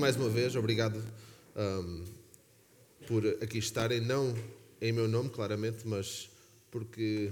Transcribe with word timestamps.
mais 0.00 0.16
uma 0.16 0.30
vez, 0.30 0.56
obrigado 0.56 0.98
um, 1.54 2.04
por 3.06 3.26
aqui 3.42 3.58
estarem, 3.58 4.00
não 4.00 4.34
em 4.80 4.92
meu 4.92 5.06
nome, 5.06 5.28
claramente, 5.28 5.86
mas 5.86 6.30
porque, 6.70 7.30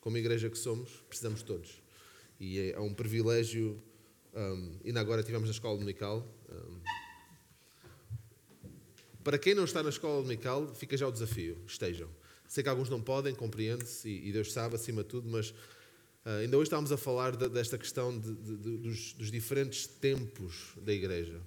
como 0.00 0.18
igreja 0.18 0.50
que 0.50 0.58
somos, 0.58 0.90
precisamos 1.08 1.40
todos. 1.40 1.80
E 2.40 2.58
é, 2.58 2.70
é 2.72 2.80
um 2.80 2.92
privilégio, 2.92 3.80
um, 4.34 4.76
ainda 4.84 4.98
agora 4.98 5.20
estivemos 5.20 5.48
na 5.48 5.52
escola 5.52 5.74
dominical. 5.78 6.26
Um, 6.50 6.80
para 9.22 9.38
quem 9.38 9.54
não 9.54 9.62
está 9.62 9.80
na 9.80 9.90
escola 9.90 10.20
dominical, 10.20 10.74
fica 10.74 10.96
já 10.96 11.06
o 11.06 11.12
desafio, 11.12 11.58
estejam. 11.64 12.08
Sei 12.48 12.64
que 12.64 12.68
alguns 12.68 12.90
não 12.90 13.00
podem, 13.00 13.36
compreende-se, 13.36 14.08
e 14.08 14.32
Deus 14.32 14.52
sabe 14.52 14.74
acima 14.74 15.04
de 15.04 15.10
tudo, 15.10 15.28
mas 15.28 15.54
Uh, 16.26 16.42
ainda 16.42 16.58
hoje 16.58 16.64
estávamos 16.64 16.92
a 16.92 16.98
falar 16.98 17.34
de, 17.34 17.48
desta 17.48 17.78
questão 17.78 18.18
de, 18.18 18.34
de, 18.34 18.76
dos, 18.76 19.14
dos, 19.14 19.30
diferentes 19.30 19.86
tempos 19.86 20.74
da 20.76 20.92
igreja. 20.92 21.40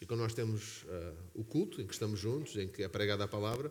E 0.00 0.06
quando 0.06 0.20
nós 0.20 0.32
temos 0.32 0.82
uh, 0.84 1.14
o 1.34 1.44
culto, 1.44 1.80
em 1.80 1.86
que 1.86 1.92
estamos 1.92 2.18
juntos, 2.18 2.56
em 2.56 2.66
que 2.66 2.82
é 2.82 2.88
pregada 2.88 3.24
a 3.24 3.28
palavra, 3.28 3.70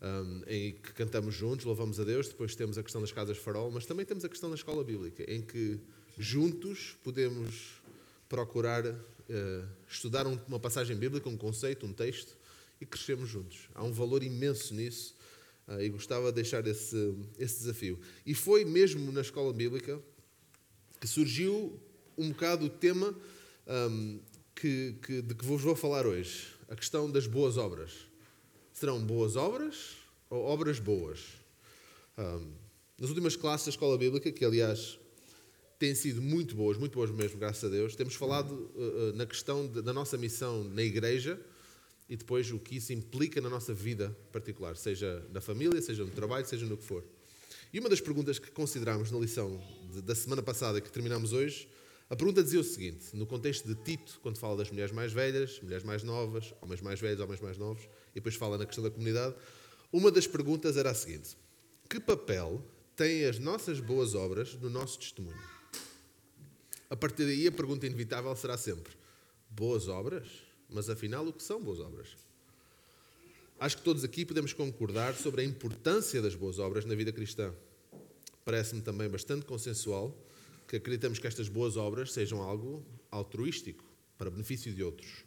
um, 0.00 0.42
em 0.46 0.72
que 0.72 0.92
cantamos 0.92 1.34
juntos, 1.34 1.64
louvamos 1.64 1.98
a 1.98 2.04
Deus, 2.04 2.28
depois 2.28 2.54
temos 2.54 2.78
a 2.78 2.82
questão 2.82 3.00
das 3.00 3.10
casas 3.10 3.38
farol, 3.38 3.70
mas 3.70 3.84
também 3.84 4.06
temos 4.06 4.24
a 4.24 4.28
questão 4.28 4.48
da 4.48 4.54
escola 4.54 4.84
bíblica, 4.84 5.24
em 5.28 5.42
que 5.42 5.80
juntos 6.16 6.96
podemos 7.02 7.82
procurar 8.28 8.86
uh, 8.86 8.94
estudar 9.88 10.26
uma 10.26 10.60
passagem 10.60 10.96
bíblica, 10.96 11.28
um 11.28 11.36
conceito, 11.36 11.86
um 11.86 11.92
texto, 11.92 12.36
e 12.80 12.86
crescemos 12.86 13.28
juntos. 13.28 13.68
Há 13.74 13.82
um 13.82 13.92
valor 13.92 14.22
imenso 14.22 14.74
nisso 14.74 15.14
Uh, 15.66 15.80
e 15.80 15.88
gostava 15.88 16.26
de 16.26 16.34
deixar 16.34 16.66
esse, 16.66 17.14
esse 17.38 17.60
desafio. 17.60 17.98
E 18.26 18.34
foi 18.34 18.66
mesmo 18.66 19.10
na 19.10 19.22
escola 19.22 19.50
bíblica 19.50 19.98
que 21.00 21.06
surgiu 21.06 21.80
um 22.18 22.28
bocado 22.28 22.66
o 22.66 22.68
tema 22.68 23.16
um, 23.66 24.20
que, 24.54 24.96
que, 25.02 25.22
de 25.22 25.34
que 25.34 25.44
vos 25.44 25.62
vou 25.62 25.76
falar 25.76 26.06
hoje: 26.06 26.46
a 26.68 26.76
questão 26.76 27.10
das 27.10 27.26
boas 27.26 27.56
obras. 27.56 27.92
Serão 28.72 29.00
boas 29.04 29.36
obras 29.36 29.96
ou 30.28 30.44
obras 30.44 30.78
boas? 30.78 31.20
Um, 32.18 32.52
nas 32.98 33.08
últimas 33.08 33.36
classes 33.36 33.66
da 33.66 33.70
escola 33.70 33.96
bíblica, 33.96 34.30
que 34.32 34.44
aliás 34.44 34.98
têm 35.78 35.94
sido 35.94 36.22
muito 36.22 36.54
boas, 36.54 36.78
muito 36.78 36.94
boas 36.94 37.10
mesmo, 37.10 37.38
graças 37.38 37.64
a 37.64 37.68
Deus, 37.68 37.94
temos 37.94 38.14
falado 38.14 38.52
uh, 38.52 39.12
na 39.14 39.26
questão 39.26 39.66
de, 39.66 39.82
da 39.82 39.92
nossa 39.92 40.16
missão 40.16 40.64
na 40.64 40.82
igreja 40.82 41.38
e 42.08 42.16
depois 42.16 42.50
o 42.50 42.58
que 42.58 42.76
isso 42.76 42.92
implica 42.92 43.40
na 43.40 43.48
nossa 43.48 43.74
vida 43.74 44.16
particular, 44.32 44.76
seja 44.76 45.24
na 45.32 45.40
família, 45.40 45.80
seja 45.82 46.04
no 46.04 46.10
trabalho, 46.10 46.46
seja 46.46 46.66
no 46.66 46.76
que 46.76 46.84
for. 46.84 47.04
E 47.72 47.80
uma 47.80 47.88
das 47.88 48.00
perguntas 48.00 48.38
que 48.38 48.50
considerámos 48.50 49.10
na 49.10 49.18
lição 49.18 49.60
de, 49.92 50.02
da 50.02 50.14
semana 50.14 50.42
passada 50.42 50.80
que 50.80 50.90
terminamos 50.90 51.32
hoje, 51.32 51.68
a 52.08 52.16
pergunta 52.16 52.42
dizia 52.42 52.60
o 52.60 52.64
seguinte: 52.64 53.16
no 53.16 53.26
contexto 53.26 53.66
de 53.66 53.74
Tito, 53.82 54.18
quando 54.22 54.38
fala 54.38 54.56
das 54.56 54.70
mulheres 54.70 54.92
mais 54.92 55.12
velhas, 55.12 55.60
mulheres 55.62 55.84
mais 55.84 56.02
novas, 56.02 56.54
homens 56.60 56.80
mais 56.80 57.00
velhos, 57.00 57.20
homens 57.20 57.40
mais 57.40 57.56
novos, 57.56 57.82
e 58.10 58.14
depois 58.14 58.34
fala 58.34 58.58
na 58.58 58.66
questão 58.66 58.84
da 58.84 58.90
comunidade, 58.90 59.34
uma 59.92 60.10
das 60.10 60.26
perguntas 60.26 60.76
era 60.76 60.90
a 60.90 60.94
seguinte: 60.94 61.36
que 61.88 61.98
papel 61.98 62.62
têm 62.94 63.24
as 63.24 63.38
nossas 63.38 63.80
boas 63.80 64.14
obras 64.14 64.54
no 64.54 64.68
nosso 64.68 64.98
testemunho? 64.98 65.54
A 66.90 66.96
partir 66.96 67.24
daí, 67.24 67.46
a 67.46 67.52
pergunta 67.52 67.86
inevitável 67.86 68.34
será 68.36 68.58
sempre: 68.58 68.92
boas 69.50 69.88
obras? 69.88 70.28
Mas 70.68 70.90
afinal, 70.90 71.26
o 71.26 71.32
que 71.32 71.42
são 71.42 71.62
boas 71.62 71.80
obras? 71.80 72.16
Acho 73.58 73.78
que 73.78 73.82
todos 73.82 74.04
aqui 74.04 74.26
podemos 74.26 74.52
concordar 74.52 75.14
sobre 75.14 75.42
a 75.42 75.44
importância 75.44 76.20
das 76.20 76.34
boas 76.34 76.58
obras 76.58 76.84
na 76.84 76.94
vida 76.94 77.12
cristã. 77.12 77.54
Parece-me 78.44 78.82
também 78.82 79.08
bastante 79.08 79.46
consensual 79.46 80.14
que 80.66 80.76
acreditamos 80.76 81.18
que 81.18 81.26
estas 81.26 81.48
boas 81.48 81.76
obras 81.76 82.12
sejam 82.12 82.42
algo 82.42 82.84
altruístico, 83.10 83.84
para 84.16 84.30
benefício 84.30 84.72
de 84.72 84.82
outros. 84.82 85.24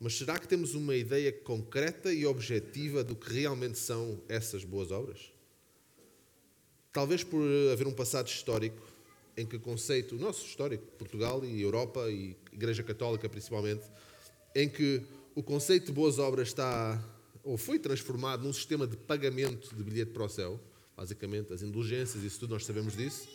Mas 0.00 0.16
será 0.16 0.38
que 0.38 0.48
temos 0.48 0.74
uma 0.74 0.94
ideia 0.94 1.32
concreta 1.32 2.12
e 2.12 2.26
objetiva 2.26 3.04
do 3.04 3.14
que 3.14 3.32
realmente 3.32 3.78
são 3.78 4.20
essas 4.28 4.64
boas 4.64 4.90
obras? 4.90 5.32
Talvez 6.92 7.24
por 7.24 7.42
haver 7.72 7.86
um 7.86 7.92
passado 7.92 8.28
histórico 8.28 8.82
em 9.36 9.46
que 9.46 9.56
o 9.56 9.60
conceito, 9.60 10.14
o 10.16 10.18
nosso 10.18 10.46
histórico, 10.46 10.84
Portugal 10.98 11.44
e 11.44 11.60
Europa 11.60 12.08
e 12.10 12.36
Igreja 12.52 12.82
Católica 12.82 13.28
principalmente, 13.28 13.82
em 14.54 14.68
que 14.68 15.02
o 15.34 15.42
conceito 15.42 15.86
de 15.86 15.92
boas 15.92 16.18
obras 16.18 16.48
está 16.48 17.02
ou 17.42 17.58
foi 17.58 17.78
transformado 17.78 18.42
num 18.42 18.52
sistema 18.52 18.86
de 18.86 18.96
pagamento 18.96 19.74
de 19.74 19.82
bilhete 19.82 20.12
para 20.12 20.24
o 20.24 20.28
céu, 20.28 20.58
basicamente 20.96 21.52
as 21.52 21.62
indulgências, 21.62 22.22
isso 22.24 22.40
tudo 22.40 22.50
nós 22.50 22.64
sabemos 22.64 22.96
disso. 22.96 23.28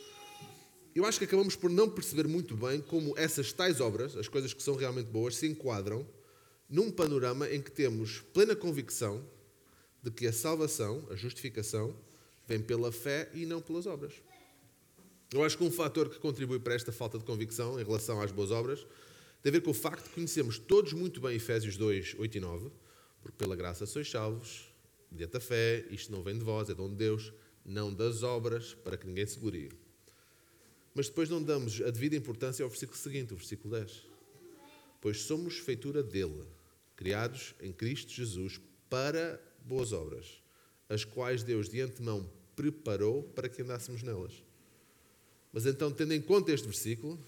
Eu 0.96 1.06
acho 1.06 1.20
que 1.20 1.26
acabamos 1.26 1.56
por 1.56 1.70
não 1.70 1.90
perceber 1.90 2.28
muito 2.28 2.58
bem 2.58 2.82
como 2.82 3.18
essas 3.18 3.54
tais 3.54 3.80
obras, 3.80 4.18
as 4.18 4.28
coisas 4.28 4.54
que 4.54 4.64
são 4.64 4.76
realmente 4.76 5.08
boas, 5.08 5.36
se 5.36 5.48
enquadram 5.48 6.06
num 6.70 6.92
panorama 6.92 7.50
em 7.50 7.62
que 7.62 7.72
temos 7.72 8.22
plena 8.34 8.56
convicção 8.56 9.24
de 10.02 10.12
que 10.12 10.28
a 10.28 10.34
salvação, 10.34 11.08
a 11.10 11.16
justificação, 11.16 11.96
vem 12.48 12.60
pela 12.60 12.92
fé 12.92 13.30
e 13.34 13.46
não 13.46 13.62
pelas 13.62 13.86
obras. 13.86 14.14
Eu 15.32 15.44
acho 15.44 15.58
que 15.58 15.64
um 15.64 15.72
fator 15.72 16.10
que 16.10 16.20
contribui 16.20 16.60
para 16.60 16.74
esta 16.74 16.92
falta 16.92 17.20
de 17.20 17.24
convicção 17.24 17.80
em 17.80 17.84
relação 17.84 18.20
às 18.20 18.32
boas 18.32 18.50
obras 18.50 18.86
tem 19.44 19.52
a 19.52 19.54
ver 19.54 19.62
com 19.62 19.72
o 19.72 19.76
facto 19.76 20.06
de 20.06 20.10
conhecermos 20.10 20.58
todos 20.58 20.92
muito 20.94 21.22
bem 21.22 21.36
Efésios 21.36 21.78
2, 21.78 22.16
8 22.18 22.38
e 22.38 22.40
9, 22.40 22.72
porque 23.22 23.38
pela 23.38 23.56
graça 23.56 23.86
sois 23.86 24.10
salvos, 24.10 24.74
mediante 25.12 25.38
a 25.38 25.40
fé, 25.40 25.86
isto 25.92 26.12
não 26.12 26.24
vem 26.24 26.38
de 26.38 26.44
vós, 26.44 26.70
é 26.70 26.74
dom 26.74 26.90
de 26.90 26.96
Deus, 26.96 27.32
não 27.64 27.94
das 27.94 28.24
obras, 28.24 28.74
para 28.74 28.98
que 28.98 29.06
ninguém 29.06 29.26
se 29.28 29.40
glorie. 29.40 29.70
Mas 30.94 31.08
depois 31.08 31.30
não 31.30 31.42
damos 31.42 31.82
a 31.82 31.90
devida 31.92 32.16
importância 32.16 32.64
ao 32.64 32.70
versículo 32.70 32.98
seguinte, 32.98 33.34
o 33.34 33.38
versículo 33.38 33.76
10. 33.76 34.06
Pois 35.02 35.22
somos 35.22 35.58
feitura 35.58 36.04
dele, 36.04 36.46
criados 36.96 37.56
em 37.62 37.72
Cristo 37.72 38.12
Jesus 38.12 38.60
para 38.90 39.42
boas 39.64 39.94
obras, 39.94 40.42
as 40.90 41.06
quais 41.06 41.44
Deus 41.44 41.70
de 41.70 41.82
antemão 41.82 42.30
preparou 42.56 43.24
para 43.24 43.48
que 43.48 43.62
andássemos 43.62 44.04
nelas. 44.04 44.34
Mas 45.54 45.66
então, 45.66 45.92
tendo 45.92 46.14
em 46.14 46.22
conta 46.22 46.52
este 46.52 46.68
versículo, 46.68 47.20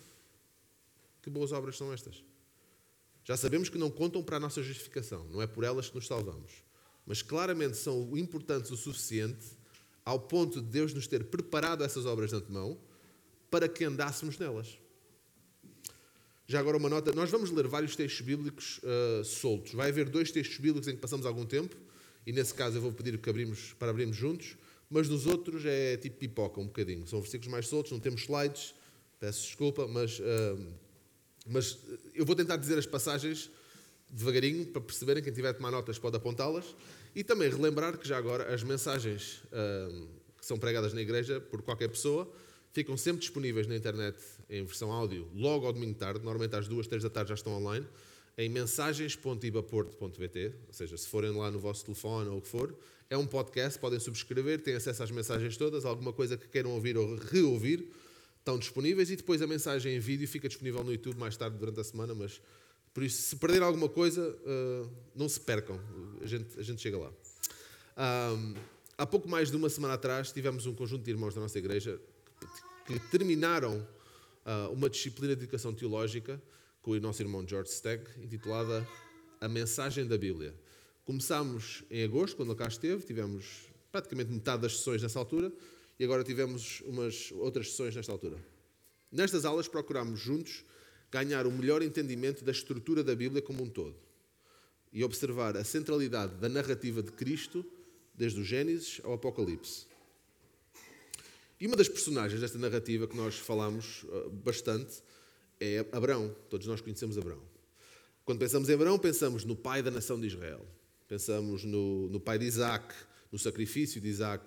que 1.21 1.29
boas 1.29 1.51
obras 1.51 1.77
são 1.77 1.93
estas? 1.93 2.23
Já 3.23 3.37
sabemos 3.37 3.69
que 3.69 3.77
não 3.77 3.89
contam 3.89 4.23
para 4.23 4.37
a 4.37 4.39
nossa 4.39 4.61
justificação, 4.61 5.25
não 5.29 5.41
é 5.41 5.47
por 5.47 5.63
elas 5.63 5.89
que 5.89 5.95
nos 5.95 6.07
salvamos. 6.07 6.63
Mas 7.05 7.21
claramente 7.21 7.77
são 7.77 8.17
importantes 8.17 8.71
o 8.71 8.77
suficiente 8.77 9.45
ao 10.03 10.19
ponto 10.19 10.61
de 10.61 10.67
Deus 10.67 10.93
nos 10.93 11.07
ter 11.07 11.25
preparado 11.25 11.83
essas 11.83 12.05
obras 12.05 12.31
de 12.31 12.35
antemão 12.35 12.77
para 13.51 13.69
que 13.69 13.83
andássemos 13.83 14.39
nelas. 14.39 14.79
Já 16.47 16.59
agora 16.59 16.77
uma 16.77 16.89
nota, 16.89 17.13
nós 17.13 17.29
vamos 17.29 17.51
ler 17.51 17.67
vários 17.67 17.95
textos 17.95 18.25
bíblicos 18.25 18.79
uh, 18.79 19.23
soltos. 19.23 19.73
Vai 19.73 19.89
haver 19.89 20.09
dois 20.09 20.31
textos 20.31 20.57
bíblicos 20.57 20.87
em 20.87 20.95
que 20.95 21.01
passamos 21.01 21.25
algum 21.25 21.45
tempo, 21.45 21.75
e 22.25 22.33
nesse 22.33 22.53
caso 22.53 22.77
eu 22.77 22.81
vou 22.81 22.91
pedir 22.91 23.17
que 23.19 23.29
abrimos, 23.29 23.73
para 23.73 23.91
abrirmos 23.91 24.17
juntos, 24.17 24.57
mas 24.89 25.07
nos 25.07 25.27
outros 25.27 25.63
é 25.65 25.97
tipo 25.97 26.17
pipoca 26.17 26.59
um 26.59 26.65
bocadinho. 26.65 27.05
São 27.07 27.21
versículos 27.21 27.51
mais 27.51 27.67
soltos, 27.67 27.91
não 27.91 27.99
temos 27.99 28.21
slides, 28.21 28.73
peço 29.19 29.43
desculpa, 29.43 29.87
mas 29.87 30.19
uh, 30.19 30.73
mas 31.47 31.77
eu 32.13 32.25
vou 32.25 32.35
tentar 32.35 32.57
dizer 32.57 32.77
as 32.77 32.85
passagens 32.85 33.49
devagarinho 34.09 34.65
para 34.67 34.81
perceberem. 34.81 35.23
Quem 35.23 35.33
tiver 35.33 35.49
a 35.49 35.53
tomar 35.53 35.71
notas 35.71 35.97
pode 35.97 36.15
apontá-las. 36.17 36.75
E 37.15 37.23
também 37.23 37.49
relembrar 37.49 37.97
que 37.97 38.07
já 38.07 38.17
agora 38.17 38.53
as 38.53 38.63
mensagens 38.63 39.41
uh, 39.45 40.07
que 40.37 40.45
são 40.45 40.57
pregadas 40.57 40.93
na 40.93 41.01
igreja 41.01 41.41
por 41.41 41.61
qualquer 41.61 41.89
pessoa 41.89 42.31
ficam 42.73 42.97
sempre 42.97 43.21
disponíveis 43.21 43.67
na 43.67 43.75
internet 43.75 44.17
em 44.49 44.63
versão 44.63 44.91
áudio 44.91 45.27
logo 45.33 45.65
ao 45.65 45.73
domingo 45.73 45.95
tarde. 45.95 46.23
Normalmente 46.23 46.55
às 46.55 46.67
duas, 46.67 46.85
três 46.87 47.01
da 47.03 47.09
tarde 47.09 47.29
já 47.29 47.35
estão 47.35 47.53
online. 47.53 47.87
Em 48.37 48.49
mensagens.ibaporto.pt, 48.49 50.53
ou 50.67 50.73
seja, 50.73 50.97
se 50.97 51.07
forem 51.07 51.31
lá 51.31 51.49
no 51.51 51.59
vosso 51.59 51.85
telefone 51.85 52.29
ou 52.29 52.37
o 52.37 52.41
que 52.41 52.47
for, 52.47 52.73
é 53.09 53.17
um 53.17 53.27
podcast, 53.27 53.77
podem 53.77 53.99
subscrever, 53.99 54.61
têm 54.61 54.73
acesso 54.73 55.03
às 55.03 55.11
mensagens 55.11 55.57
todas, 55.57 55.83
alguma 55.83 56.13
coisa 56.13 56.37
que 56.37 56.47
queiram 56.47 56.71
ouvir 56.71 56.97
ou 56.97 57.17
reouvir, 57.17 57.91
estão 58.39 58.57
disponíveis 58.57 59.11
e 59.11 59.17
depois 59.17 59.41
a 59.41 59.47
mensagem 59.47 59.97
em 59.97 59.99
vídeo 59.99 60.25
fica 60.27 60.47
disponível 60.47 60.81
no 60.81 60.93
YouTube 60.93 61.17
mais 61.17 61.35
tarde 61.35 61.57
durante 61.57 61.81
a 61.81 61.83
semana, 61.83 62.15
mas 62.15 62.41
por 62.93 63.03
isso, 63.03 63.21
se 63.21 63.35
perder 63.35 63.61
alguma 63.61 63.89
coisa, 63.89 64.29
uh, 64.29 64.89
não 65.13 65.27
se 65.27 65.41
percam, 65.41 65.77
a 66.21 66.25
gente, 66.25 66.57
a 66.57 66.63
gente 66.63 66.81
chega 66.81 66.97
lá. 66.97 67.11
Um, 67.97 68.55
há 68.97 69.05
pouco 69.05 69.27
mais 69.27 69.51
de 69.51 69.57
uma 69.57 69.69
semana 69.69 69.95
atrás 69.95 70.31
tivemos 70.31 70.65
um 70.65 70.73
conjunto 70.73 71.03
de 71.03 71.11
irmãos 71.11 71.35
da 71.35 71.41
nossa 71.41 71.59
igreja 71.59 71.99
que, 72.99 73.11
terminaram 73.11 73.87
uh, 74.45 74.71
uma 74.71 74.89
disciplina 74.89 75.35
de 75.35 75.43
educação 75.43 75.73
teológica 75.73 76.41
com 76.81 76.91
o 76.91 76.99
nosso 76.99 77.21
irmão 77.21 77.45
George 77.47 77.71
Stegg, 77.71 78.03
intitulada 78.23 78.87
A 79.39 79.47
Mensagem 79.47 80.05
da 80.05 80.17
Bíblia. 80.17 80.55
Começámos 81.05 81.83
em 81.89 82.03
agosto, 82.03 82.35
quando 82.35 82.51
ele 82.51 82.57
cá 82.57 82.67
esteve, 82.67 83.03
tivemos 83.03 83.69
praticamente 83.91 84.31
metade 84.31 84.61
das 84.61 84.77
sessões 84.77 85.01
nessa 85.01 85.19
altura, 85.19 85.51
e 85.99 86.03
agora 86.03 86.23
tivemos 86.23 86.81
umas 86.81 87.31
outras 87.33 87.69
sessões 87.69 87.95
nesta 87.95 88.11
altura. 88.11 88.37
Nestas 89.11 89.45
aulas 89.45 89.67
procurámos 89.67 90.19
juntos 90.19 90.63
ganhar 91.11 91.45
o 91.45 91.51
melhor 91.51 91.81
entendimento 91.81 92.43
da 92.43 92.51
estrutura 92.51 93.03
da 93.03 93.13
Bíblia 93.13 93.41
como 93.41 93.63
um 93.63 93.69
todo 93.69 93.95
e 94.91 95.03
observar 95.03 95.55
a 95.55 95.63
centralidade 95.63 96.35
da 96.35 96.49
narrativa 96.49 97.03
de 97.03 97.11
Cristo 97.11 97.65
desde 98.13 98.39
o 98.41 98.43
Gênesis 98.43 98.99
ao 99.03 99.13
Apocalipse. 99.13 99.90
E 101.61 101.67
uma 101.67 101.75
das 101.75 101.87
personagens 101.87 102.41
desta 102.41 102.57
narrativa 102.57 103.07
que 103.07 103.15
nós 103.15 103.37
falamos 103.37 104.01
uh, 104.05 104.31
bastante 104.31 105.03
é 105.59 105.85
Abraão. 105.91 106.35
Todos 106.49 106.65
nós 106.65 106.81
conhecemos 106.81 107.19
Abraão. 107.19 107.39
Quando 108.25 108.39
pensamos 108.39 108.67
em 108.67 108.73
Abraão, 108.73 108.97
pensamos 108.97 109.45
no 109.45 109.55
pai 109.55 109.83
da 109.83 109.91
nação 109.91 110.19
de 110.19 110.25
Israel. 110.25 110.65
Pensamos 111.07 111.63
no, 111.63 112.09
no 112.09 112.19
pai 112.19 112.39
de 112.39 112.45
Isaac, 112.45 112.95
no 113.31 113.37
sacrifício 113.37 114.01
de 114.01 114.07
Isaac 114.07 114.43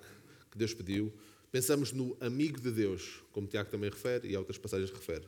que 0.51 0.59
Deus 0.59 0.75
pediu. 0.75 1.13
Pensamos 1.53 1.93
no 1.93 2.17
amigo 2.19 2.61
de 2.61 2.73
Deus, 2.73 3.23
como 3.31 3.47
Tiago 3.47 3.71
também 3.71 3.91
refere 3.91 4.29
e 4.29 4.37
outras 4.37 4.59
passagens 4.59 4.91
refere. 4.91 5.25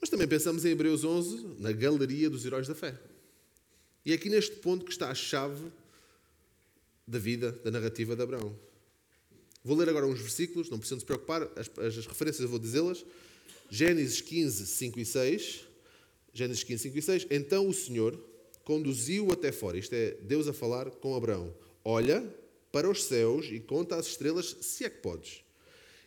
Mas 0.00 0.08
também 0.08 0.28
pensamos 0.28 0.64
em 0.64 0.70
Hebreus 0.70 1.02
11, 1.02 1.56
na 1.58 1.72
galeria 1.72 2.30
dos 2.30 2.44
heróis 2.44 2.68
da 2.68 2.74
fé. 2.76 2.96
E 4.06 4.12
é 4.12 4.14
aqui 4.14 4.30
neste 4.30 4.54
ponto 4.56 4.84
que 4.84 4.92
está 4.92 5.10
a 5.10 5.14
chave 5.14 5.72
da 7.04 7.18
vida, 7.18 7.50
da 7.64 7.72
narrativa 7.72 8.14
de 8.14 8.22
Abraão. 8.22 8.56
Vou 9.64 9.76
ler 9.76 9.88
agora 9.88 10.06
uns 10.06 10.20
versículos, 10.20 10.68
não 10.68 10.78
precisam 10.78 11.00
se 11.00 11.06
preocupar, 11.06 11.50
as, 11.56 11.70
as 11.78 12.06
referências 12.06 12.42
eu 12.42 12.48
vou 12.48 12.58
dizê-las. 12.58 13.04
Gênesis 13.70 14.20
15, 14.20 14.66
5 14.66 15.00
e 15.00 15.04
6. 15.06 15.64
Gênesis 16.34 16.62
15, 16.62 16.82
5 16.82 16.98
e 16.98 17.02
6. 17.02 17.26
Então 17.30 17.66
o 17.66 17.72
Senhor 17.72 18.18
conduziu 18.62 19.32
até 19.32 19.50
fora. 19.50 19.78
Isto 19.78 19.94
é 19.94 20.10
Deus 20.20 20.46
a 20.48 20.52
falar 20.52 20.90
com 20.90 21.16
Abraão. 21.16 21.54
Olha 21.82 22.22
para 22.70 22.90
os 22.90 23.04
céus 23.04 23.46
e 23.50 23.58
conta 23.58 23.96
as 23.96 24.06
estrelas, 24.06 24.54
se 24.60 24.84
é 24.84 24.90
que 24.90 24.98
podes. 24.98 25.42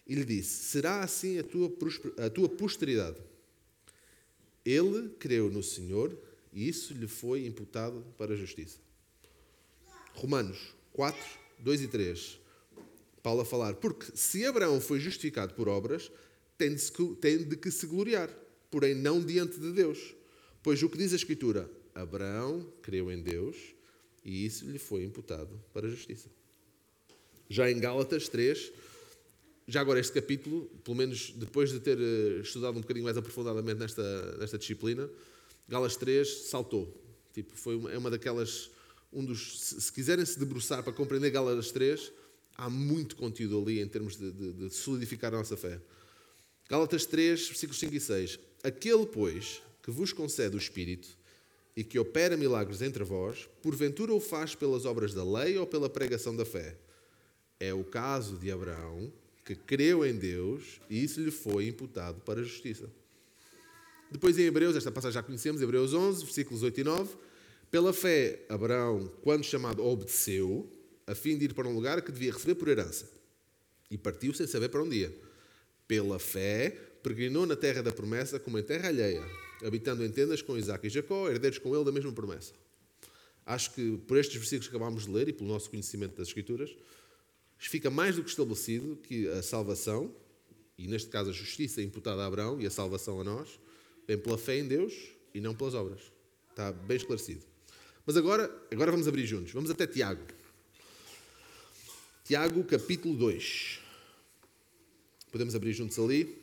E 0.06 0.13
lhe 0.13 0.24
disse: 0.24 0.65
Será 0.65 1.01
assim 1.01 1.39
a 1.39 1.44
tua, 1.44 1.74
a 2.25 2.30
tua 2.30 2.48
posteridade? 2.48 3.18
Ele 4.63 5.09
creu 5.18 5.50
no 5.50 5.63
Senhor 5.63 6.15
e 6.54 6.68
isso 6.68 6.94
lhe 6.94 7.07
foi 7.07 7.45
imputado 7.45 8.06
para 8.18 8.33
a 8.33 8.38
justiça. 8.38 8.77
Romanos 10.13 10.75
4, 10.94 11.19
2 11.59 11.81
e 11.81 11.88
3. 11.88 12.39
Paulo 13.28 13.42
a 13.42 13.46
falar, 13.46 13.74
porque 13.74 14.06
se 14.16 14.46
Abraão 14.46 14.80
foi 14.80 15.02
justificado 15.02 15.54
por 15.54 15.68
obras, 15.68 16.10
tem 16.58 16.74
de, 16.74 16.90
tem 17.20 17.38
de 17.40 17.58
que 17.58 17.70
se 17.70 17.86
gloriar, 17.86 18.34
porém 18.72 18.96
não 18.96 19.20
diante 19.20 19.60
de 19.60 19.74
Deus. 19.74 20.16
Pois 20.64 20.82
o 20.82 20.88
que 20.88 20.98
diz 20.98 21.12
a 21.12 21.18
Escritura? 21.18 21.70
Abraão 21.94 22.66
creu 22.82 23.12
em 23.12 23.22
Deus 23.22 23.58
e 24.24 24.46
isso 24.46 24.64
lhe 24.64 24.80
foi 24.80 25.04
imputado 25.04 25.62
para 25.74 25.88
a 25.88 25.90
justiça. 25.90 26.30
Já 27.50 27.70
em 27.70 27.78
Gálatas 27.82 28.30
3, 28.30 28.72
já 29.68 29.82
agora 29.82 30.00
este 30.00 30.14
capítulo, 30.14 30.68
pelo 30.86 30.96
menos 30.96 31.32
depois 31.32 31.70
de 31.70 31.82
ter 31.82 32.00
eh, 32.00 32.40
estudado 32.40 32.78
um 32.78 32.82
bocadinho 32.82 33.04
mais 33.04 33.18
aprofundadamente 33.18 33.78
nesta, 33.78 34.38
nesta 34.38 34.58
disciplina, 34.58 35.10
Gálatas 35.68 35.98
3 35.98 36.46
saltou. 36.50 36.98
Tipo, 37.34 37.58
foi 37.58 37.76
uma, 37.76 37.92
é 37.92 37.98
uma 37.98 38.10
daquelas. 38.10 38.72
Um 39.12 39.26
dos, 39.26 39.60
se, 39.60 39.82
se 39.82 39.92
quiserem 39.92 40.26
se 40.26 40.40
debruçar 40.40 40.82
para 40.82 40.94
compreender 40.94 41.30
Gálatas 41.30 41.74
3, 41.74 42.14
há 42.57 42.69
muito 42.69 43.15
conteúdo 43.15 43.59
ali 43.59 43.80
em 43.80 43.88
termos 43.88 44.18
de, 44.18 44.31
de, 44.31 44.54
de 44.54 44.69
solidificar 44.74 45.33
a 45.33 45.38
nossa 45.38 45.56
fé. 45.56 45.80
Gálatas 46.69 47.06
3, 47.06 47.48
versículos 47.48 47.80
5 47.80 47.95
e 47.95 48.00
6. 48.00 48.39
Aquele, 48.63 49.06
pois, 49.06 49.62
que 49.83 49.92
vos 49.92 50.12
concede 50.12 50.56
o 50.56 50.59
Espírito 50.59 51.07
e 51.75 51.83
que 51.83 52.00
opera 52.00 52.36
milagres 52.36 52.81
entre 52.81 53.04
vós, 53.04 53.48
porventura 53.62 54.13
o 54.13 54.19
faz 54.19 54.56
pelas 54.56 54.86
obras 54.86 55.13
da 55.13 55.24
lei 55.24 55.57
ou 55.57 55.68
pela 55.68 55.89
pregação 55.89 56.36
da 56.36 56.44
fé? 56.44 56.75
É 57.59 57.74
o 57.74 57.83
caso 57.83 58.36
de 58.38 58.51
Abraão, 58.51 59.13
que 59.45 59.56
creu 59.56 60.06
em 60.06 60.15
Deus 60.15 60.81
e 60.89 61.04
isso 61.04 61.21
lhe 61.21 61.31
foi 61.31 61.68
imputado 61.68 62.19
para 62.21 62.42
a 62.42 62.44
justiça. 62.44 62.89
Depois 64.12 64.38
em 64.38 64.44
Hebreus, 64.44 64.75
esta 64.75 64.92
passagem 64.92 65.15
já 65.15 65.24
conhecemos, 65.24 65.62
Hebreus 65.62 65.94
11, 65.94 66.24
versículos 66.24 66.63
8 66.63 66.80
e 66.80 66.83
9. 66.83 67.15
Pela 67.69 67.94
fé, 67.94 68.45
Abraão, 68.48 69.12
quando 69.21 69.44
chamado, 69.44 69.83
obedeceu, 69.83 70.69
a 71.07 71.15
fim 71.15 71.38
de 71.38 71.45
ir 71.45 71.54
para 71.54 71.68
um 71.68 71.74
lugar 71.74 72.01
que 72.01 72.12
devia 72.12 72.33
receber 72.33 72.56
por 72.56 72.68
herança. 72.68 73.09
E 73.89 73.98
partiu 73.98 74.33
sem 74.33 74.45
saber 74.45 74.68
para 74.68 74.83
onde 74.83 74.98
ia. 74.98 75.15
Pela 75.88 76.19
fé, 76.19 76.69
peregrinou 77.01 77.45
na 77.45 77.56
terra 77.56 77.81
da 77.81 77.92
promessa 77.94 78.38
como 78.38 78.59
em 78.59 78.63
terra 78.63 78.89
alheia, 78.89 79.24
habitando 79.63 80.04
em 80.04 80.12
tendas 80.12 80.42
com 80.42 80.57
Isaac 80.57 80.86
e 80.86 80.89
Jacó, 80.89 81.30
herdeiros 81.30 81.57
com 81.57 81.74
ele 81.74 81.86
da 81.86 81.92
mesma 81.92 82.12
promessa. 82.12 82.54
Acho 83.45 83.74
que 83.74 83.98
por 84.06 84.18
estes 84.18 84.36
versículos 84.36 84.68
que 84.68 84.75
acabámos 84.75 85.06
de 85.06 85.12
ler 85.12 85.30
e 85.30 85.33
pelo 85.33 85.50
nosso 85.50 85.69
conhecimento 85.69 86.18
das 86.18 86.27
Escrituras, 86.27 86.75
fica 87.57 87.89
mais 87.89 88.18
do 88.18 88.24
que 88.24 88.30
estabelecido 88.30 88.98
que 88.98 89.30
a 89.30 89.42
salvação, 89.42 90.13
e 90.77 90.86
neste 90.86 91.09
caso 91.09 91.30
a 91.30 91.33
justiça 91.33 91.81
imputada 91.81 92.21
a 92.21 92.25
Abraão 92.25 92.59
e 92.59 92.65
a 92.65 92.69
salvação 92.69 93.21
a 93.21 93.24
nós, 93.24 93.57
vem 94.06 94.18
pela 94.18 94.38
fé 94.38 94.57
em 94.57 94.68
Deus 94.68 94.94
e 95.33 95.39
não 95.39 95.56
pelas 95.56 95.74
obras. 95.74 96.01
Está 96.50 96.74
bem 96.74 96.98
esclarecido. 96.98 97.45
Mas 98.06 98.18
agora, 98.18 98.51
agora 98.71 98.92
vamos 98.92 99.07
abrir 99.07 99.25
juntos. 99.25 99.54
Vamos 99.54 99.69
até 99.69 99.88
Tiago. 99.88 100.21
Tiago, 102.28 102.62
capítulo 102.66 103.16
2. 103.16 103.80
Podemos 105.32 105.56
abrir 105.56 105.72
juntos 105.72 105.98
ali. 105.98 106.38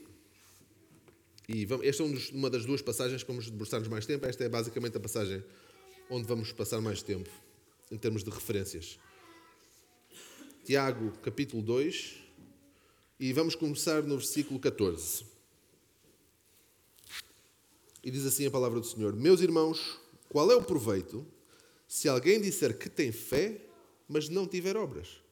E 1.46 1.66
vamos, 1.66 1.86
esta 1.86 2.02
é 2.02 2.06
uma 2.32 2.48
das 2.48 2.64
duas 2.64 2.80
passagens 2.80 3.22
que 3.22 3.28
vamos 3.28 3.50
debruçar-nos 3.50 3.86
mais 3.86 4.06
tempo. 4.06 4.24
Esta 4.24 4.44
é 4.44 4.48
basicamente 4.48 4.96
a 4.96 5.00
passagem 5.00 5.44
onde 6.08 6.26
vamos 6.26 6.50
passar 6.52 6.80
mais 6.80 7.02
tempo, 7.02 7.28
em 7.90 7.98
termos 7.98 8.24
de 8.24 8.30
referências. 8.30 8.98
Tiago, 10.64 11.12
capítulo 11.18 11.60
2. 11.62 12.14
E 13.20 13.34
vamos 13.34 13.54
começar 13.54 14.02
no 14.04 14.16
versículo 14.16 14.58
14. 14.58 15.26
E 18.02 18.10
diz 18.10 18.24
assim 18.24 18.46
a 18.46 18.50
palavra 18.50 18.80
do 18.80 18.86
Senhor: 18.86 19.14
Meus 19.14 19.42
irmãos, 19.42 20.00
qual 20.30 20.50
é 20.50 20.56
o 20.56 20.62
proveito 20.62 21.26
se 21.86 22.08
alguém 22.08 22.40
disser 22.40 22.78
que 22.78 22.88
tem 22.88 23.12
fé, 23.12 23.60
mas 24.08 24.30
não 24.30 24.46
tiver 24.46 24.78
obras? 24.78 25.22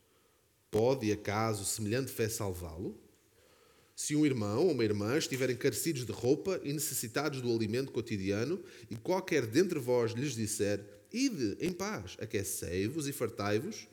Pode, 0.72 1.12
acaso, 1.12 1.66
semelhante 1.66 2.10
fé 2.10 2.30
salvá-lo? 2.30 2.98
Se 3.94 4.16
um 4.16 4.24
irmão 4.24 4.64
ou 4.64 4.72
uma 4.72 4.82
irmã 4.82 5.18
estiverem 5.18 5.54
carecidos 5.54 6.06
de 6.06 6.12
roupa 6.12 6.58
e 6.64 6.72
necessitados 6.72 7.42
do 7.42 7.54
alimento 7.54 7.92
cotidiano, 7.92 8.58
e 8.90 8.96
qualquer 8.96 9.46
dentre 9.46 9.78
vós 9.78 10.12
lhes 10.12 10.34
disser: 10.34 10.82
Ide 11.12 11.58
em 11.60 11.70
paz, 11.70 12.16
aquecei-vos 12.18 13.06
e 13.06 13.12
fartai-vos, 13.12 13.86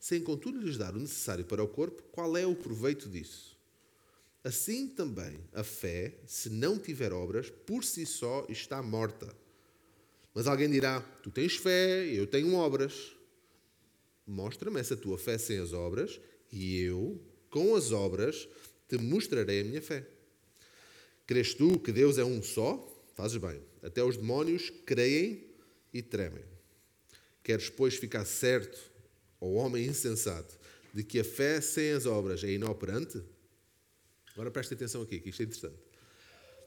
sem 0.00 0.20
contudo 0.20 0.60
lhes 0.60 0.76
dar 0.76 0.92
o 0.96 0.98
necessário 0.98 1.44
para 1.44 1.62
o 1.62 1.68
corpo, 1.68 2.02
qual 2.10 2.36
é 2.36 2.44
o 2.44 2.56
proveito 2.56 3.08
disso? 3.08 3.56
Assim 4.42 4.88
também 4.88 5.38
a 5.52 5.62
fé, 5.62 6.18
se 6.26 6.50
não 6.50 6.80
tiver 6.80 7.12
obras, 7.12 7.48
por 7.48 7.84
si 7.84 8.04
só 8.04 8.44
está 8.48 8.82
morta. 8.82 9.32
Mas 10.34 10.48
alguém 10.48 10.68
dirá: 10.68 11.00
Tu 11.22 11.30
tens 11.30 11.54
fé, 11.54 12.06
eu 12.06 12.26
tenho 12.26 12.54
obras. 12.54 13.16
Mostra-me 14.28 14.78
essa 14.78 14.94
tua 14.94 15.16
fé 15.16 15.38
sem 15.38 15.58
as 15.58 15.72
obras, 15.72 16.20
e 16.52 16.78
eu, 16.82 17.18
com 17.48 17.74
as 17.74 17.92
obras, 17.92 18.46
te 18.86 18.98
mostrarei 18.98 19.62
a 19.62 19.64
minha 19.64 19.80
fé. 19.80 20.06
Crês 21.26 21.54
tu 21.54 21.78
que 21.78 21.90
Deus 21.90 22.18
é 22.18 22.24
um 22.24 22.42
só? 22.42 22.86
Fazes 23.14 23.38
bem. 23.38 23.62
Até 23.82 24.04
os 24.04 24.18
demónios 24.18 24.70
creem 24.84 25.46
e 25.92 26.02
tremem. 26.02 26.44
Queres, 27.42 27.70
pois, 27.70 27.94
ficar 27.94 28.26
certo, 28.26 28.78
ó 29.40 29.46
homem 29.46 29.86
insensato, 29.86 30.58
de 30.92 31.02
que 31.02 31.20
a 31.20 31.24
fé 31.24 31.62
sem 31.62 31.92
as 31.92 32.04
obras 32.04 32.44
é 32.44 32.50
inoperante? 32.50 33.22
Agora 34.34 34.50
preste 34.50 34.74
atenção 34.74 35.00
aqui, 35.00 35.20
que 35.20 35.30
isto 35.30 35.40
é 35.40 35.46
interessante. 35.46 35.78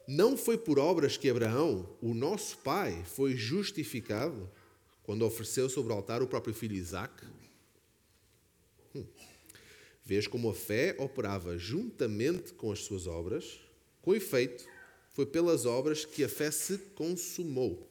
Não 0.08 0.36
foi 0.36 0.58
por 0.58 0.80
obras 0.80 1.16
que 1.16 1.30
Abraão, 1.30 1.96
o 2.02 2.12
nosso 2.12 2.58
pai, 2.58 3.04
foi 3.04 3.36
justificado 3.36 4.50
quando 5.04 5.24
ofereceu 5.24 5.68
sobre 5.68 5.92
o 5.92 5.96
altar 5.96 6.22
o 6.22 6.26
próprio 6.26 6.52
filho 6.52 6.74
Isaac? 6.74 7.24
Hum. 8.94 9.04
Vês 10.04 10.26
como 10.26 10.50
a 10.50 10.54
fé 10.54 10.96
operava 10.98 11.56
juntamente 11.56 12.52
com 12.54 12.72
as 12.72 12.80
suas 12.80 13.06
obras? 13.06 13.60
Com 14.00 14.14
efeito, 14.14 14.64
foi 15.12 15.26
pelas 15.26 15.64
obras 15.64 16.04
que 16.04 16.24
a 16.24 16.28
fé 16.28 16.50
se 16.50 16.78
consumou. 16.94 17.88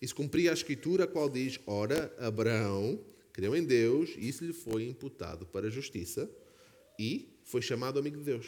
E 0.00 0.08
se 0.08 0.14
cumpria 0.14 0.50
a 0.50 0.54
escritura, 0.54 1.04
a 1.04 1.06
qual 1.06 1.28
diz: 1.28 1.58
Ora, 1.66 2.14
Abraão 2.18 2.98
creu 3.32 3.54
em 3.54 3.64
Deus, 3.64 4.10
e 4.16 4.28
isso 4.28 4.44
lhe 4.44 4.52
foi 4.52 4.88
imputado 4.88 5.44
para 5.46 5.66
a 5.66 5.70
justiça, 5.70 6.30
e 6.98 7.38
foi 7.44 7.60
chamado 7.60 7.98
amigo 7.98 8.18
de 8.18 8.24
Deus. 8.24 8.46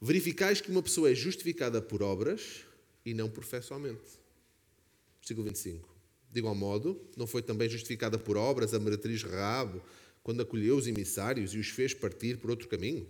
Verificais 0.00 0.60
que 0.60 0.70
uma 0.70 0.82
pessoa 0.82 1.10
é 1.10 1.14
justificada 1.14 1.82
por 1.82 2.02
obras 2.02 2.64
e 3.04 3.12
não 3.12 3.28
por 3.28 3.42
fé 3.42 3.60
somente. 3.60 4.20
Versículo 5.20 5.46
25. 5.46 5.88
De 6.30 6.38
igual 6.38 6.54
modo, 6.54 7.00
não 7.16 7.26
foi 7.26 7.42
também 7.42 7.68
justificada 7.68 8.18
por 8.18 8.36
obras 8.36 8.74
a 8.74 8.78
meretriz 8.78 9.22
Raab, 9.22 9.80
quando 10.28 10.42
acolheu 10.42 10.76
os 10.76 10.86
emissários 10.86 11.54
e 11.54 11.58
os 11.58 11.70
fez 11.70 11.94
partir 11.94 12.36
por 12.36 12.50
outro 12.50 12.68
caminho? 12.68 13.08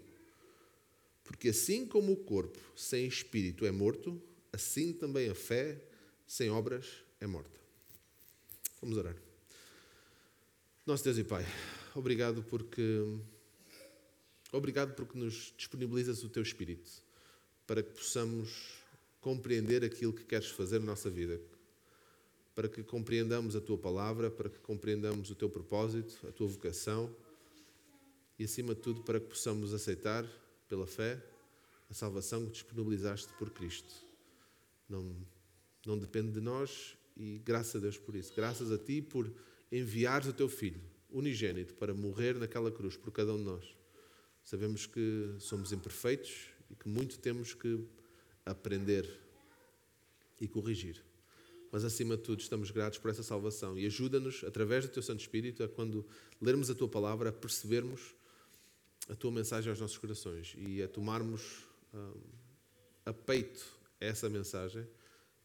Porque 1.24 1.48
assim 1.48 1.84
como 1.84 2.12
o 2.12 2.16
corpo 2.16 2.60
sem 2.76 3.08
espírito 3.08 3.66
é 3.66 3.72
morto, 3.72 4.22
assim 4.52 4.92
também 4.92 5.28
a 5.28 5.34
fé 5.34 5.82
sem 6.28 6.48
obras 6.48 6.86
é 7.20 7.26
morta. 7.26 7.58
Vamos 8.80 8.96
orar. 8.96 9.16
Nosso 10.86 11.02
Deus 11.02 11.18
e 11.18 11.24
Pai, 11.24 11.44
obrigado 11.92 12.40
porque 12.44 13.02
obrigado 14.52 14.94
porque 14.94 15.18
nos 15.18 15.52
disponibilizas 15.56 16.22
o 16.22 16.28
teu 16.28 16.44
espírito 16.44 17.02
para 17.66 17.82
que 17.82 17.90
possamos 17.90 18.74
compreender 19.20 19.82
aquilo 19.84 20.12
que 20.12 20.22
queres 20.22 20.50
fazer 20.50 20.78
na 20.78 20.86
nossa 20.86 21.10
vida, 21.10 21.40
para 22.58 22.68
que 22.68 22.82
compreendamos 22.82 23.54
a 23.54 23.60
tua 23.60 23.78
palavra, 23.78 24.32
para 24.32 24.48
que 24.48 24.58
compreendamos 24.58 25.30
o 25.30 25.34
teu 25.36 25.48
propósito, 25.48 26.26
a 26.26 26.32
tua 26.32 26.48
vocação 26.48 27.08
e, 28.36 28.42
acima 28.42 28.74
de 28.74 28.80
tudo, 28.80 29.04
para 29.04 29.20
que 29.20 29.26
possamos 29.26 29.72
aceitar 29.72 30.26
pela 30.68 30.84
fé 30.84 31.24
a 31.88 31.94
salvação 31.94 32.44
que 32.46 32.50
disponibilizaste 32.50 33.32
por 33.34 33.50
Cristo. 33.50 33.94
Não, 34.88 35.14
Não 35.86 35.96
depende 35.96 36.32
de 36.32 36.40
nós 36.40 36.96
e 37.16 37.40
graças 37.44 37.76
a 37.76 37.78
Deus 37.78 37.96
por 37.96 38.16
isso. 38.16 38.32
Graças 38.34 38.72
a 38.72 38.76
Ti 38.76 39.02
por 39.02 39.32
enviares 39.70 40.26
o 40.26 40.32
Teu 40.32 40.48
Filho, 40.48 40.82
unigênito, 41.10 41.74
para 41.74 41.94
morrer 41.94 42.34
naquela 42.34 42.72
cruz 42.72 42.96
por 42.96 43.12
cada 43.12 43.34
um 43.34 43.38
de 43.38 43.44
nós. 43.44 43.76
Sabemos 44.42 44.84
que 44.84 45.32
somos 45.38 45.70
imperfeitos 45.70 46.48
e 46.68 46.74
que 46.74 46.88
muito 46.88 47.20
temos 47.20 47.54
que 47.54 47.86
aprender 48.44 49.08
e 50.40 50.48
corrigir. 50.48 51.07
Mas 51.70 51.84
acima 51.84 52.16
de 52.16 52.22
tudo, 52.22 52.40
estamos 52.40 52.70
gratos 52.70 52.98
por 52.98 53.10
essa 53.10 53.22
salvação 53.22 53.78
e 53.78 53.84
ajuda-nos, 53.86 54.42
através 54.44 54.86
do 54.86 54.90
Teu 54.90 55.02
Santo 55.02 55.20
Espírito, 55.20 55.62
a 55.62 55.68
quando 55.68 56.06
lermos 56.40 56.70
a 56.70 56.74
Tua 56.74 56.88
palavra, 56.88 57.28
a 57.28 57.32
percebermos 57.32 58.14
a 59.08 59.14
Tua 59.14 59.30
mensagem 59.30 59.70
aos 59.70 59.80
nossos 59.80 59.98
corações 59.98 60.54
e 60.56 60.82
a 60.82 60.88
tomarmos 60.88 61.64
hum, 61.92 62.20
a 63.04 63.12
peito 63.12 63.66
essa 64.00 64.28
mensagem 64.28 64.86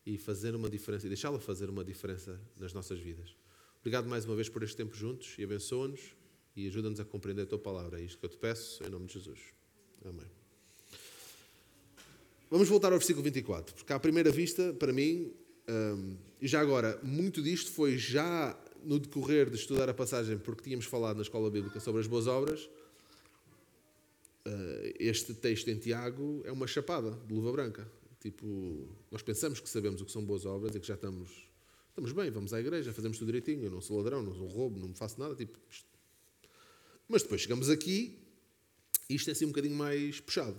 e 0.05 0.17
fazer 0.17 0.55
uma 0.55 0.69
diferença, 0.69 1.05
e 1.05 1.09
deixá-la 1.09 1.39
fazer 1.39 1.69
uma 1.69 1.83
diferença 1.83 2.39
nas 2.57 2.73
nossas 2.73 2.99
vidas. 2.99 3.35
Obrigado 3.79 4.07
mais 4.07 4.25
uma 4.25 4.35
vez 4.35 4.47
por 4.47 4.63
este 4.63 4.77
tempo 4.77 4.95
juntos 4.95 5.35
e 5.37 5.43
abençoa-nos 5.43 6.15
e 6.55 6.67
ajuda-nos 6.67 6.99
a 6.99 7.05
compreender 7.05 7.43
a 7.43 7.45
Tua 7.45 7.59
palavra. 7.59 7.99
É 7.99 8.03
isto 8.03 8.17
que 8.17 8.25
eu 8.25 8.29
te 8.29 8.37
peço, 8.37 8.83
em 8.85 8.89
nome 8.89 9.07
de 9.07 9.13
Jesus. 9.13 9.39
Amém. 10.05 10.27
Vamos 12.49 12.69
voltar 12.69 12.93
ao 12.93 12.99
versículo 12.99 13.23
24, 13.23 13.73
porque 13.73 13.91
à 13.91 13.99
primeira 13.99 14.31
vista, 14.31 14.73
para 14.73 14.93
mim, 14.93 15.33
hum, 15.70 16.17
e 16.41 16.48
já 16.48 16.60
agora, 16.60 17.00
muito 17.01 17.41
disto 17.41 17.72
foi 17.72 17.98
já 17.98 18.58
no 18.84 19.00
decorrer 19.00 19.50
de 19.50 19.55
estudar 19.55 19.89
a 19.89 19.93
passagem, 19.93 20.38
porque 20.38 20.63
tínhamos 20.63 20.86
falado 20.86 21.15
na 21.15 21.22
escola 21.22 21.50
bíblica 21.50 21.79
sobre 21.79 22.01
as 22.01 22.08
boas 22.08 22.27
obras. 22.27 22.70
Uh, 24.46 24.91
este 25.00 25.34
texto 25.34 25.70
em 25.70 25.77
Tiago 25.77 26.41
é 26.43 26.51
uma 26.51 26.67
chapada 26.67 27.12
de 27.12 27.34
luva 27.34 27.51
branca. 27.51 27.89
Tipo, 28.20 28.88
nós 29.10 29.22
pensamos 29.22 29.60
que 29.60 29.70
sabemos 29.70 30.01
o 30.01 30.05
que 30.05 30.12
são 30.12 30.24
boas 30.24 30.46
obras 30.46 30.75
e 30.75 30.79
que 30.79 30.88
já 30.88 30.96
estamos, 30.96 31.29
estamos 31.89 32.12
bem, 32.12 32.29
vamos 32.29 32.53
à 32.53 32.60
igreja, 32.60 32.91
fazemos 32.93 33.17
tudo 33.17 33.27
direitinho. 33.27 33.63
Eu 33.63 33.72
não 33.72 33.82
sou 33.82 33.98
ladrão, 33.98 34.22
não 34.22 34.36
sou 34.36 34.48
roubo, 34.48 34.79
não 34.79 34.93
faço 34.93 35.20
nada. 35.20 35.36
Tipo, 35.36 35.58
Mas 37.08 37.24
depois 37.24 37.41
chegamos 37.41 37.70
aqui 37.70 38.20
e 39.10 39.15
isto 39.15 39.29
é 39.29 39.32
assim 39.32 39.46
um 39.46 39.50
bocadinho 39.50 39.75
mais 39.75 40.20
puxado. 40.20 40.58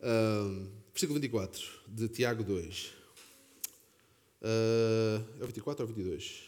Uh, 0.00 0.68
versículo 0.92 1.20
24 1.20 1.62
de 1.86 2.08
Tiago 2.08 2.42
2. 2.42 3.01
Uh, 4.42 5.24
é 5.40 5.44
o 5.44 5.46
24 5.46 5.84
ou 5.84 5.90
o 5.90 5.94
22? 5.94 6.42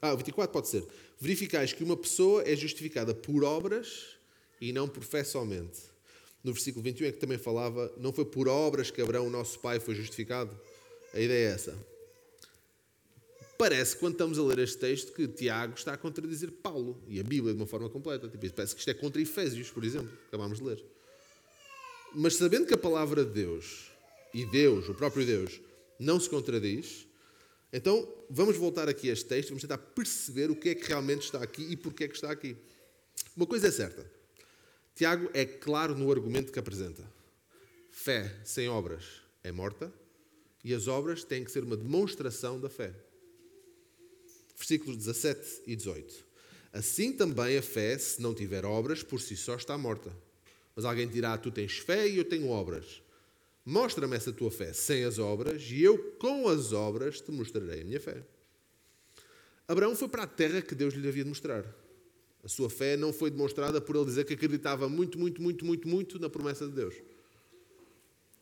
Ah, 0.00 0.14
o 0.14 0.16
24 0.16 0.52
pode 0.52 0.68
ser. 0.68 0.84
Verificais 1.18 1.72
que 1.72 1.82
uma 1.82 1.96
pessoa 1.96 2.42
é 2.48 2.54
justificada 2.54 3.14
por 3.14 3.44
obras 3.44 4.16
e 4.60 4.72
não 4.72 4.88
por 4.88 5.02
fé 5.02 5.24
somente. 5.24 5.80
No 6.42 6.52
versículo 6.52 6.82
21 6.82 7.06
é 7.06 7.12
que 7.12 7.18
também 7.18 7.36
falava, 7.36 7.92
não 7.98 8.12
foi 8.12 8.24
por 8.24 8.48
obras 8.48 8.90
que 8.90 9.02
Abraão, 9.02 9.28
nosso 9.28 9.58
pai, 9.58 9.78
foi 9.78 9.94
justificado. 9.94 10.58
A 11.12 11.20
ideia 11.20 11.48
é 11.48 11.52
essa. 11.52 11.76
Parece, 13.58 13.96
quando 13.96 14.12
estamos 14.12 14.38
a 14.38 14.42
ler 14.42 14.60
este 14.60 14.78
texto, 14.78 15.12
que 15.12 15.28
Tiago 15.28 15.74
está 15.74 15.92
a 15.92 15.98
contradizer 15.98 16.50
Paulo 16.50 17.02
e 17.06 17.20
a 17.20 17.22
Bíblia 17.22 17.52
de 17.52 17.60
uma 17.60 17.66
forma 17.66 17.90
completa. 17.90 18.26
Tipo, 18.26 18.50
parece 18.54 18.74
que 18.74 18.80
isto 18.80 18.90
é 18.90 18.94
contra 18.94 19.20
Efésios, 19.20 19.70
por 19.70 19.84
exemplo, 19.84 20.08
que 20.08 20.28
acabámos 20.28 20.58
de 20.58 20.64
ler. 20.64 20.82
Mas 22.14 22.36
sabendo 22.36 22.66
que 22.66 22.72
a 22.72 22.78
palavra 22.78 23.22
de 23.22 23.32
Deus, 23.32 23.90
e 24.32 24.46
Deus, 24.46 24.88
o 24.88 24.94
próprio 24.94 25.26
Deus, 25.26 25.60
não 26.00 26.18
se 26.18 26.28
contradiz, 26.28 27.06
então 27.72 28.08
vamos 28.28 28.56
voltar 28.56 28.88
aqui 28.88 29.10
a 29.10 29.12
este 29.12 29.26
texto, 29.26 29.50
vamos 29.50 29.62
tentar 29.62 29.78
perceber 29.78 30.50
o 30.50 30.56
que 30.56 30.70
é 30.70 30.74
que 30.74 30.88
realmente 30.88 31.22
está 31.22 31.42
aqui 31.42 31.62
e 31.62 31.76
porquê 31.76 32.04
é 32.04 32.08
que 32.08 32.16
está 32.16 32.30
aqui. 32.30 32.56
Uma 33.36 33.46
coisa 33.46 33.68
é 33.68 33.70
certa, 33.70 34.10
Tiago 34.94 35.30
é 35.32 35.44
claro 35.44 35.94
no 35.94 36.10
argumento 36.10 36.52
que 36.52 36.58
apresenta. 36.58 37.02
Fé 37.90 38.34
sem 38.44 38.68
obras 38.68 39.04
é 39.42 39.50
morta 39.50 39.92
e 40.62 40.74
as 40.74 40.88
obras 40.88 41.24
têm 41.24 41.44
que 41.44 41.50
ser 41.50 41.64
uma 41.64 41.76
demonstração 41.76 42.60
da 42.60 42.68
fé. 42.68 42.92
Versículos 44.56 44.96
17 44.98 45.62
e 45.66 45.74
18. 45.74 46.26
Assim 46.72 47.12
também 47.12 47.56
a 47.56 47.62
fé, 47.62 47.96
se 47.98 48.20
não 48.20 48.34
tiver 48.34 48.64
obras, 48.64 49.02
por 49.02 49.20
si 49.20 49.36
só 49.36 49.56
está 49.56 49.76
morta. 49.78 50.14
Mas 50.76 50.84
alguém 50.84 51.08
dirá: 51.08 51.36
Tu 51.38 51.50
tens 51.50 51.78
fé 51.78 52.06
e 52.06 52.18
eu 52.18 52.24
tenho 52.24 52.48
obras. 52.48 53.02
Mostra-me 53.64 54.16
essa 54.16 54.32
tua 54.32 54.50
fé 54.50 54.72
sem 54.72 55.04
as 55.04 55.18
obras, 55.18 55.62
e 55.70 55.82
eu, 55.82 55.98
com 56.18 56.48
as 56.48 56.72
obras, 56.72 57.20
te 57.20 57.30
mostrarei 57.30 57.82
a 57.82 57.84
minha 57.84 58.00
fé. 58.00 58.24
Abraão 59.68 59.94
foi 59.94 60.08
para 60.08 60.24
a 60.24 60.26
terra 60.26 60.62
que 60.62 60.74
Deus 60.74 60.94
lhe 60.94 61.06
havia 61.06 61.22
de 61.22 61.28
mostrar. 61.28 61.64
A 62.42 62.48
sua 62.48 62.70
fé 62.70 62.96
não 62.96 63.12
foi 63.12 63.30
demonstrada 63.30 63.80
por 63.80 63.94
ele 63.94 64.06
dizer 64.06 64.24
que 64.24 64.32
acreditava 64.32 64.88
muito, 64.88 65.18
muito, 65.18 65.42
muito, 65.42 65.64
muito, 65.64 65.86
muito 65.86 66.18
na 66.18 66.30
promessa 66.30 66.66
de 66.66 66.72
Deus. 66.72 66.94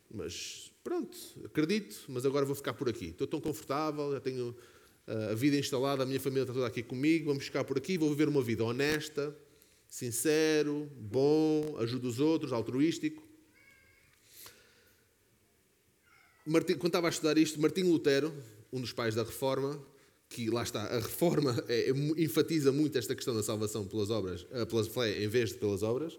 Mas 0.09 0.71
pronto, 0.83 1.17
acredito, 1.45 2.05
mas 2.07 2.25
agora 2.25 2.45
vou 2.45 2.55
ficar 2.55 2.73
por 2.73 2.89
aqui. 2.89 3.07
Estou 3.07 3.27
tão 3.27 3.39
confortável, 3.39 4.11
já 4.13 4.19
tenho 4.19 4.55
eh, 5.05 5.31
a 5.31 5.35
vida 5.35 5.57
instalada, 5.57 6.01
a 6.01 6.05
minha 6.05 6.19
família 6.19 6.43
está 6.43 6.53
toda 6.53 6.65
aqui 6.65 6.81
comigo, 6.81 7.27
vamos 7.27 7.43
ficar 7.43 7.63
por 7.63 7.77
aqui, 7.77 7.97
vou 7.97 8.09
viver 8.09 8.27
uma 8.27 8.41
vida 8.41 8.63
honesta, 8.63 9.35
sincero, 9.87 10.89
bom, 10.95 11.77
ajudo 11.77 12.07
os 12.07 12.19
outros, 12.19 12.51
altruístico. 12.53 13.28
Quando 16.49 16.87
estava 16.87 17.07
a 17.07 17.11
estudar 17.11 17.37
isto, 17.37 17.61
Martinho 17.61 17.91
Lutero, 17.91 18.33
um 18.73 18.81
dos 18.81 18.91
pais 18.91 19.13
da 19.13 19.21
Reforma, 19.21 19.79
que 20.27 20.49
lá 20.49 20.63
está, 20.63 20.81
a 20.81 20.99
Reforma 20.99 21.63
é, 21.67 21.89
é, 21.89 21.93
enfatiza 22.17 22.71
muito 22.71 22.97
esta 22.97 23.13
questão 23.13 23.35
da 23.35 23.43
salvação 23.43 23.87
pelas 23.87 24.09
obras, 24.09 24.41
uh, 24.43 24.65
pela 24.65 24.83
fé 24.83 25.23
em 25.23 25.27
vez 25.27 25.49
de 25.49 25.59
pelas 25.59 25.83
obras, 25.83 26.17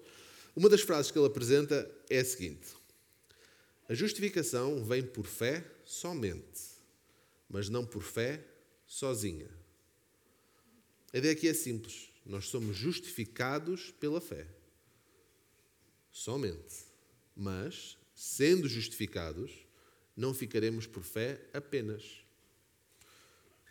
uma 0.55 0.69
das 0.69 0.83
frases 0.83 1.11
que 1.11 1.19
ele 1.19 1.27
apresenta 1.27 1.91
é 2.09 2.21
a 2.21 2.25
seguinte: 2.25 2.69
A 3.89 3.95
justificação 3.95 4.85
vem 4.85 5.03
por 5.03 5.27
fé 5.27 5.65
somente, 5.85 6.61
mas 7.49 7.69
não 7.69 7.85
por 7.85 8.03
fé 8.03 8.45
sozinha. 8.87 9.51
A 11.13 11.19
ideia 11.19 11.33
aqui 11.33 11.49
é 11.49 11.55
simples. 11.55 12.09
Nós 12.25 12.47
somos 12.47 12.77
justificados 12.77 13.93
pela 13.99 14.21
fé. 14.21 14.47
Somente. 16.13 16.85
Mas, 17.35 17.97
sendo 18.15 18.69
justificados, 18.69 19.51
não 20.21 20.35
ficaremos 20.35 20.87
por 20.87 21.03
fé 21.03 21.41
apenas. 21.53 22.05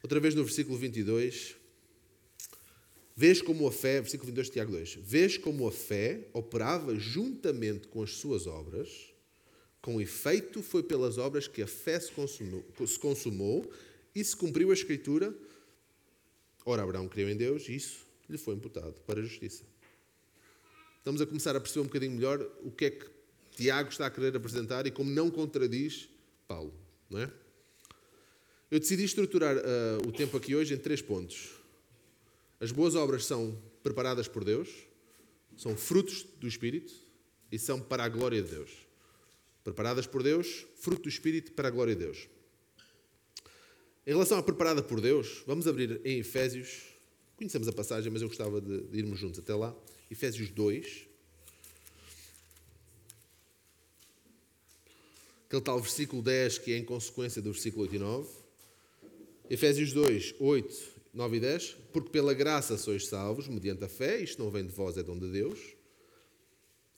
Outra 0.01 0.19
vez 0.19 0.33
no 0.35 0.43
versículo 0.43 0.77
22. 0.77 1.55
Vês 3.15 3.41
como 3.41 3.67
a 3.67 3.71
fé, 3.71 3.99
versículo 3.99 4.27
22 4.27 4.47
de 4.47 4.53
Tiago 4.53 4.71
2, 4.71 4.99
vês 5.01 5.37
como 5.37 5.67
a 5.67 5.71
fé 5.73 6.29
operava 6.31 6.95
juntamente 6.95 7.89
com 7.89 8.01
as 8.01 8.11
suas 8.11 8.47
obras, 8.47 9.13
com 9.81 9.99
efeito 9.99 10.63
foi 10.63 10.81
pelas 10.83 11.17
obras 11.17 11.45
que 11.45 11.61
a 11.61 11.67
fé 11.67 11.99
se 11.99 12.13
consumou, 12.13 12.65
se 12.87 12.97
consumou 12.97 13.69
e 14.15 14.23
se 14.23 14.33
cumpriu 14.33 14.71
a 14.71 14.73
Escritura. 14.73 15.35
Ora, 16.65 16.83
Abraão 16.83 17.09
creu 17.09 17.29
em 17.29 17.35
Deus 17.35 17.67
e 17.67 17.75
isso 17.75 18.07
lhe 18.29 18.37
foi 18.37 18.55
imputado 18.55 18.93
para 19.05 19.19
a 19.19 19.23
justiça. 19.23 19.65
Estamos 20.99 21.19
a 21.21 21.25
começar 21.25 21.53
a 21.57 21.59
perceber 21.59 21.81
um 21.81 21.87
bocadinho 21.87 22.13
melhor 22.13 22.41
o 22.63 22.71
que 22.71 22.85
é 22.85 22.89
que 22.91 23.05
Tiago 23.57 23.89
está 23.89 24.05
a 24.05 24.09
querer 24.09 24.33
apresentar 24.33 24.87
e 24.87 24.91
como 24.91 25.11
não 25.11 25.29
contradiz 25.29 26.07
Paulo, 26.49 26.73
não 27.07 27.19
é? 27.19 27.31
Eu 28.71 28.79
decidi 28.79 29.03
estruturar 29.03 29.55
uh, 29.55 30.07
o 30.07 30.11
tempo 30.11 30.35
aqui 30.35 30.55
hoje 30.55 30.73
em 30.73 30.77
três 30.77 30.99
pontos. 30.99 31.51
As 32.59 32.71
boas 32.71 32.95
obras 32.95 33.23
são 33.23 33.55
preparadas 33.83 34.27
por 34.27 34.43
Deus, 34.43 34.67
são 35.55 35.77
frutos 35.77 36.23
do 36.39 36.47
Espírito 36.47 36.91
e 37.51 37.59
são 37.59 37.79
para 37.79 38.03
a 38.03 38.09
glória 38.09 38.41
de 38.41 38.49
Deus. 38.49 38.71
Preparadas 39.63 40.07
por 40.07 40.23
Deus, 40.23 40.65
fruto 40.77 41.03
do 41.03 41.09
Espírito 41.09 41.51
para 41.51 41.67
a 41.67 41.71
glória 41.71 41.95
de 41.95 42.03
Deus. 42.03 42.27
Em 44.07 44.11
relação 44.11 44.39
à 44.39 44.43
preparada 44.43 44.81
por 44.81 44.99
Deus, 44.99 45.43
vamos 45.45 45.67
abrir 45.67 46.01
em 46.03 46.17
Efésios. 46.17 46.81
Conhecemos 47.35 47.67
a 47.67 47.71
passagem, 47.71 48.11
mas 48.11 48.23
eu 48.23 48.27
gostava 48.27 48.59
de, 48.59 48.87
de 48.87 48.97
irmos 48.97 49.19
juntos 49.19 49.37
até 49.37 49.53
lá. 49.53 49.75
Efésios 50.09 50.49
2. 50.49 51.08
Aquele 55.49 55.63
tal 55.63 55.79
versículo 55.79 56.21
10 56.21 56.59
que 56.59 56.71
é 56.71 56.77
em 56.77 56.85
consequência 56.85 57.41
do 57.41 57.51
versículo 57.51 57.81
8 57.81 57.95
e 57.95 57.99
9. 57.99 58.29
Efésios 59.49 59.91
2, 59.91 60.35
8, 60.39 60.75
9 61.11 61.37
e 61.37 61.39
10. 61.39 61.77
Porque 61.91 62.09
pela 62.09 62.35
graça 62.35 62.77
sois 62.77 63.07
salvos, 63.07 63.47
mediante 63.47 63.83
a 63.83 63.89
fé, 63.89 64.21
isto 64.21 64.41
não 64.41 64.51
vem 64.51 64.63
de 64.63 64.71
vós, 64.71 64.95
é 64.95 65.01
dom 65.01 65.17
de 65.17 65.31
Deus. 65.31 65.59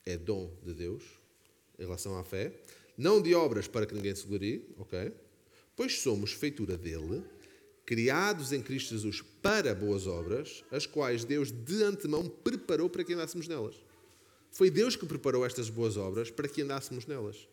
É 0.06 0.18
dom 0.18 0.52
de 0.64 0.74
Deus, 0.74 1.04
em 1.80 1.84
relação 1.84 2.18
à 2.18 2.24
fé. 2.26 2.52
Não 2.98 3.22
de 3.22 3.34
obras 3.34 3.70
para 3.70 3.86
que 3.86 3.96
ninguém 3.96 4.14
se 4.14 4.28
glorie, 4.28 4.66
ok? 4.78 5.14
Pois 5.74 6.00
somos 6.00 6.34
feitura 6.34 6.76
dele, 6.76 7.24
criados 7.86 8.52
em 8.52 8.62
Cristo 8.62 8.90
Jesus 8.90 9.24
para 9.42 9.74
boas 9.74 10.08
obras, 10.08 10.66
as 10.72 10.86
quais 10.86 11.24
Deus 11.24 11.52
de 11.52 11.84
antemão 11.84 12.28
preparou 12.28 12.90
para 12.90 13.04
que 13.06 13.14
andássemos 13.14 13.48
nelas. 13.48 13.76
Foi 14.52 14.70
Deus 14.70 14.98
que 14.98 15.06
preparou 15.06 15.46
estas 15.46 15.70
boas 15.70 15.96
obras 15.96 16.30
para 16.30 16.50
que 16.50 16.62
andássemos 16.62 17.06
nelas. 17.06 17.48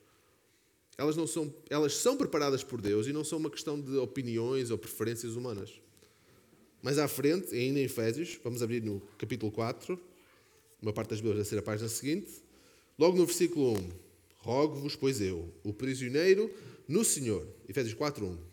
Elas, 0.99 1.17
não 1.17 1.27
são, 1.27 1.55
elas 1.71 1.95
são 1.95 2.17
preparadas 2.17 2.65
por 2.65 2.81
Deus 2.81 3.07
e 3.07 3.13
não 3.13 3.23
são 3.23 3.39
uma 3.39 3.49
questão 3.49 3.81
de 3.81 3.97
opiniões 3.97 4.71
ou 4.71 4.77
preferências 4.77 5.37
humanas. 5.37 5.81
Mais 6.83 6.99
à 6.99 7.07
frente, 7.07 7.55
ainda 7.55 7.79
em 7.79 7.85
Efésios, 7.85 8.39
vamos 8.43 8.63
abrir 8.63 8.83
no 8.83 9.01
capítulo 9.17 9.51
4, 9.51 9.99
uma 10.83 10.93
parte 10.93 11.11
das 11.11 11.21
Bíblias 11.21 11.39
vai 11.39 11.45
ser 11.45 11.59
a 11.59 11.63
página 11.63 11.89
seguinte. 11.89 12.43
Logo 12.99 13.17
no 13.17 13.25
versículo 13.25 13.79
1, 13.79 13.89
rogo-vos, 14.39 14.97
pois 14.97 15.21
eu, 15.21 15.55
o 15.63 15.73
prisioneiro 15.73 16.53
no 16.87 17.05
Senhor, 17.05 17.47
Efésios 17.69 17.95
4, 17.95 18.27
1, 18.27 18.49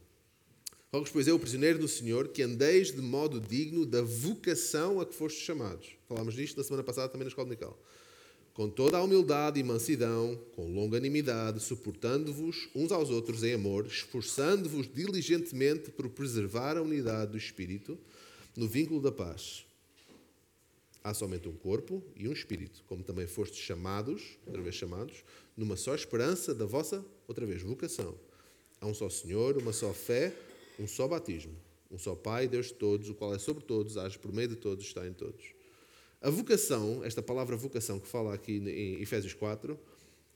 Rogo, 0.95 1.09
pois 1.11 1.27
eu, 1.27 1.37
prisioneiro 1.37 1.77
do 1.77 1.89
Senhor, 1.89 2.29
que 2.29 2.41
andeis 2.41 2.89
de 2.89 3.01
modo 3.01 3.41
digno 3.41 3.85
da 3.85 4.01
vocação 4.01 5.01
a 5.01 5.05
que 5.05 5.13
fostes 5.13 5.43
chamados. 5.43 5.89
Falámos 6.07 6.35
disto 6.35 6.55
na 6.55 6.63
semana 6.63 6.83
passada 6.83 7.09
também 7.09 7.25
na 7.25 7.27
Escola 7.27 7.45
Dominical. 7.45 7.77
Com 8.55 8.69
toda 8.69 8.97
a 8.97 9.03
humildade 9.03 9.59
e 9.59 9.63
mansidão, 9.63 10.39
com 10.55 10.73
longanimidade, 10.73 11.59
suportando-vos 11.59 12.69
uns 12.73 12.89
aos 12.89 13.09
outros 13.09 13.43
em 13.43 13.53
amor, 13.53 13.85
esforçando-vos 13.85 14.87
diligentemente 14.87 15.91
por 15.91 16.07
preservar 16.07 16.77
a 16.77 16.81
unidade 16.81 17.33
do 17.33 17.37
Espírito 17.37 17.99
no 18.55 18.65
vínculo 18.65 19.01
da 19.01 19.11
paz. 19.11 19.65
Há 21.03 21.13
somente 21.13 21.49
um 21.49 21.55
corpo 21.57 22.01
e 22.15 22.29
um 22.29 22.31
espírito, 22.31 22.81
como 22.87 23.03
também 23.03 23.27
fostes 23.27 23.59
chamados, 23.59 24.23
outra 24.47 24.61
vez 24.61 24.73
chamados, 24.75 25.25
numa 25.57 25.75
só 25.75 25.93
esperança 25.93 26.55
da 26.55 26.65
vossa, 26.65 27.03
outra 27.27 27.45
vez, 27.45 27.61
vocação. 27.61 28.17
Há 28.79 28.87
um 28.87 28.93
só 28.93 29.09
Senhor, 29.09 29.57
uma 29.57 29.73
só 29.73 29.93
fé, 29.93 30.33
um 30.79 30.87
só 30.87 31.09
batismo, 31.09 31.57
um 31.91 31.97
só 31.97 32.15
Pai, 32.15 32.47
Deus 32.47 32.67
de 32.67 32.75
todos, 32.75 33.09
o 33.09 33.15
qual 33.15 33.35
é 33.35 33.37
sobre 33.37 33.65
todos, 33.65 33.97
age 33.97 34.17
por 34.17 34.31
meio 34.31 34.47
de 34.47 34.55
todos, 34.55 34.85
está 34.85 35.05
em 35.05 35.11
todos. 35.11 35.43
A 36.25 36.29
vocação, 36.31 37.03
esta 37.03 37.21
palavra 37.21 37.55
vocação 37.55 37.99
que 37.99 38.07
fala 38.07 38.33
aqui 38.33 38.53
em 38.53 38.99
Efésios 38.99 39.35
4, 39.35 39.79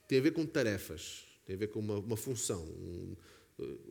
tem 0.08 0.20
a 0.20 0.22
ver 0.22 0.34
com 0.34 0.46
tarefas, 0.46 1.24
tem 1.48 1.56
a 1.56 1.58
ver 1.60 1.70
com 1.70 1.80
uma, 1.80 1.96
uma 1.96 2.16
função. 2.16 2.62
Um, 2.62 3.16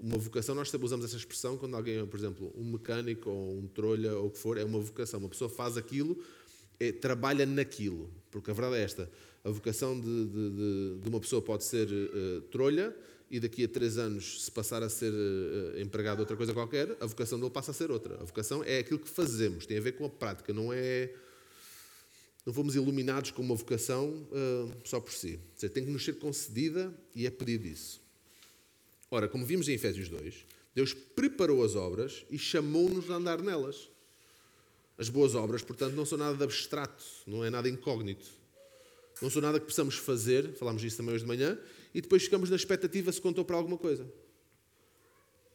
uma 0.00 0.16
vocação, 0.16 0.54
nós 0.54 0.72
usamos 0.72 1.04
essa 1.04 1.16
expressão 1.16 1.58
quando 1.58 1.74
alguém, 1.74 2.06
por 2.06 2.16
exemplo, 2.16 2.52
um 2.56 2.70
mecânico 2.70 3.28
ou 3.28 3.58
um 3.58 3.66
trolha 3.66 4.16
ou 4.16 4.28
o 4.28 4.30
que 4.30 4.38
for, 4.38 4.56
é 4.58 4.62
uma 4.62 4.78
vocação. 4.78 5.18
Uma 5.18 5.28
pessoa 5.28 5.50
faz 5.50 5.76
aquilo, 5.76 6.16
é, 6.78 6.92
trabalha 6.92 7.44
naquilo. 7.44 8.08
Porque 8.30 8.52
a 8.52 8.54
verdade 8.54 8.76
é 8.76 8.84
esta: 8.84 9.10
a 9.42 9.50
vocação 9.50 9.98
de, 9.98 10.26
de, 10.26 11.00
de 11.02 11.08
uma 11.08 11.18
pessoa 11.18 11.42
pode 11.42 11.64
ser 11.64 11.88
uh, 11.88 12.42
trolha, 12.42 12.94
e 13.28 13.40
daqui 13.40 13.64
a 13.64 13.68
três 13.68 13.98
anos, 13.98 14.44
se 14.44 14.52
passar 14.52 14.84
a 14.84 14.88
ser 14.88 15.12
uh, 15.12 15.80
empregado 15.80 16.18
de 16.18 16.22
outra 16.22 16.36
coisa 16.36 16.54
qualquer, 16.54 16.96
a 17.00 17.06
vocação 17.06 17.40
dele 17.40 17.50
passa 17.50 17.72
a 17.72 17.74
ser 17.74 17.90
outra. 17.90 18.14
A 18.20 18.24
vocação 18.24 18.62
é 18.62 18.78
aquilo 18.78 19.00
que 19.00 19.08
fazemos, 19.08 19.66
tem 19.66 19.78
a 19.78 19.80
ver 19.80 19.96
com 19.96 20.04
a 20.04 20.08
prática, 20.08 20.52
não 20.52 20.72
é. 20.72 21.12
Não 22.46 22.52
fomos 22.52 22.74
iluminados 22.74 23.30
com 23.30 23.42
uma 23.42 23.54
vocação 23.54 24.08
uh, 24.08 24.72
só 24.84 25.00
por 25.00 25.12
si. 25.12 25.38
Tem 25.58 25.84
que 25.84 25.90
nos 25.90 26.04
ser 26.04 26.18
concedida 26.18 26.94
e 27.14 27.26
é 27.26 27.30
pedido 27.30 27.66
isso. 27.66 28.00
Ora, 29.10 29.28
como 29.28 29.44
vimos 29.44 29.68
em 29.68 29.72
Efésios 29.72 30.08
2, 30.08 30.46
Deus 30.74 30.94
preparou 30.94 31.64
as 31.64 31.74
obras 31.74 32.24
e 32.30 32.38
chamou-nos 32.38 33.10
a 33.10 33.14
andar 33.14 33.42
nelas. 33.42 33.88
As 34.96 35.08
boas 35.08 35.34
obras, 35.34 35.62
portanto, 35.62 35.94
não 35.94 36.04
são 36.04 36.18
nada 36.18 36.36
de 36.36 36.42
abstrato, 36.42 37.04
não 37.26 37.44
é 37.44 37.50
nada 37.50 37.68
incógnito. 37.68 38.26
Não 39.20 39.30
são 39.30 39.42
nada 39.42 39.58
que 39.58 39.66
possamos 39.66 39.96
fazer, 39.96 40.52
falámos 40.54 40.82
disso 40.82 40.96
também 40.96 41.14
hoje 41.14 41.24
de 41.24 41.28
manhã, 41.28 41.58
e 41.94 42.00
depois 42.00 42.22
ficamos 42.22 42.50
na 42.50 42.56
expectativa 42.56 43.10
se 43.10 43.20
contou 43.20 43.44
para 43.44 43.56
alguma 43.56 43.76
coisa. 43.78 44.06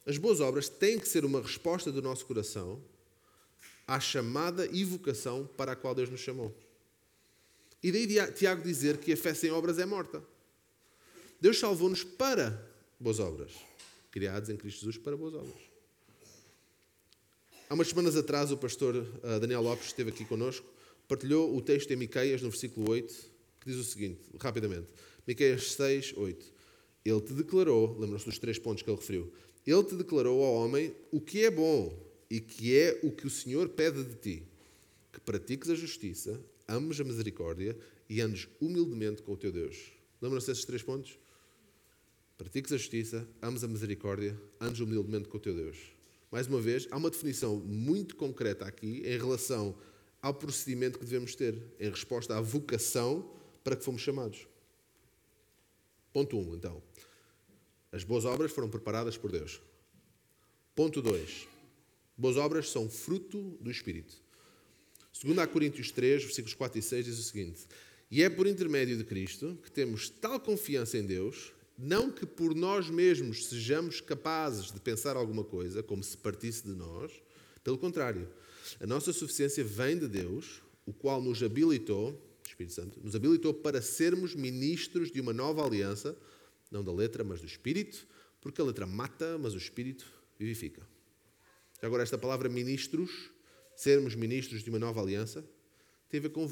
As 0.05 0.17
boas 0.17 0.41
obras 0.41 0.67
têm 0.67 0.99
que 0.99 1.07
ser 1.07 1.23
uma 1.23 1.41
resposta 1.41 1.91
do 1.91 2.01
nosso 2.01 2.25
coração 2.25 2.81
à 3.87 3.99
chamada 3.99 4.65
e 4.65 4.83
vocação 4.83 5.49
para 5.57 5.73
a 5.73 5.75
qual 5.75 5.95
Deus 5.95 6.09
nos 6.09 6.19
chamou. 6.19 6.53
E 7.83 7.91
daí 7.91 8.07
Tiago 8.31 8.63
dizer 8.63 8.97
que 8.97 9.11
a 9.11 9.17
fé 9.17 9.33
sem 9.33 9.51
obras 9.51 9.77
é 9.77 9.85
morta. 9.85 10.23
Deus 11.39 11.59
salvou-nos 11.59 12.03
para 12.03 12.65
boas 12.97 13.19
obras, 13.19 13.51
criados 14.09 14.49
em 14.49 14.55
Cristo 14.55 14.79
Jesus 14.79 14.97
para 14.97 15.17
boas 15.17 15.33
obras. 15.33 15.61
Há 17.69 17.73
umas 17.73 17.89
semanas 17.89 18.15
atrás, 18.15 18.51
o 18.51 18.57
pastor 18.57 18.95
uh, 18.95 19.39
Daniel 19.41 19.61
Lopes 19.61 19.87
esteve 19.87 20.11
aqui 20.11 20.23
connosco, 20.23 20.65
partilhou 21.07 21.53
o 21.53 21.61
texto 21.61 21.91
em 21.91 21.97
Miqueias, 21.97 22.41
no 22.41 22.49
versículo 22.49 22.89
8, 22.89 23.13
que 23.59 23.69
diz 23.69 23.75
o 23.77 23.83
seguinte, 23.83 24.21
rapidamente. 24.39 24.87
Miqueias 25.27 25.73
6, 25.73 26.13
8. 26.15 26.53
Ele 27.03 27.21
te 27.21 27.33
declarou, 27.33 27.97
lembram-se 27.99 28.25
dos 28.25 28.39
três 28.39 28.57
pontos 28.57 28.81
que 28.81 28.89
ele 28.89 28.97
referiu, 28.97 29.33
ele 29.67 29.83
te 29.83 29.95
declarou 29.95 30.41
ao 30.41 30.53
homem 30.53 30.95
o 31.11 31.19
que 31.19 31.43
é 31.43 31.51
bom 31.51 31.97
e 32.29 32.39
que 32.39 32.77
é 32.77 32.99
o 33.03 33.11
que 33.11 33.27
o 33.27 33.29
Senhor 33.29 33.67
pede 33.69 34.03
de 34.03 34.15
ti, 34.15 34.43
que 35.11 35.19
pratiques 35.19 35.69
a 35.69 35.75
justiça, 35.75 36.39
ames 36.73 36.99
a 36.99 37.03
misericórdia 37.03 37.77
e 38.09 38.19
andes 38.19 38.47
humildemente 38.59 39.21
com 39.21 39.33
o 39.33 39.37
teu 39.37 39.51
Deus. 39.51 39.91
Lembram-se 40.21 40.47
desses 40.47 40.65
três 40.65 40.81
pontos? 40.81 41.17
Pratiques 42.37 42.71
a 42.71 42.77
justiça, 42.77 43.27
ames 43.41 43.63
a 43.63 43.67
misericórdia, 43.67 44.39
andes 44.59 44.79
humildemente 44.81 45.29
com 45.29 45.37
o 45.37 45.39
teu 45.39 45.53
Deus. 45.53 45.77
Mais 46.31 46.47
uma 46.47 46.59
vez, 46.59 46.87
há 46.89 46.97
uma 46.97 47.11
definição 47.11 47.57
muito 47.57 48.15
concreta 48.15 48.65
aqui 48.65 49.03
em 49.05 49.17
relação 49.17 49.77
ao 50.21 50.33
procedimento 50.33 50.97
que 50.97 51.05
devemos 51.05 51.35
ter, 51.35 51.61
em 51.79 51.89
resposta 51.89 52.35
à 52.35 52.41
vocação 52.41 53.31
para 53.63 53.75
que 53.75 53.83
fomos 53.83 54.01
chamados. 54.01 54.47
Ponto 56.11 56.37
1, 56.37 56.39
um, 56.39 56.55
então. 56.55 56.81
As 57.91 58.03
boas 58.03 58.25
obras 58.25 58.51
foram 58.51 58.69
preparadas 58.69 59.15
por 59.17 59.31
Deus. 59.31 59.61
Ponto 60.73 61.01
2. 61.01 61.47
Boas 62.17 62.37
obras 62.37 62.69
são 62.69 62.89
fruto 62.89 63.57
do 63.61 63.69
Espírito. 63.69 64.22
Segundo 65.13 65.39
a 65.39 65.47
Coríntios 65.47 65.91
3, 65.91 66.23
versículos 66.23 66.53
4 66.53 66.79
e 66.79 66.81
6, 66.81 67.05
diz 67.05 67.19
o 67.19 67.23
seguinte: 67.23 67.61
E 68.11 68.21
é 68.23 68.29
por 68.29 68.47
intermédio 68.47 68.97
de 68.97 69.03
Cristo 69.03 69.57
que 69.63 69.71
temos 69.71 70.09
tal 70.09 70.39
confiança 70.39 70.97
em 70.97 71.05
Deus, 71.05 71.53
não 71.77 72.11
que 72.11 72.25
por 72.25 72.53
nós 72.53 72.89
mesmos 72.89 73.45
sejamos 73.45 74.01
capazes 74.01 74.71
de 74.71 74.79
pensar 74.79 75.15
alguma 75.15 75.43
coisa, 75.43 75.81
como 75.81 76.03
se 76.03 76.17
partisse 76.17 76.63
de 76.63 76.73
nós, 76.73 77.11
pelo 77.63 77.77
contrário, 77.77 78.27
a 78.81 78.85
nossa 78.85 79.13
suficiência 79.13 79.63
vem 79.63 79.97
de 79.97 80.07
Deus, 80.07 80.61
o 80.85 80.91
qual 80.91 81.21
nos 81.21 81.41
habilitou 81.41 82.19
Espírito 82.53 82.73
Santo, 82.73 82.99
nos 83.03 83.15
habilitou 83.15 83.53
para 83.53 83.81
sermos 83.81 84.35
ministros 84.35 85.11
de 85.11 85.19
uma 85.19 85.33
nova 85.33 85.65
aliança, 85.65 86.15
não 86.71 86.83
da 86.83 86.91
letra, 86.91 87.23
mas 87.23 87.41
do 87.41 87.47
Espírito, 87.47 88.07
porque 88.41 88.61
a 88.61 88.63
letra 88.63 88.85
mata, 88.85 89.37
mas 89.37 89.53
o 89.53 89.57
Espírito 89.57 90.05
vivifica. 90.37 90.81
Agora, 91.81 92.03
esta 92.03 92.17
palavra 92.17 92.47
ministros, 92.47 93.31
sermos 93.75 94.15
ministros 94.15 94.63
de 94.63 94.69
uma 94.69 94.79
nova 94.79 95.01
aliança, 95.01 95.43
tem 96.09 96.19
a 96.19 96.23
ver 96.23 96.29
com 96.29 96.47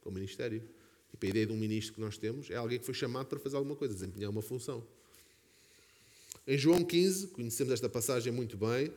com 0.00 0.10
ministério. 0.10 0.62
Tipo, 1.10 1.26
a 1.26 1.28
ideia 1.28 1.46
de 1.46 1.52
um 1.52 1.56
ministro 1.56 1.94
que 1.94 2.00
nós 2.00 2.16
temos 2.16 2.50
é 2.50 2.56
alguém 2.56 2.78
que 2.78 2.84
foi 2.84 2.94
chamado 2.94 3.26
para 3.26 3.38
fazer 3.38 3.56
alguma 3.56 3.76
coisa, 3.76 3.94
desempenhar 3.94 4.30
uma 4.30 4.42
função. 4.42 4.86
Em 6.46 6.58
João 6.58 6.84
15, 6.84 7.28
conhecemos 7.28 7.72
esta 7.72 7.88
passagem 7.88 8.32
muito 8.32 8.56
bem, 8.56 8.92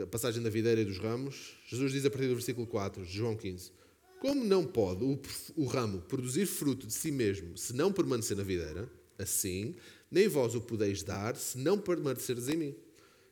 a 0.00 0.06
passagem 0.06 0.42
da 0.42 0.50
videira 0.50 0.80
e 0.80 0.84
dos 0.84 0.98
ramos. 0.98 1.56
Jesus 1.66 1.92
diz 1.92 2.04
a 2.04 2.10
partir 2.10 2.28
do 2.28 2.34
versículo 2.34 2.66
4 2.66 3.04
de 3.04 3.12
João 3.12 3.36
15: 3.36 3.72
como 4.20 4.44
não 4.44 4.64
pode 4.64 5.04
o, 5.04 5.18
o 5.56 5.64
ramo 5.64 6.00
produzir 6.02 6.46
fruto 6.46 6.86
de 6.86 6.92
si 6.92 7.10
mesmo 7.10 7.56
se 7.56 7.72
não 7.72 7.92
permanecer 7.92 8.36
na 8.36 8.42
videira, 8.42 8.90
assim, 9.16 9.76
nem 10.10 10.26
vós 10.26 10.54
o 10.54 10.60
podeis 10.60 11.02
dar 11.02 11.36
se 11.36 11.56
não 11.58 11.78
permanecerdes 11.78 12.48
em 12.48 12.56
mim. 12.56 12.74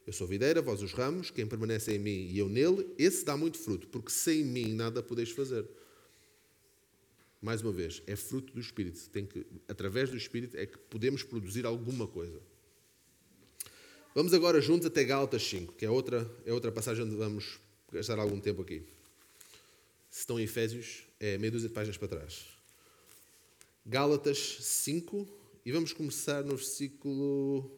Eu 0.07 0.13
sou 0.13 0.27
videira, 0.27 0.63
vós 0.63 0.83
os 0.83 0.93
ramos, 0.93 1.31
quem 1.31 1.47
permanece 1.47 1.93
em 1.95 1.99
mim 1.99 2.29
e 2.31 2.39
eu 2.39 2.49
nele, 2.49 2.87
esse 2.97 3.25
dá 3.25 3.37
muito 3.37 3.59
fruto, 3.59 3.89
porque 3.89 4.11
sem 4.11 4.45
mim 4.45 4.73
nada 4.73 5.03
podeis 5.03 5.31
fazer. 5.31 5.67
Mais 7.43 7.61
uma 7.61 7.73
vez, 7.73 8.03
é 8.07 8.15
fruto 8.15 8.53
do 8.53 8.61
Espírito. 8.61 9.09
Tem 9.11 9.27
que, 9.27 9.45
através 9.69 10.11
do 10.11 10.17
Espírito 10.17 10.57
é 10.57 10.65
que 10.65 10.79
podemos 10.79 11.23
produzir 11.23 11.67
alguma 11.67 12.07
coisa. 12.07 12.41
Vamos 14.15 14.33
agora 14.33 14.61
juntos 14.61 14.87
até 14.87 15.05
Gálatas 15.05 15.43
5, 15.43 15.75
que 15.75 15.85
é 15.85 15.91
outra, 15.91 16.31
é 16.45 16.53
outra 16.53 16.73
passagem 16.73 17.05
onde 17.05 17.17
vamos 17.17 17.59
gastar 17.93 18.19
algum 18.19 18.41
tempo 18.41 18.63
aqui 18.63 18.83
se 20.17 20.21
estão 20.21 20.41
em 20.41 20.45
Efésios, 20.45 21.03
é 21.21 21.37
meia 21.37 21.51
dúzia 21.51 21.69
de 21.69 21.75
páginas 21.75 21.99
para 21.99 22.09
trás. 22.09 22.47
Gálatas 23.85 24.39
5, 24.63 25.29
e 25.63 25.71
vamos 25.71 25.93
começar 25.93 26.43
no 26.43 26.57
versículo. 26.57 27.71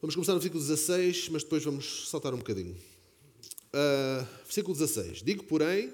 Vamos 0.00 0.14
começar 0.14 0.32
no 0.32 0.40
versículo 0.40 0.62
16, 0.62 1.28
mas 1.28 1.42
depois 1.42 1.62
vamos 1.62 2.08
saltar 2.08 2.32
um 2.32 2.38
bocadinho. 2.38 2.74
Uh, 2.74 4.24
versículo 4.44 4.74
16: 4.74 5.22
Digo, 5.22 5.44
porém, 5.44 5.92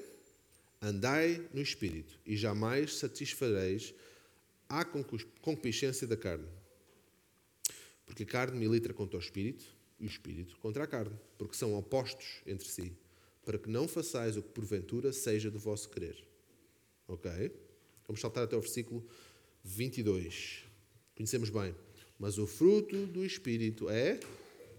andai 0.81 1.45
no 1.53 1.61
espírito, 1.61 2.19
e 2.25 2.37
jamais 2.37 2.97
satisfareis 2.97 3.93
a 4.69 4.85
concupiscência 4.85 6.07
da 6.07 6.17
carne. 6.17 6.47
Porque 8.07 8.23
a 8.23 8.27
carne 8.27 8.59
milita 8.59 8.93
contra 8.95 9.19
o 9.19 9.21
espírito, 9.21 9.65
e 9.99 10.07
o 10.07 10.09
espírito 10.09 10.57
contra 10.59 10.85
a 10.85 10.87
carne, 10.87 11.19
porque 11.37 11.57
são 11.57 11.75
opostos 11.75 12.43
entre 12.47 12.69
si 12.69 12.97
para 13.47 13.59
que 13.59 13.71
não 13.71 13.87
façais 13.87 14.37
o 14.37 14.43
que 14.43 14.49
porventura 14.49 15.13
seja 15.13 15.49
do 15.53 15.59
vosso 15.59 15.89
querer. 15.89 16.17
Ok? 17.07 17.31
Vamos 18.05 18.21
saltar 18.21 18.43
até 18.43 18.57
o 18.57 18.61
versículo 18.61 19.07
22. 19.63 20.65
Conhecemos 21.15 21.49
bem. 21.49 21.73
Mas 22.19 22.39
o 22.39 22.47
fruto 22.47 23.07
do 23.07 23.25
Espírito 23.25 23.89
é 23.91 24.19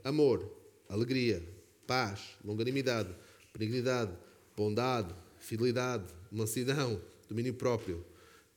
amor, 0.04 0.52
alegria, 0.89 1.43
paz, 1.86 2.21
longanimidade, 2.43 3.13
benignidade, 3.54 4.12
bondade, 4.56 5.13
fidelidade, 5.39 6.06
mansidão, 6.32 7.02
domínio 7.30 7.54
próprio. 7.54 8.04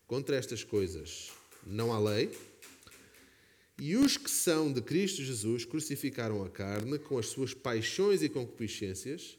Contra 0.06 0.36
estas 0.36 0.64
coisas 0.64 1.30
não 1.66 1.92
há 1.92 1.98
lei. 1.98 2.30
E 3.78 3.96
os 3.96 4.16
que 4.16 4.30
são 4.30 4.72
de 4.72 4.82
Cristo 4.82 5.22
Jesus 5.22 5.64
crucificaram 5.64 6.42
a 6.44 6.50
carne 6.50 6.98
com 6.98 7.16
as 7.16 7.26
suas 7.26 7.54
paixões 7.54 8.22
e 8.22 8.28
concupiscências. 8.28 9.38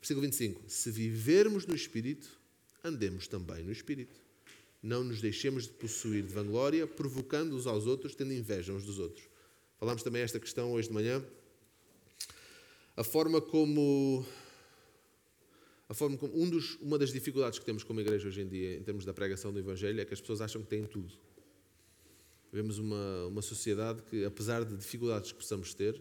Versículo 0.00 0.26
25: 0.26 0.62
Se 0.66 0.90
vivermos 0.90 1.66
no 1.66 1.74
Espírito, 1.74 2.38
andemos 2.82 3.26
também 3.26 3.64
no 3.64 3.72
Espírito. 3.72 4.27
Não 4.82 5.02
nos 5.02 5.20
deixemos 5.20 5.64
de 5.64 5.72
possuir 5.72 6.22
de 6.22 6.32
vanglória, 6.32 6.86
provocando 6.86 7.56
uns 7.56 7.66
aos 7.66 7.86
outros, 7.86 8.14
tendo 8.14 8.32
inveja 8.32 8.72
uns 8.72 8.84
dos 8.84 8.98
outros. 8.98 9.28
Falámos 9.78 10.02
também 10.02 10.22
esta 10.22 10.38
questão 10.38 10.72
hoje 10.72 10.88
de 10.88 10.94
manhã. 10.94 11.24
A 12.96 13.04
forma 13.04 13.40
como. 13.40 14.24
A 15.88 15.94
forma 15.94 16.16
como 16.18 16.38
um 16.38 16.48
dos, 16.50 16.76
uma 16.80 16.98
das 16.98 17.12
dificuldades 17.12 17.58
que 17.58 17.64
temos 17.64 17.82
como 17.82 18.00
igreja 18.00 18.28
hoje 18.28 18.42
em 18.42 18.48
dia, 18.48 18.76
em 18.76 18.82
termos 18.82 19.04
da 19.04 19.14
pregação 19.14 19.52
do 19.52 19.58
Evangelho, 19.58 20.00
é 20.00 20.04
que 20.04 20.12
as 20.12 20.20
pessoas 20.20 20.40
acham 20.40 20.62
que 20.62 20.68
têm 20.68 20.84
tudo. 20.84 21.14
Vemos 22.52 22.78
uma, 22.78 23.26
uma 23.26 23.42
sociedade 23.42 24.02
que, 24.02 24.24
apesar 24.24 24.64
de 24.64 24.76
dificuldades 24.76 25.32
que 25.32 25.38
possamos 25.38 25.72
ter, 25.74 26.00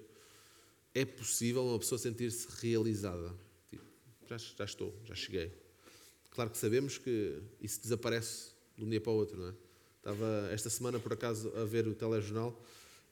é 0.93 1.05
possível 1.05 1.63
uma 1.63 1.79
pessoa 1.79 1.97
sentir-se 1.97 2.47
realizada. 2.61 3.33
Tipo, 3.69 3.85
já, 4.27 4.37
já 4.37 4.65
estou, 4.65 4.93
já 5.05 5.15
cheguei. 5.15 5.53
Claro 6.31 6.49
que 6.49 6.57
sabemos 6.57 6.97
que 6.97 7.41
isso 7.61 7.81
desaparece 7.81 8.56
de 8.77 8.85
um 8.85 8.89
dia 8.89 9.01
para 9.01 9.11
o 9.11 9.15
outro, 9.15 9.37
não 9.37 9.49
é? 9.49 9.53
Estava 9.97 10.49
esta 10.53 10.69
semana, 10.69 10.99
por 10.99 11.11
acaso, 11.11 11.51
a 11.57 11.65
ver 11.65 11.87
o 11.87 11.93
telejornal. 11.93 12.57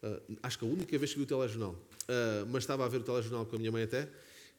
Uh, 0.01 0.38
acho 0.43 0.60
que 0.60 0.65
a 0.65 0.67
única 0.67 0.97
vez 0.97 1.12
que 1.12 1.17
vi 1.17 1.23
o 1.23 1.28
telejornal. 1.28 1.71
Uh, 1.71 2.45
mas 2.49 2.63
estava 2.63 2.86
a 2.86 2.88
ver 2.88 3.01
o 3.01 3.04
telejornal 3.04 3.45
com 3.45 3.56
a 3.56 3.60
minha 3.60 3.71
mãe 3.71 3.84
até. 3.84 4.10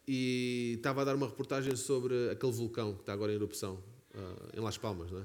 E 0.07 0.75
estava 0.77 1.03
a 1.03 1.05
dar 1.05 1.15
uma 1.15 1.27
reportagem 1.27 1.75
sobre 1.77 2.31
aquele 2.31 2.53
vulcão 2.53 2.95
que 2.95 3.01
está 3.01 3.13
agora 3.13 3.33
em 3.33 3.37
erupção, 3.37 3.83
uh, 4.15 4.59
em 4.59 4.61
Las 4.61 4.77
Palmas, 4.77 5.11
não 5.11 5.21
é? 5.21 5.25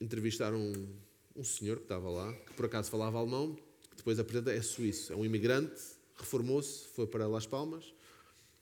Entrevistaram 0.00 0.58
um, 0.58 0.96
um 1.36 1.44
senhor 1.44 1.76
que 1.76 1.82
estava 1.82 2.08
lá, 2.08 2.32
que 2.32 2.54
por 2.54 2.66
acaso 2.66 2.90
falava 2.90 3.18
alemão, 3.18 3.56
que 3.90 3.96
depois 3.96 4.18
apresenta, 4.18 4.52
é 4.52 4.62
suíço, 4.62 5.12
é 5.12 5.16
um 5.16 5.24
imigrante, 5.24 5.82
reformou-se, 6.16 6.86
foi 6.94 7.06
para 7.06 7.26
Las 7.26 7.46
Palmas. 7.46 7.84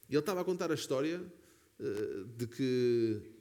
E 0.09 0.14
ele 0.14 0.20
estava 0.20 0.40
a 0.40 0.44
contar 0.44 0.70
a 0.72 0.74
história 0.74 1.22
de 2.37 2.46
que 2.46 3.36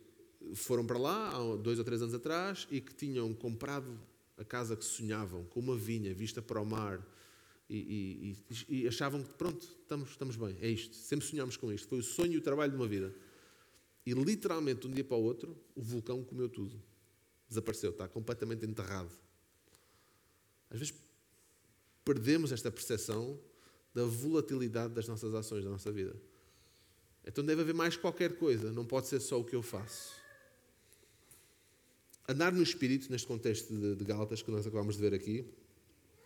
foram 0.53 0.85
para 0.85 0.97
lá 0.97 1.29
há 1.29 1.55
dois 1.55 1.79
ou 1.79 1.85
três 1.85 2.01
anos 2.01 2.13
atrás 2.13 2.67
e 2.69 2.79
que 2.79 2.93
tinham 2.93 3.33
comprado 3.33 3.99
a 4.37 4.43
casa 4.43 4.75
que 4.75 4.83
sonhavam, 4.83 5.45
com 5.45 5.59
uma 5.59 5.75
vinha 5.75 6.13
vista 6.13 6.41
para 6.41 6.61
o 6.61 6.65
mar 6.65 7.05
e, 7.69 8.37
e, 8.69 8.81
e 8.81 8.87
achavam 8.87 9.23
que 9.23 9.33
pronto, 9.33 9.65
estamos, 9.81 10.09
estamos 10.09 10.35
bem, 10.35 10.57
é 10.61 10.69
isto, 10.69 10.95
sempre 10.95 11.25
sonhámos 11.25 11.57
com 11.57 11.71
isto, 11.71 11.87
foi 11.87 11.99
o 11.99 12.03
sonho 12.03 12.33
e 12.33 12.37
o 12.37 12.41
trabalho 12.41 12.71
de 12.71 12.77
uma 12.77 12.87
vida. 12.87 13.13
E 14.05 14.13
literalmente, 14.13 14.81
de 14.81 14.87
um 14.87 14.91
dia 14.91 15.03
para 15.03 15.17
o 15.17 15.23
outro, 15.23 15.57
o 15.73 15.81
vulcão 15.81 16.23
comeu 16.23 16.47
tudo. 16.47 16.79
Desapareceu, 17.49 17.89
está 17.89 18.07
completamente 18.07 18.63
enterrado. 18.63 19.09
Às 20.69 20.79
vezes 20.79 20.93
perdemos 22.03 22.51
esta 22.51 22.69
percepção 22.69 23.39
da 23.93 24.03
volatilidade 24.03 24.93
das 24.93 25.07
nossas 25.07 25.33
ações, 25.33 25.63
da 25.63 25.71
nossa 25.71 25.91
vida. 25.91 26.15
Então 27.25 27.43
deve 27.43 27.61
haver 27.61 27.73
mais 27.73 27.97
qualquer 27.97 28.37
coisa, 28.37 28.71
não 28.71 28.85
pode 28.85 29.07
ser 29.07 29.19
só 29.19 29.39
o 29.39 29.43
que 29.43 29.55
eu 29.55 29.63
faço. 29.63 30.24
Andar 32.27 32.51
no 32.51 32.63
Espírito, 32.63 33.11
neste 33.11 33.27
contexto 33.27 33.71
de, 33.71 33.95
de 33.95 34.03
Gálatas 34.03 34.41
que 34.41 34.49
nós 34.49 34.65
acabamos 34.65 34.95
de 34.95 35.01
ver 35.01 35.13
aqui, 35.13 35.45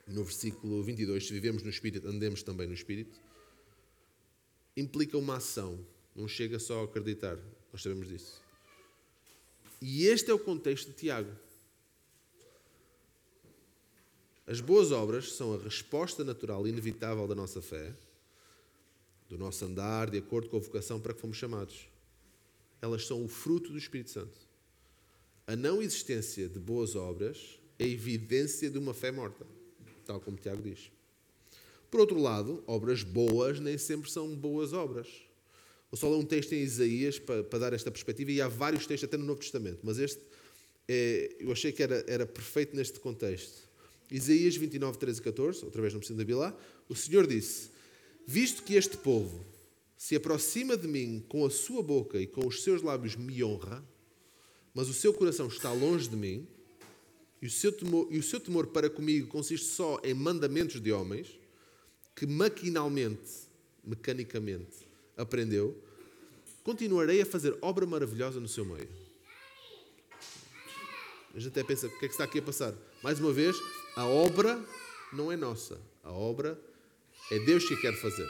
no 0.08 0.24
versículo 0.24 0.82
22, 0.82 1.28
se 1.28 1.34
vivemos 1.34 1.62
no 1.62 1.70
Espírito, 1.70 2.08
andemos 2.08 2.42
também 2.42 2.68
no 2.68 2.74
Espírito, 2.74 3.20
implica 4.78 5.18
uma 5.18 5.38
ação, 5.38 5.86
não 6.16 6.28
chega 6.28 6.58
só 6.58 6.82
a 6.82 6.84
acreditar, 6.86 7.38
nós 7.72 7.82
sabemos 7.82 8.08
disso. 8.08 8.42
E 9.82 10.06
este 10.06 10.32
é 10.32 10.34
o 10.34 10.40
contexto 10.40 10.88
de 10.88 10.94
Tiago. 10.94 11.32
As 14.48 14.62
boas 14.62 14.92
obras 14.92 15.34
são 15.34 15.54
a 15.54 15.58
resposta 15.58 16.24
natural 16.24 16.66
e 16.66 16.72
inevitável 16.72 17.28
da 17.28 17.36
nossa 17.36 17.62
fé, 17.62 17.94
do 19.28 19.38
nosso 19.38 19.64
andar, 19.64 20.10
de 20.10 20.18
acordo 20.18 20.50
com 20.50 20.58
a 20.58 20.62
vocação 20.62 21.00
para 21.00 21.14
que 21.14 21.22
fomos 21.22 21.38
chamados. 21.38 21.88
Elas 22.82 23.06
são 23.06 23.24
o 23.24 23.28
fruto 23.28 23.72
do 23.72 23.78
Espírito 23.78 24.10
Santo. 24.10 24.49
A 25.50 25.56
não 25.56 25.82
existência 25.82 26.48
de 26.48 26.60
boas 26.60 26.96
obras 26.96 27.60
é 27.80 27.84
evidência 27.84 28.70
de 28.70 28.78
uma 28.78 28.94
fé 28.94 29.12
morta, 29.12 29.48
tal 30.06 30.22
como 30.22 30.38
Tiago 30.38 30.62
diz. 30.62 30.92
Por 31.90 32.00
outro 32.00 32.22
lado, 32.22 32.64
obras 32.68 33.02
boas 33.02 33.60
nem 33.60 33.76
sempre 33.76 34.12
são 34.12 34.36
boas 34.36 34.74
obras. 34.74 35.08
Vou 35.90 35.98
só 35.98 36.08
ler 36.08 36.18
um 36.18 36.24
texto 36.24 36.54
em 36.54 36.62
Isaías 36.62 37.18
para, 37.18 37.44
para, 37.44 37.58
dar 37.58 37.74
esta 37.74 37.90
perspectiva, 37.90 38.32
e 38.32 38.40
há 38.40 38.48
vários 38.48 38.86
textos 38.86 39.08
até 39.08 39.18
no 39.18 39.26
Novo 39.26 39.40
Testamento, 39.40 39.80
mas 39.82 39.98
este 39.98 40.22
é, 40.88 41.38
eu 41.40 41.52
achei 41.52 41.72
que 41.72 41.82
era, 41.82 42.06
era 42.08 42.28
perfeito 42.28 42.76
neste 42.76 43.00
contexto. 43.00 43.68
Isaías 44.12 44.56
29, 44.56 45.00
13 45.00 45.20
e 45.20 45.24
14, 45.24 45.66
outra 45.66 45.82
vez 45.82 45.92
não 45.92 46.00
preciso 46.00 46.24
de 46.24 46.34
lá, 46.36 46.56
o 46.88 46.96
Senhor 46.96 47.26
disse: 47.26 47.72
Visto 48.24 48.62
que 48.62 48.76
este 48.76 48.98
povo 48.98 49.44
se 49.98 50.16
aproxima 50.16 50.78
de 50.78 50.88
mim 50.88 51.26
com 51.28 51.44
a 51.44 51.50
sua 51.50 51.82
boca 51.82 52.22
e 52.22 52.28
com 52.28 52.46
os 52.46 52.62
seus 52.62 52.84
lábios 52.84 53.16
me 53.16 53.44
honra, 53.44 53.84
mas 54.74 54.90
o 54.90 54.94
seu 54.94 55.14
coração 55.14 55.48
está 55.48 55.72
longe 55.72 56.08
de 56.08 56.16
mim, 56.16 56.48
e 57.42 57.48
o 57.48 57.50
seu 57.50 57.72
temor, 57.72 58.08
e 58.12 58.18
o 58.18 58.24
seu 58.24 58.40
temor 58.40 58.68
para 58.68 58.90
comigo 58.90 59.28
consiste 59.28 59.68
só 59.68 60.00
em 60.04 60.14
mandamentos 60.14 60.82
de 60.82 60.92
homens, 60.92 61.40
que 62.16 62.28
maquinalmente, 62.28 63.48
mecanicamente, 63.84 64.88
aprendeu, 65.16 65.82
continuarei 66.64 67.22
a 67.22 67.26
fazer 67.26 67.58
obra 67.62 67.86
maravilhosa 67.86 68.40
no 68.40 68.48
seu 68.48 68.66
meio. 68.66 68.90
A 71.34 71.40
gente 71.40 71.50
até 71.50 71.64
pensa, 71.64 71.88
o 71.88 72.00
que 72.00 72.06
é 72.06 72.08
que 72.08 72.14
está 72.14 72.24
aqui 72.24 72.40
a 72.40 72.42
passar? 72.42 72.74
Mais 73.02 73.20
uma 73.20 73.32
vez, 73.32 73.56
a 73.96 74.06
obra 74.06 74.62
não 75.14 75.32
é 75.32 75.38
nossa. 75.38 75.80
A 76.04 76.12
obra 76.12 76.60
é 77.32 77.40
Deus 77.40 77.68
que 77.68 77.78
quer 77.78 77.94
fazer. 77.96 78.30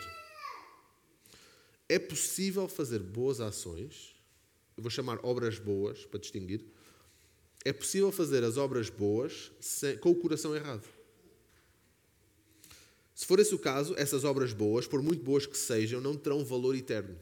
É 1.87 1.97
possível 1.97 2.67
fazer 2.67 2.99
boas 2.99 3.39
ações, 3.39 4.15
eu 4.79 4.81
vou 4.81 4.89
chamar 4.89 5.19
obras 5.23 5.59
boas 5.59 6.05
para 6.05 6.21
distinguir. 6.21 6.63
É 7.65 7.73
possível 7.73 8.13
fazer 8.13 8.45
as 8.45 8.55
obras 8.55 8.89
boas 8.89 9.51
sem, 9.59 9.97
com 9.97 10.09
o 10.09 10.15
coração 10.15 10.55
errado. 10.55 10.87
Se 13.13 13.25
for 13.25 13.37
esse 13.39 13.53
o 13.53 13.59
caso, 13.59 13.93
essas 13.97 14.23
obras 14.23 14.53
boas, 14.53 14.87
por 14.87 15.01
muito 15.01 15.21
boas 15.21 15.45
que 15.45 15.57
sejam, 15.57 15.99
não 15.99 16.15
terão 16.15 16.45
valor 16.45 16.77
eterno. 16.77 17.17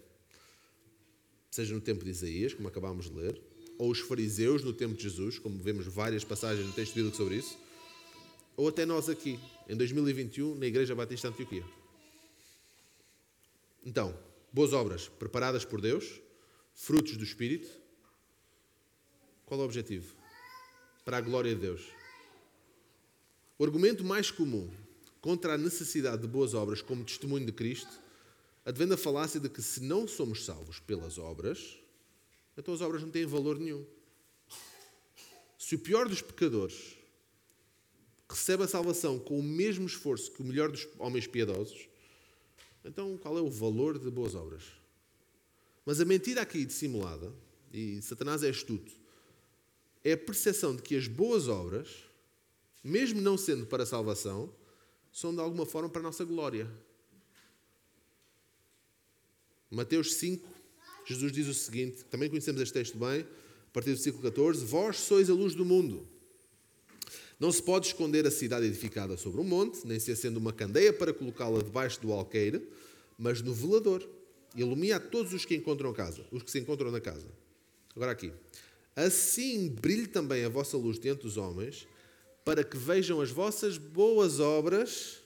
Seja 1.49 1.73
no 1.73 1.81
tempo 1.81 2.05
de 2.05 2.11
Isaías, 2.11 2.53
como 2.53 2.67
acabámos 2.67 3.09
de 3.09 3.17
ler, 3.17 3.41
ou 3.79 3.89
os 3.89 4.01
fariseus 4.01 4.63
no 4.63 4.71
tempo 4.71 4.93
de 4.93 5.01
Jesus, 5.01 5.39
como 5.39 5.57
vemos 5.57 5.87
várias 5.87 6.23
passagens 6.23 6.67
no 6.67 6.73
texto 6.73 6.93
bíblico 6.93 7.17
sobre 7.17 7.37
isso, 7.37 7.57
ou 8.55 8.67
até 8.67 8.85
nós 8.85 9.09
aqui, 9.09 9.39
em 9.67 9.75
2021, 9.75 10.53
na 10.53 10.67
Igreja 10.67 10.93
Batista 10.93 11.29
Antioquia. 11.29 11.65
Então, 13.83 14.15
boas 14.53 14.73
obras 14.73 15.07
preparadas 15.07 15.65
por 15.65 15.81
Deus, 15.81 16.21
frutos 16.77 17.17
do 17.17 17.23
Espírito. 17.23 17.67
Qual 19.45 19.59
é 19.59 19.63
o 19.63 19.65
objetivo? 19.65 20.15
Para 21.03 21.17
a 21.17 21.21
glória 21.21 21.53
de 21.53 21.59
Deus. 21.59 21.81
O 23.57 23.65
argumento 23.65 24.05
mais 24.05 24.29
comum 24.29 24.71
contra 25.19 25.55
a 25.55 25.57
necessidade 25.57 26.21
de 26.21 26.27
boas 26.27 26.53
obras 26.53 26.81
como 26.81 27.03
testemunho 27.03 27.45
de 27.45 27.51
Cristo 27.51 27.99
advém 28.63 28.87
da 28.87 28.95
falácia 28.95 29.39
de 29.39 29.49
que 29.49 29.61
se 29.61 29.81
não 29.81 30.07
somos 30.07 30.45
salvos 30.45 30.79
pelas 30.79 31.17
obras, 31.17 31.79
então 32.55 32.73
as 32.73 32.81
obras 32.81 33.01
não 33.01 33.09
têm 33.09 33.25
valor 33.25 33.57
nenhum. 33.57 33.85
Se 35.57 35.75
o 35.75 35.79
pior 35.79 36.07
dos 36.07 36.21
pecadores 36.21 36.95
recebe 38.29 38.63
a 38.63 38.67
salvação 38.67 39.17
com 39.17 39.39
o 39.39 39.43
mesmo 39.43 39.87
esforço 39.87 40.31
que 40.31 40.41
o 40.41 40.45
melhor 40.45 40.69
dos 40.69 40.87
homens 40.99 41.25
piedosos, 41.25 41.89
então 42.85 43.17
qual 43.17 43.37
é 43.37 43.41
o 43.41 43.49
valor 43.49 43.97
de 43.97 44.11
boas 44.11 44.35
obras? 44.35 44.76
Mas 45.87 46.01
a 46.01 46.05
mentira 46.05 46.41
aqui 46.41 46.65
dissimulada, 46.65 47.33
e 47.71 48.01
Satanás 48.01 48.43
é 48.43 48.49
astuto, 48.49 48.91
é 50.03 50.11
a 50.11 50.17
percepção 50.17 50.75
de 50.75 50.81
que 50.81 50.97
as 50.97 51.07
boas 51.07 51.47
obras, 51.47 51.87
mesmo 52.83 53.21
não 53.21 53.37
sendo 53.37 53.65
para 53.65 53.83
a 53.83 53.85
salvação, 53.85 54.53
são 55.13 55.33
de 55.33 55.39
alguma 55.39 55.65
forma 55.65 55.87
para 55.87 56.01
a 56.01 56.03
nossa 56.03 56.25
glória. 56.25 56.69
Mateus 59.71 60.15
5, 60.15 60.45
Jesus 61.05 61.31
diz 61.31 61.47
o 61.47 61.53
seguinte, 61.53 62.03
também 62.03 62.29
conhecemos 62.29 62.59
este 62.59 62.73
texto 62.73 62.97
bem, 62.97 63.21
a 63.21 63.71
partir 63.71 63.91
do 63.91 63.95
versículo 63.95 64.23
14: 64.23 64.65
Vós 64.65 64.97
sois 64.97 65.29
a 65.29 65.33
luz 65.33 65.55
do 65.55 65.63
mundo. 65.63 66.05
Não 67.39 67.49
se 67.49 67.63
pode 67.63 67.87
esconder 67.87 68.27
a 68.27 68.31
cidade 68.31 68.65
edificada 68.65 69.15
sobre 69.15 69.39
um 69.39 69.45
monte, 69.45 69.87
nem 69.87 70.01
se 70.01 70.11
acende 70.11 70.37
uma 70.37 70.51
candeia 70.51 70.91
para 70.91 71.13
colocá-la 71.13 71.59
debaixo 71.63 72.01
do 72.01 72.11
alqueire, 72.11 72.67
mas 73.17 73.41
no 73.41 73.53
velador. 73.53 74.16
Ilumina 74.57 74.95
a 74.95 74.99
todos 74.99 75.33
os 75.33 75.45
que 75.45 75.55
encontram 75.55 75.93
casa, 75.93 76.25
os 76.31 76.41
que 76.41 76.49
se 76.49 76.57
encontram 76.57 76.91
na 76.91 76.99
casa. 76.99 77.27
Agora 77.95 78.11
aqui. 78.11 78.33
Assim 78.95 79.69
brilhe 79.69 80.07
também 80.07 80.43
a 80.43 80.49
vossa 80.49 80.75
luz 80.75 80.99
diante 80.99 81.21
dos 81.21 81.37
homens, 81.37 81.87
para 82.43 82.63
que 82.63 82.75
vejam 82.75 83.21
as 83.21 83.29
vossas 83.29 83.77
boas 83.77 84.39
obras 84.39 85.19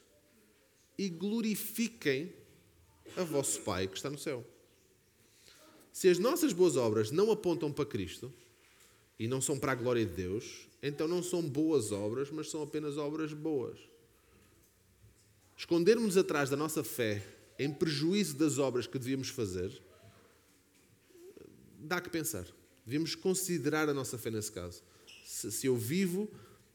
e 0.97 1.07
glorifiquem 1.07 2.33
a 3.15 3.23
vosso 3.23 3.61
Pai 3.61 3.87
que 3.87 3.95
está 3.95 4.09
no 4.09 4.17
céu. 4.17 4.45
Se 5.93 6.09
as 6.09 6.19
nossas 6.19 6.51
boas 6.51 6.75
obras 6.75 7.09
não 7.09 7.31
apontam 7.31 7.71
para 7.71 7.85
Cristo 7.85 8.33
e 9.17 9.27
não 9.27 9.39
são 9.39 9.57
para 9.57 9.71
a 9.71 9.75
glória 9.75 10.05
de 10.05 10.11
Deus, 10.11 10.67
então 10.83 11.07
não 11.07 11.23
são 11.23 11.41
boas 11.41 11.93
obras, 11.93 12.29
mas 12.31 12.49
são 12.49 12.61
apenas 12.61 12.97
obras 12.97 13.31
boas. 13.31 13.79
Escondermos 15.55 16.17
atrás 16.17 16.49
da 16.49 16.57
nossa 16.57 16.83
fé 16.83 17.23
em 17.63 17.71
prejuízo 17.71 18.37
das 18.37 18.57
obras 18.57 18.87
que 18.87 18.97
devíamos 18.97 19.29
fazer, 19.29 19.71
dá 21.79 22.01
que 22.01 22.09
pensar. 22.09 22.45
Devíamos 22.85 23.13
considerar 23.13 23.87
a 23.87 23.93
nossa 23.93 24.17
fé 24.17 24.31
nesse 24.31 24.51
caso. 24.51 24.81
Se, 25.23 25.51
se 25.51 25.67
eu 25.67 25.77
vivo, 25.77 26.27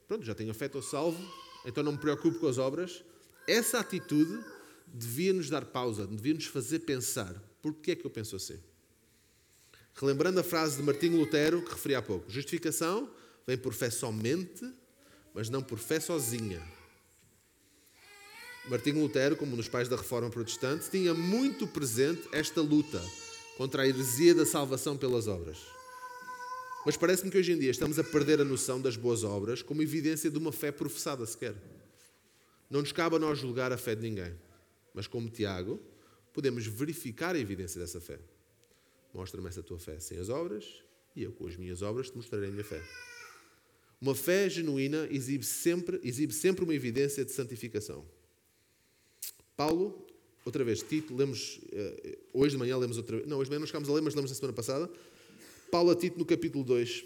pronto, 0.07 0.25
já 0.25 0.35
tenho 0.35 0.51
a 0.51 0.55
fé, 0.55 0.67
estou 0.67 0.83
salvo, 0.83 1.21
então 1.65 1.83
não 1.83 1.93
me 1.93 1.99
preocupo 1.99 2.39
com 2.39 2.47
as 2.47 2.59
obras, 2.59 3.03
essa 3.49 3.81
atitude 3.81 4.39
devia 4.87 5.33
nos 5.33 5.51
dar 5.51 5.65
pausa, 5.65 6.07
devia 6.07 6.35
nos 6.35 6.47
fazer 6.47 6.81
pensar: 6.81 7.35
porquê 7.61 7.93
é 7.93 7.97
que 7.97 8.07
eu 8.07 8.11
penso 8.11 8.37
assim? 8.37 8.59
Relembrando 9.95 10.39
a 10.39 10.45
frase 10.45 10.77
de 10.77 10.83
Martinho 10.85 11.19
Lutero 11.19 11.63
que 11.63 11.73
referi 11.73 11.97
há 11.97 12.03
pouco: 12.03 12.31
justificação 12.31 13.11
vem 13.45 13.59
por 13.59 13.75
fé 13.75 13.91
somente, 13.91 14.65
mas 15.35 15.49
não 15.49 15.63
por 15.63 15.79
fé 15.79 15.99
sozinha. 15.99 16.63
Martinho 18.69 19.01
Lutero, 19.01 19.37
como 19.37 19.57
dos 19.57 19.69
pais 19.69 19.89
da 19.89 19.97
reforma 19.97 20.29
protestante, 20.29 20.91
tinha 20.91 21.15
muito 21.15 21.69
presente 21.69 22.29
esta 22.33 22.61
luta 22.61 23.01
contra 23.57 23.83
a 23.83 23.89
heresia 23.89 24.35
da 24.35 24.45
salvação 24.45 24.97
pelas 24.97 25.29
obras. 25.29 25.59
Mas 26.85 26.97
parece-me 26.97 27.31
que 27.31 27.39
hoje 27.39 27.53
em 27.53 27.59
dia 27.59 27.71
estamos 27.71 27.97
a 27.99 28.05
perder 28.05 28.41
a 28.41 28.45
noção 28.45 28.81
das 28.81 28.97
boas 28.97 29.23
obras 29.23 29.63
como 29.63 29.83
evidência 29.83 30.29
de 30.31 30.37
uma 30.37 30.51
fé 30.51 30.73
professada 30.73 31.25
sequer. 31.27 31.55
Não 32.69 32.81
nos 32.81 32.91
cabe 32.91 33.17
a 33.17 33.19
nós 33.21 33.39
julgar 33.39 33.73
a 33.73 33.79
fé 33.79 33.95
de 33.95 34.03
ninguém, 34.03 34.35
mas 34.93 35.07
como 35.07 35.31
Tiago, 35.31 35.81
podemos 36.35 36.67
verificar 36.67 37.37
a 37.37 37.39
evidência 37.39 37.81
dessa 37.81 38.01
fé. 38.01 38.19
Mostra-me 39.15 39.47
essa 39.49 39.63
tua 39.63 39.79
fé 39.79 40.01
sem 40.01 40.19
as 40.19 40.29
obras, 40.29 40.83
e 41.15 41.23
eu, 41.23 41.33
com 41.33 41.47
as 41.47 41.57
minhas 41.57 41.83
obras, 41.83 42.11
te 42.11 42.17
mostrarei 42.17 42.49
a 42.49 42.53
minha 42.53 42.65
fé. 42.65 42.83
Uma 44.01 44.15
fé 44.15 44.51
genuína 44.51 45.07
exibe 45.11 45.45
sempre, 45.45 46.01
exibe 46.03 46.35
sempre 46.35 46.65
uma 46.65 46.75
evidência 46.75 47.25
de 47.25 47.31
santificação. 47.31 48.05
Paulo, 49.57 50.07
outra 50.45 50.63
vez, 50.63 50.83
Tito, 50.83 51.15
lemos, 51.15 51.61
eh, 51.73 52.19
hoje 52.33 52.53
de 52.53 52.59
manhã 52.59 52.77
lemos 52.77 52.97
outra 52.97 53.17
vez, 53.17 53.29
não, 53.29 53.39
hoje 53.39 53.47
de 53.47 53.51
manhã 53.51 53.61
não 53.61 53.67
chegámos 53.67 53.89
a 53.89 53.93
ler, 53.93 54.03
mas 54.03 54.15
lemos 54.15 54.31
na 54.31 54.35
semana 54.35 54.53
passada. 54.53 54.91
Paulo 55.71 55.91
a 55.91 55.97
Tito 55.97 56.19
no 56.19 56.25
capítulo 56.25 56.63
2. 56.63 57.05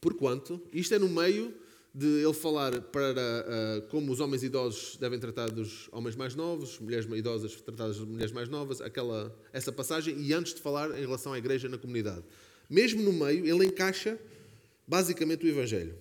Porquanto, 0.00 0.60
isto 0.72 0.94
é 0.94 0.98
no 0.98 1.08
meio 1.08 1.54
de 1.94 2.06
ele 2.06 2.32
falar 2.32 2.80
para 2.80 3.10
uh, 3.10 3.88
como 3.88 4.12
os 4.12 4.20
homens 4.20 4.42
idosos 4.42 4.96
devem 4.96 5.18
tratar 5.18 5.50
dos 5.50 5.88
homens 5.92 6.14
mais 6.14 6.34
novos, 6.34 6.78
mulheres 6.78 7.06
idosas 7.06 7.60
tratadas 7.60 7.98
das 7.98 8.06
mulheres 8.06 8.32
mais 8.32 8.48
novas, 8.48 8.80
aquela, 8.80 9.36
essa 9.52 9.72
passagem, 9.72 10.16
e 10.20 10.32
antes 10.32 10.54
de 10.54 10.60
falar 10.60 10.90
em 10.96 11.00
relação 11.00 11.32
à 11.32 11.38
igreja 11.38 11.68
na 11.68 11.78
comunidade. 11.78 12.24
Mesmo 12.68 13.02
no 13.02 13.12
meio, 13.12 13.44
ele 13.44 13.66
encaixa 13.66 14.18
basicamente 14.86 15.44
o 15.44 15.48
Evangelho. 15.48 15.94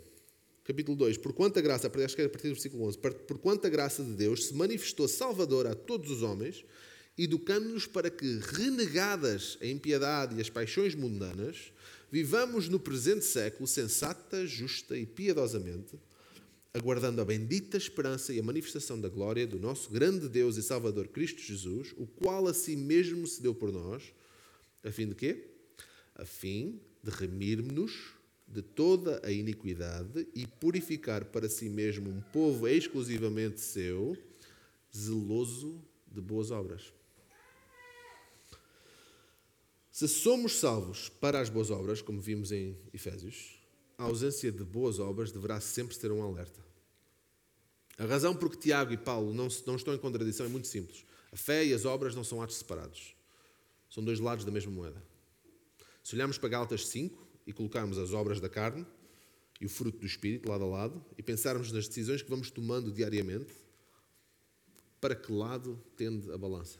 Capítulo 0.70 0.96
2. 0.96 1.18
Por 1.18 1.34
quanta 1.34 1.60
graça, 1.62 1.92
acho 2.06 2.16
que 2.16 2.22
é 2.22 2.26
a 2.26 2.30
partir 2.30 2.50
do 2.50 2.54
versículo 2.54 2.84
11, 2.84 2.98
por 3.00 3.40
quanta 3.40 3.68
graça 3.68 4.04
de 4.04 4.12
Deus 4.12 4.46
se 4.46 4.54
manifestou 4.54 5.08
Salvador 5.08 5.66
a 5.66 5.74
todos 5.74 6.12
os 6.12 6.22
homens, 6.22 6.64
educando-nos 7.18 7.88
para 7.88 8.12
que, 8.12 8.40
renegadas 8.54 9.58
a 9.62 9.66
impiedade 9.66 10.38
e 10.38 10.42
as 10.42 10.50
paixões 10.50 10.94
mundanas, 10.94 11.72
Vivamos 12.12 12.68
no 12.68 12.80
presente 12.80 13.24
século 13.24 13.68
sensata, 13.68 14.46
justa 14.48 14.98
e 14.98 15.06
piedosamente, 15.06 16.00
aguardando 16.74 17.22
a 17.22 17.26
bendita 17.26 17.78
esperança 17.78 18.34
e 18.34 18.40
a 18.40 18.44
manifestação 18.44 19.00
da 19.00 19.08
glória 19.08 19.46
do 19.46 19.60
nosso 19.60 19.92
grande 19.92 20.28
Deus 20.28 20.58
e 20.58 20.64
Salvador 20.64 21.08
Cristo 21.08 21.40
Jesus, 21.40 21.94
o 21.98 22.08
qual 22.08 22.48
a 22.48 22.54
si 22.54 22.76
mesmo 22.76 23.28
se 23.28 23.44
deu 23.44 23.54
por 23.54 23.72
nós, 23.72 24.12
a 24.84 24.92
fim 24.92 25.08
de 25.08 25.14
quê? 25.14 25.52
A 26.16 26.26
fim 26.26 26.80
de 27.04 27.12
remir-nos 27.12 28.19
de 28.52 28.64
toda 28.64 29.22
a 29.24 29.32
iniquidade 29.32 30.28
e 30.34 30.48
purificar 30.48 31.26
para 31.26 31.48
si 31.48 31.70
mesmo 31.70 32.10
um 32.10 32.20
povo 32.20 32.68
exclusivamente 32.68 33.62
seu, 33.62 34.18
zeloso 34.96 35.80
de 36.08 36.20
boas 36.20 36.50
obras. 36.50 36.92
Se 39.92 40.08
somos 40.08 40.56
salvos 40.56 41.10
para 41.10 41.40
as 41.40 41.50
boas 41.50 41.70
obras, 41.70 42.02
como 42.02 42.20
vimos 42.20 42.52
em 42.52 42.76
Efésios, 42.92 43.60
a 43.98 44.04
ausência 44.04 44.52
de 44.52 44.64
boas 44.64 44.98
obras 44.98 45.32
deverá 45.32 45.60
sempre 45.60 45.96
ser 45.96 46.12
um 46.12 46.24
alerta. 46.24 46.66
A 47.98 48.06
razão 48.06 48.34
por 48.34 48.50
que 48.50 48.58
Tiago 48.58 48.94
e 48.94 48.98
Paulo 48.98 49.34
não, 49.34 49.50
não 49.68 49.76
estão 49.76 49.94
em 49.94 49.98
contradição 49.98 50.46
é 50.46 50.50
muito 50.50 50.68
simples. 50.68 51.06
A 51.32 51.36
fé 51.36 51.66
e 51.66 51.74
as 51.74 51.86
obras 51.86 52.16
não 52.16 52.24
são 52.24 52.42
atos 52.42 52.56
separados. 52.56 53.14
São 53.90 54.04
dois 54.04 54.20
lados 54.20 54.46
da 54.46 54.52
mesma 54.52 54.72
moeda. 54.72 55.04
Se 56.02 56.16
olharmos 56.16 56.38
para 56.38 56.50
Gálatas 56.50 56.88
5 56.88 57.29
e 57.50 57.52
colocarmos 57.52 57.98
as 57.98 58.14
obras 58.14 58.40
da 58.40 58.48
carne 58.48 58.86
e 59.60 59.66
o 59.66 59.70
fruto 59.70 59.98
do 59.98 60.06
Espírito 60.06 60.48
lado 60.48 60.66
a 60.66 60.68
lado 60.68 61.04
e 61.18 61.24
pensarmos 61.24 61.72
nas 61.72 61.88
decisões 61.88 62.22
que 62.22 62.30
vamos 62.30 62.52
tomando 62.52 62.92
diariamente, 62.92 63.52
para 65.02 65.16
que 65.16 65.32
lado 65.32 65.84
tende 65.98 66.32
a 66.32 66.38
balança? 66.38 66.78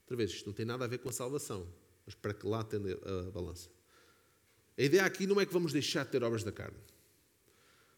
Outra 0.00 0.16
vez, 0.16 0.30
isto 0.30 0.46
não 0.46 0.54
tem 0.54 0.64
nada 0.64 0.86
a 0.86 0.88
ver 0.88 0.96
com 0.96 1.10
a 1.10 1.12
salvação. 1.12 1.68
Mas 2.06 2.14
para 2.14 2.32
que 2.32 2.46
lá 2.46 2.64
tende 2.64 2.90
a 2.90 3.30
balança? 3.32 3.68
A 4.78 4.82
ideia 4.82 5.04
aqui 5.04 5.26
não 5.26 5.38
é 5.38 5.44
que 5.44 5.52
vamos 5.52 5.74
deixar 5.74 6.06
de 6.06 6.12
ter 6.12 6.22
obras 6.22 6.42
da 6.42 6.50
carne. 6.50 6.78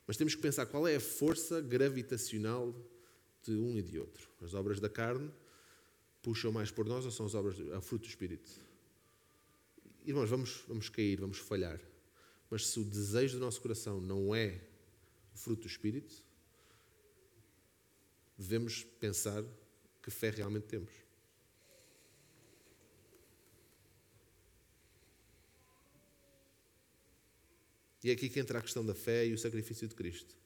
Mas 0.04 0.16
temos 0.16 0.34
que 0.34 0.42
pensar 0.42 0.66
qual 0.66 0.88
é 0.88 0.96
a 0.96 1.00
força 1.00 1.60
gravitacional 1.60 2.74
de 3.44 3.52
um 3.52 3.78
e 3.78 3.82
de 3.82 4.00
outro. 4.00 4.28
As 4.42 4.52
obras 4.52 4.80
da 4.80 4.88
carne 4.88 5.30
puxam 6.20 6.50
mais 6.50 6.72
por 6.72 6.86
nós 6.86 7.04
ou 7.04 7.12
são 7.12 7.24
as 7.26 7.36
obras, 7.36 7.56
a 7.72 7.80
fruto 7.80 8.04
do 8.04 8.08
Espírito? 8.08 8.63
Irmãos, 10.04 10.28
vamos, 10.28 10.62
vamos 10.68 10.88
cair, 10.90 11.18
vamos 11.18 11.38
falhar. 11.38 11.80
Mas 12.50 12.66
se 12.66 12.78
o 12.78 12.84
desejo 12.84 13.38
do 13.38 13.44
nosso 13.44 13.60
coração 13.60 14.00
não 14.00 14.34
é 14.34 14.60
o 15.34 15.38
fruto 15.38 15.62
do 15.62 15.68
Espírito, 15.68 16.14
devemos 18.36 18.84
pensar 19.00 19.42
que 20.02 20.10
fé 20.10 20.28
realmente 20.28 20.66
temos. 20.66 20.92
E 28.02 28.10
é 28.10 28.12
aqui 28.12 28.28
que 28.28 28.38
entra 28.38 28.58
a 28.58 28.62
questão 28.62 28.84
da 28.84 28.94
fé 28.94 29.26
e 29.26 29.32
o 29.32 29.38
sacrifício 29.38 29.88
de 29.88 29.94
Cristo. 29.94 30.36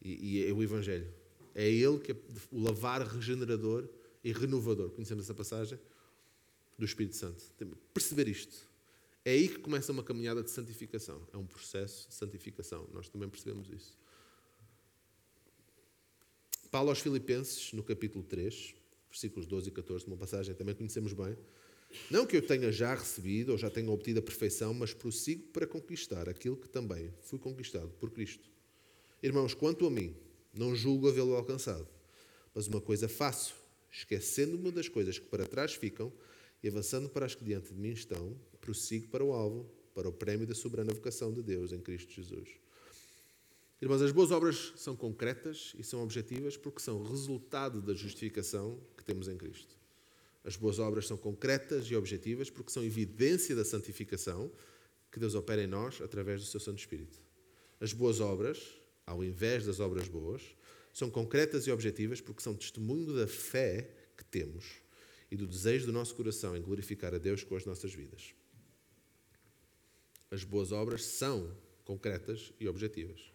E, 0.00 0.38
e 0.38 0.48
é 0.48 0.52
o 0.52 0.62
Evangelho. 0.62 1.12
É 1.54 1.68
Ele 1.68 1.98
que 1.98 2.12
é 2.12 2.16
o 2.50 2.62
lavar 2.62 3.06
regenerador 3.06 3.86
e 4.24 4.32
renovador. 4.32 4.88
Conhecemos 4.90 5.24
essa 5.24 5.34
passagem? 5.34 5.78
Do 6.78 6.84
Espírito 6.84 7.16
Santo. 7.16 7.42
Perceber 7.92 8.28
isto. 8.28 8.68
É 9.24 9.32
aí 9.32 9.48
que 9.48 9.58
começa 9.58 9.90
uma 9.90 10.02
caminhada 10.02 10.42
de 10.42 10.50
santificação. 10.50 11.26
É 11.32 11.36
um 11.36 11.46
processo 11.46 12.08
de 12.08 12.14
santificação. 12.14 12.88
Nós 12.92 13.08
também 13.08 13.28
percebemos 13.28 13.70
isso. 13.70 13.96
Paulo 16.70 16.90
aos 16.90 16.98
Filipenses, 16.98 17.72
no 17.72 17.82
capítulo 17.82 18.24
3, 18.24 18.74
versículos 19.08 19.46
12 19.46 19.68
e 19.68 19.72
14, 19.72 20.06
uma 20.06 20.16
passagem 20.16 20.52
que 20.52 20.58
também 20.58 20.74
conhecemos 20.74 21.12
bem. 21.12 21.36
Não 22.10 22.26
que 22.26 22.36
eu 22.36 22.42
tenha 22.42 22.72
já 22.72 22.94
recebido 22.94 23.52
ou 23.52 23.58
já 23.58 23.70
tenha 23.70 23.90
obtido 23.90 24.18
a 24.18 24.22
perfeição, 24.22 24.74
mas 24.74 24.92
prossigo 24.92 25.44
para 25.52 25.66
conquistar 25.66 26.28
aquilo 26.28 26.56
que 26.56 26.68
também 26.68 27.14
fui 27.22 27.38
conquistado 27.38 27.90
por 28.00 28.10
Cristo. 28.10 28.50
Irmãos, 29.22 29.54
quanto 29.54 29.86
a 29.86 29.90
mim, 29.90 30.14
não 30.52 30.74
julgo 30.74 31.08
havê-lo 31.08 31.34
alcançado, 31.34 31.88
mas 32.54 32.66
uma 32.66 32.80
coisa 32.80 33.08
faço, 33.08 33.54
esquecendo-me 33.90 34.70
das 34.70 34.88
coisas 34.88 35.18
que 35.18 35.26
para 35.26 35.46
trás 35.46 35.74
ficam 35.74 36.12
e 36.64 36.68
avançando 36.68 37.10
para 37.10 37.26
as 37.26 37.34
que 37.34 37.44
diante 37.44 37.74
de 37.74 37.78
mim 37.78 37.90
estão, 37.90 38.34
prossigo 38.58 39.08
para 39.08 39.22
o 39.22 39.34
alvo, 39.34 39.70
para 39.94 40.08
o 40.08 40.12
prémio 40.12 40.46
da 40.46 40.54
soberana 40.54 40.94
vocação 40.94 41.30
de 41.30 41.42
Deus 41.42 41.72
em 41.72 41.78
Cristo 41.78 42.10
Jesus. 42.10 42.48
Irmãos, 43.82 44.00
as 44.00 44.10
boas 44.10 44.30
obras 44.30 44.72
são 44.74 44.96
concretas 44.96 45.74
e 45.78 45.84
são 45.84 46.02
objetivas 46.02 46.56
porque 46.56 46.80
são 46.80 47.02
resultado 47.02 47.82
da 47.82 47.92
justificação 47.92 48.80
que 48.96 49.04
temos 49.04 49.28
em 49.28 49.36
Cristo. 49.36 49.76
As 50.42 50.56
boas 50.56 50.78
obras 50.78 51.06
são 51.06 51.18
concretas 51.18 51.84
e 51.90 51.94
objetivas 51.94 52.48
porque 52.48 52.72
são 52.72 52.82
evidência 52.82 53.54
da 53.54 53.64
santificação 53.64 54.50
que 55.12 55.20
Deus 55.20 55.34
opera 55.34 55.62
em 55.62 55.66
nós 55.66 56.00
através 56.00 56.40
do 56.40 56.46
seu 56.46 56.60
Santo 56.60 56.78
Espírito. 56.78 57.20
As 57.78 57.92
boas 57.92 58.20
obras, 58.20 58.58
ao 59.06 59.22
invés 59.22 59.66
das 59.66 59.80
obras 59.80 60.08
boas, 60.08 60.40
são 60.94 61.10
concretas 61.10 61.66
e 61.66 61.70
objetivas 61.70 62.22
porque 62.22 62.42
são 62.42 62.54
testemunho 62.54 63.14
da 63.14 63.26
fé 63.26 63.90
que 64.16 64.24
temos 64.24 64.82
e 65.34 65.36
do 65.36 65.48
desejo 65.48 65.86
do 65.86 65.92
nosso 65.92 66.14
coração 66.14 66.56
em 66.56 66.62
glorificar 66.62 67.12
a 67.12 67.18
Deus 67.18 67.42
com 67.42 67.56
as 67.56 67.64
nossas 67.66 67.92
vidas. 67.92 68.32
As 70.30 70.44
boas 70.44 70.70
obras 70.70 71.04
são 71.04 71.50
concretas 71.84 72.52
e 72.60 72.68
objetivas. 72.68 73.32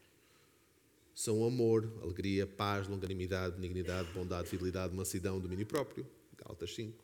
São 1.14 1.44
amor, 1.44 1.92
alegria, 2.02 2.48
paz, 2.48 2.88
longanimidade, 2.88 3.58
benignidade, 3.58 4.10
bondade, 4.14 4.48
fidelidade, 4.48 4.96
mansidão, 4.96 5.42
domínio 5.42 5.66
próprio 5.66 6.08
Gálatas 6.38 6.74
5. 6.74 7.04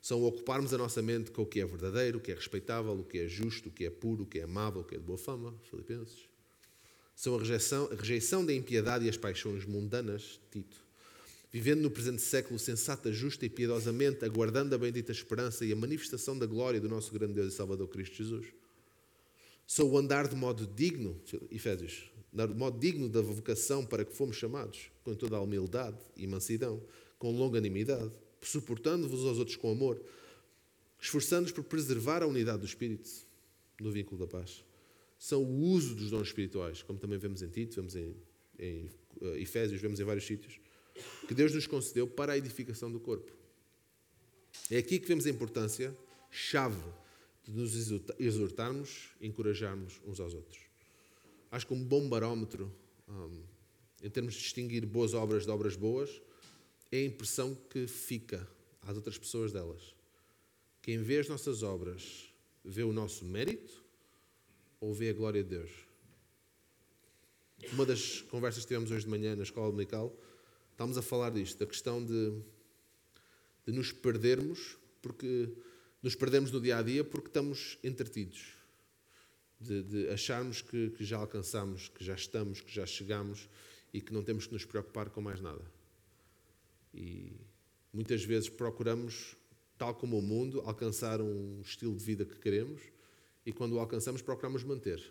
São 0.00 0.24
ocuparmos 0.24 0.72
a 0.72 0.78
nossa 0.78 1.02
mente 1.02 1.30
com 1.30 1.42
o 1.42 1.46
que 1.46 1.60
é 1.60 1.66
verdadeiro, 1.66 2.16
o 2.16 2.20
que 2.20 2.32
é 2.32 2.34
respeitável, 2.34 2.92
o 2.92 3.04
que 3.04 3.18
é 3.18 3.28
justo, 3.28 3.68
o 3.68 3.72
que 3.72 3.84
é 3.84 3.90
puro, 3.90 4.22
o 4.22 4.26
que 4.26 4.38
é 4.38 4.44
amável, 4.44 4.80
o 4.80 4.84
que 4.84 4.94
é 4.94 4.98
de 4.98 5.04
boa 5.04 5.18
fama. 5.18 5.54
Filipenses. 5.68 6.26
São 7.14 7.34
a 7.34 7.38
rejeição, 7.38 7.90
a 7.92 7.94
rejeição 7.94 8.46
da 8.46 8.54
impiedade 8.54 9.04
e 9.04 9.10
as 9.10 9.18
paixões 9.18 9.66
mundanas. 9.66 10.40
Tito. 10.50 10.85
Vivendo 11.52 11.80
no 11.80 11.90
presente 11.90 12.22
século 12.22 12.58
sensata, 12.58 13.12
justa 13.12 13.46
e 13.46 13.48
piedosamente, 13.48 14.24
aguardando 14.24 14.74
a 14.74 14.78
bendita 14.78 15.12
esperança 15.12 15.64
e 15.64 15.72
a 15.72 15.76
manifestação 15.76 16.38
da 16.38 16.46
glória 16.46 16.80
do 16.80 16.88
nosso 16.88 17.12
grande 17.12 17.34
Deus 17.34 17.52
e 17.52 17.56
Salvador 17.56 17.88
Cristo 17.88 18.16
Jesus. 18.16 18.46
Sou 19.66 19.90
o 19.90 19.98
andar 19.98 20.28
de 20.28 20.36
modo 20.36 20.66
digno, 20.66 21.20
Efésios, 21.50 22.10
de 22.32 22.54
modo 22.54 22.78
digno 22.78 23.08
da 23.08 23.20
vocação 23.20 23.84
para 23.84 24.04
que 24.04 24.14
fomos 24.14 24.36
chamados, 24.36 24.90
com 25.02 25.14
toda 25.14 25.36
a 25.36 25.40
humildade 25.40 25.98
e 26.16 26.26
mansidão, 26.26 26.82
com 27.18 27.30
longanimidade, 27.32 28.12
suportando-vos 28.42 29.24
aos 29.24 29.38
outros 29.38 29.56
com 29.56 29.70
amor, 29.70 30.00
esforçando-nos 31.00 31.52
por 31.52 31.64
preservar 31.64 32.22
a 32.22 32.26
unidade 32.26 32.60
do 32.60 32.66
Espírito 32.66 33.08
no 33.80 33.90
vínculo 33.90 34.20
da 34.20 34.26
paz. 34.26 34.64
São 35.18 35.42
o 35.42 35.62
uso 35.62 35.94
dos 35.94 36.10
dons 36.10 36.28
espirituais, 36.28 36.82
como 36.82 36.98
também 36.98 37.18
vemos 37.18 37.42
em 37.42 37.48
Tito, 37.48 37.76
vemos 37.76 37.96
em, 37.96 38.14
em 38.58 38.90
uh, 39.20 39.36
Efésios, 39.36 39.80
vemos 39.80 39.98
em 39.98 40.04
vários 40.04 40.26
sítios, 40.26 40.60
que 41.26 41.34
Deus 41.34 41.52
nos 41.52 41.66
concedeu 41.66 42.06
para 42.06 42.32
a 42.32 42.38
edificação 42.38 42.90
do 42.90 43.00
corpo. 43.00 43.32
É 44.70 44.78
aqui 44.78 44.98
que 44.98 45.06
vemos 45.06 45.26
a 45.26 45.30
importância 45.30 45.96
chave 46.30 46.82
de 47.44 47.52
nos 47.52 47.74
exortarmos 48.18 49.10
encorajarmos 49.20 50.00
uns 50.04 50.18
aos 50.18 50.34
outros. 50.34 50.60
Acho 51.50 51.66
que 51.66 51.74
um 51.74 51.82
bom 51.82 52.08
barómetro, 52.08 52.72
um, 53.08 53.42
em 54.02 54.10
termos 54.10 54.34
de 54.34 54.40
distinguir 54.40 54.84
boas 54.84 55.14
obras 55.14 55.44
de 55.44 55.50
obras 55.50 55.76
boas, 55.76 56.20
é 56.90 56.98
a 56.98 57.04
impressão 57.04 57.54
que 57.70 57.86
fica 57.86 58.46
às 58.82 58.96
outras 58.96 59.16
pessoas 59.16 59.52
delas. 59.52 59.94
Quem 60.82 61.02
vê 61.02 61.18
as 61.18 61.28
nossas 61.28 61.62
obras 61.62 62.32
vê 62.64 62.82
o 62.82 62.92
nosso 62.92 63.24
mérito 63.24 63.84
ou 64.80 64.92
vê 64.92 65.10
a 65.10 65.12
glória 65.12 65.42
de 65.42 65.50
Deus? 65.50 65.70
Uma 67.72 67.86
das 67.86 68.20
conversas 68.22 68.64
que 68.64 68.68
tivemos 68.68 68.90
hoje 68.90 69.04
de 69.04 69.10
manhã 69.10 69.34
na 69.34 69.42
escola 69.42 69.70
dominical, 69.70 70.16
estávamos 70.76 70.98
a 70.98 71.02
falar 71.02 71.30
disto, 71.30 71.58
da 71.58 71.64
questão 71.64 72.04
de, 72.04 72.38
de 73.66 73.72
nos 73.72 73.92
perdermos, 73.92 74.76
porque 75.00 75.48
nos 76.02 76.14
perdemos 76.14 76.52
no 76.52 76.60
dia 76.60 76.76
a 76.76 76.82
dia 76.82 77.02
porque 77.02 77.28
estamos 77.28 77.78
entretidos. 77.82 78.54
De, 79.58 79.82
de 79.82 80.08
acharmos 80.10 80.60
que, 80.60 80.90
que 80.90 81.02
já 81.02 81.16
alcançamos, 81.16 81.88
que 81.88 82.04
já 82.04 82.14
estamos, 82.14 82.60
que 82.60 82.70
já 82.70 82.84
chegamos 82.84 83.48
e 83.90 84.02
que 84.02 84.12
não 84.12 84.22
temos 84.22 84.46
que 84.46 84.52
nos 84.52 84.66
preocupar 84.66 85.08
com 85.08 85.22
mais 85.22 85.40
nada. 85.40 85.64
E 86.92 87.32
muitas 87.90 88.22
vezes 88.22 88.50
procuramos, 88.50 89.34
tal 89.78 89.94
como 89.94 90.18
o 90.18 90.22
mundo, 90.22 90.60
alcançar 90.60 91.22
um 91.22 91.58
estilo 91.62 91.96
de 91.96 92.04
vida 92.04 92.26
que 92.26 92.38
queremos 92.38 92.82
e 93.46 93.52
quando 93.52 93.76
o 93.76 93.80
alcançamos 93.80 94.20
procuramos 94.20 94.62
manter. 94.62 95.02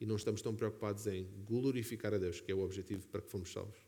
E 0.00 0.04
não 0.04 0.16
estamos 0.16 0.42
tão 0.42 0.52
preocupados 0.52 1.06
em 1.06 1.28
glorificar 1.46 2.12
a 2.12 2.18
Deus, 2.18 2.40
que 2.40 2.50
é 2.50 2.54
o 2.56 2.64
objetivo 2.64 3.06
para 3.06 3.22
que 3.22 3.30
fomos 3.30 3.52
salvos. 3.52 3.83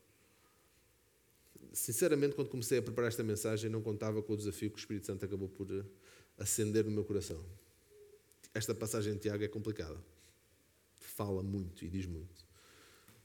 Sinceramente, 1.77 2.33
quando 2.33 2.49
comecei 2.49 2.79
a 2.79 2.81
preparar 2.81 3.07
esta 3.07 3.23
mensagem, 3.23 3.69
não 3.69 3.83
contava 3.83 4.19
com 4.23 4.33
o 4.33 4.35
desafio 4.35 4.71
que 4.71 4.77
o 4.77 4.79
Espírito 4.79 5.05
Santo 5.05 5.23
acabou 5.23 5.47
por 5.47 5.69
eh, 5.69 5.85
acender 6.35 6.83
no 6.83 6.89
meu 6.89 7.05
coração. 7.05 7.39
Esta 8.51 8.73
passagem 8.73 9.13
de 9.13 9.19
Tiago 9.19 9.43
é 9.43 9.47
complicada. 9.47 9.95
Fala 10.95 11.43
muito 11.43 11.85
e 11.85 11.87
diz 11.87 12.07
muito. 12.07 12.43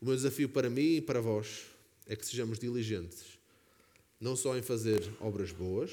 O 0.03 0.05
meu 0.05 0.15
desafio 0.15 0.51
para 0.51 0.69
mim 0.69 0.97
e 0.97 1.01
para 1.01 1.19
vós 1.19 1.65
é 2.07 2.15
que 2.15 2.27
sejamos 2.27 2.59
diligentes, 2.59 3.39
não 4.21 4.37
só 4.37 4.55
em 4.55 4.63
fazer 4.63 5.01
obras 5.19 5.51
boas, 5.51 5.91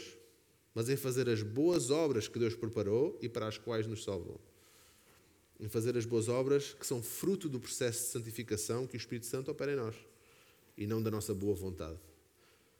mas 0.76 0.90
em 0.90 0.98
fazer 0.98 1.30
as 1.30 1.42
boas 1.42 1.90
obras 1.90 2.28
que 2.28 2.38
Deus 2.38 2.56
preparou 2.56 3.18
e 3.22 3.30
para 3.30 3.48
as 3.48 3.58
quais 3.58 3.88
nos 3.88 4.04
salvou. 4.04 4.40
Em 5.62 5.70
fazer 5.70 5.98
as 5.98 6.06
boas 6.06 6.28
obras 6.28 6.74
que 6.74 6.86
são 6.86 7.02
fruto 7.02 7.48
do 7.48 7.58
processo 7.58 8.02
de 8.02 8.12
santificação 8.12 8.86
que 8.86 8.98
o 8.98 8.98
Espírito 8.98 9.28
Santo 9.28 9.50
opera 9.50 9.72
em 9.72 9.78
nós 9.78 9.96
e 10.78 10.86
não 10.86 11.02
da 11.02 11.10
nossa 11.10 11.34
boa 11.34 11.56
vontade. 11.56 12.09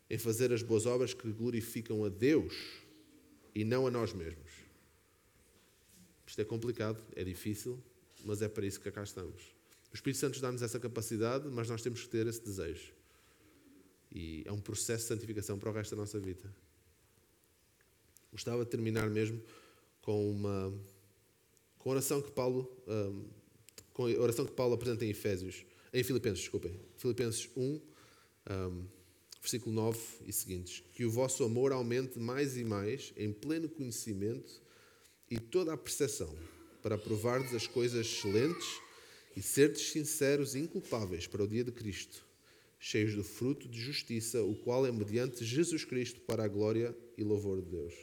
Em 0.10 0.18
fazer 0.18 0.52
as 0.52 0.64
boas 0.64 0.86
obras 0.86 1.14
que 1.14 1.32
glorificam 1.32 2.04
a 2.04 2.10
Deus 2.10 2.54
e 3.54 3.64
não 3.64 3.86
a 3.86 3.92
nós 3.92 4.14
mesmos. 4.14 4.50
Isto 6.26 6.42
é 6.42 6.46
complicado, 6.46 7.04
é 7.16 7.24
difícil, 7.24 7.82
mas 8.24 8.42
é 8.42 8.48
para 8.48 8.66
isso 8.66 8.80
que 8.80 8.92
cá 8.92 9.04
estamos. 9.04 9.42
O 9.92 9.96
Espírito 9.96 10.20
Santo 10.20 10.40
dá-nos 10.40 10.62
essa 10.62 10.80
capacidade, 10.80 11.48
mas 11.50 11.68
nós 11.68 11.82
temos 11.82 12.04
que 12.04 12.10
ter 12.10 12.28
esse 12.28 12.42
desejo. 12.42 12.94
E 14.12 14.44
é 14.46 14.52
um 14.52 14.60
processo 14.60 15.04
de 15.04 15.08
santificação 15.08 15.58
para 15.58 15.70
o 15.70 15.74
resto 15.74 15.96
da 15.96 16.02
nossa 16.02 16.20
vida. 16.20 16.54
Gostava 18.32 18.64
de 18.64 18.70
terminar 18.70 19.10
mesmo 19.10 19.42
com 20.02 20.32
uma 20.32 20.74
com 21.78 21.90
a 21.90 21.94
oração 21.94 22.22
que 22.22 22.32
Paulo 22.32 22.70
um, 22.88 23.26
com 23.94 24.04
oração 24.04 24.46
que 24.46 24.52
Paulo 24.52 24.76
apresenta 24.76 25.06
em 25.06 25.10
Efésios, 25.10 25.66
em 25.92 26.04
Filipenses, 26.04 26.40
desculpem, 26.40 26.80
Filipenses 26.98 27.50
1, 27.56 27.82
um, 28.52 28.88
versículo 29.42 29.74
9 29.74 30.00
e 30.28 30.34
seguintes: 30.34 30.84
Que 30.94 31.06
o 31.06 31.12
vosso 31.12 31.44
amor 31.44 31.72
aumente 31.72 32.20
mais 32.20 32.58
e 32.58 32.64
mais 32.64 33.14
em 33.18 33.32
pleno 33.32 33.70
conhecimento 33.70 34.62
e 35.30 35.40
toda 35.40 35.74
a 35.74 35.78
percepção, 35.78 36.36
para 36.82 36.98
provardes 36.98 37.54
as 37.54 37.68
coisas 37.68 38.06
excelentes 38.06 38.68
e 39.36 39.42
serdes 39.42 39.92
sinceros 39.92 40.56
e 40.56 40.60
inculpáveis 40.60 41.28
para 41.28 41.44
o 41.44 41.48
dia 41.48 41.64
de 41.64 41.72
Cristo, 41.72 42.26
cheios 42.80 43.16
do 43.16 43.24
fruto 43.24 43.68
de 43.68 43.80
justiça, 43.80 44.42
o 44.44 44.56
qual 44.56 44.86
é 44.86 44.92
mediante 44.92 45.46
Jesus 45.46 45.86
Cristo 45.86 46.20
para 46.22 46.44
a 46.44 46.48
glória 46.48 46.96
e 47.18 47.24
louvor 47.24 47.62
de 47.62 47.70
Deus. 47.70 47.94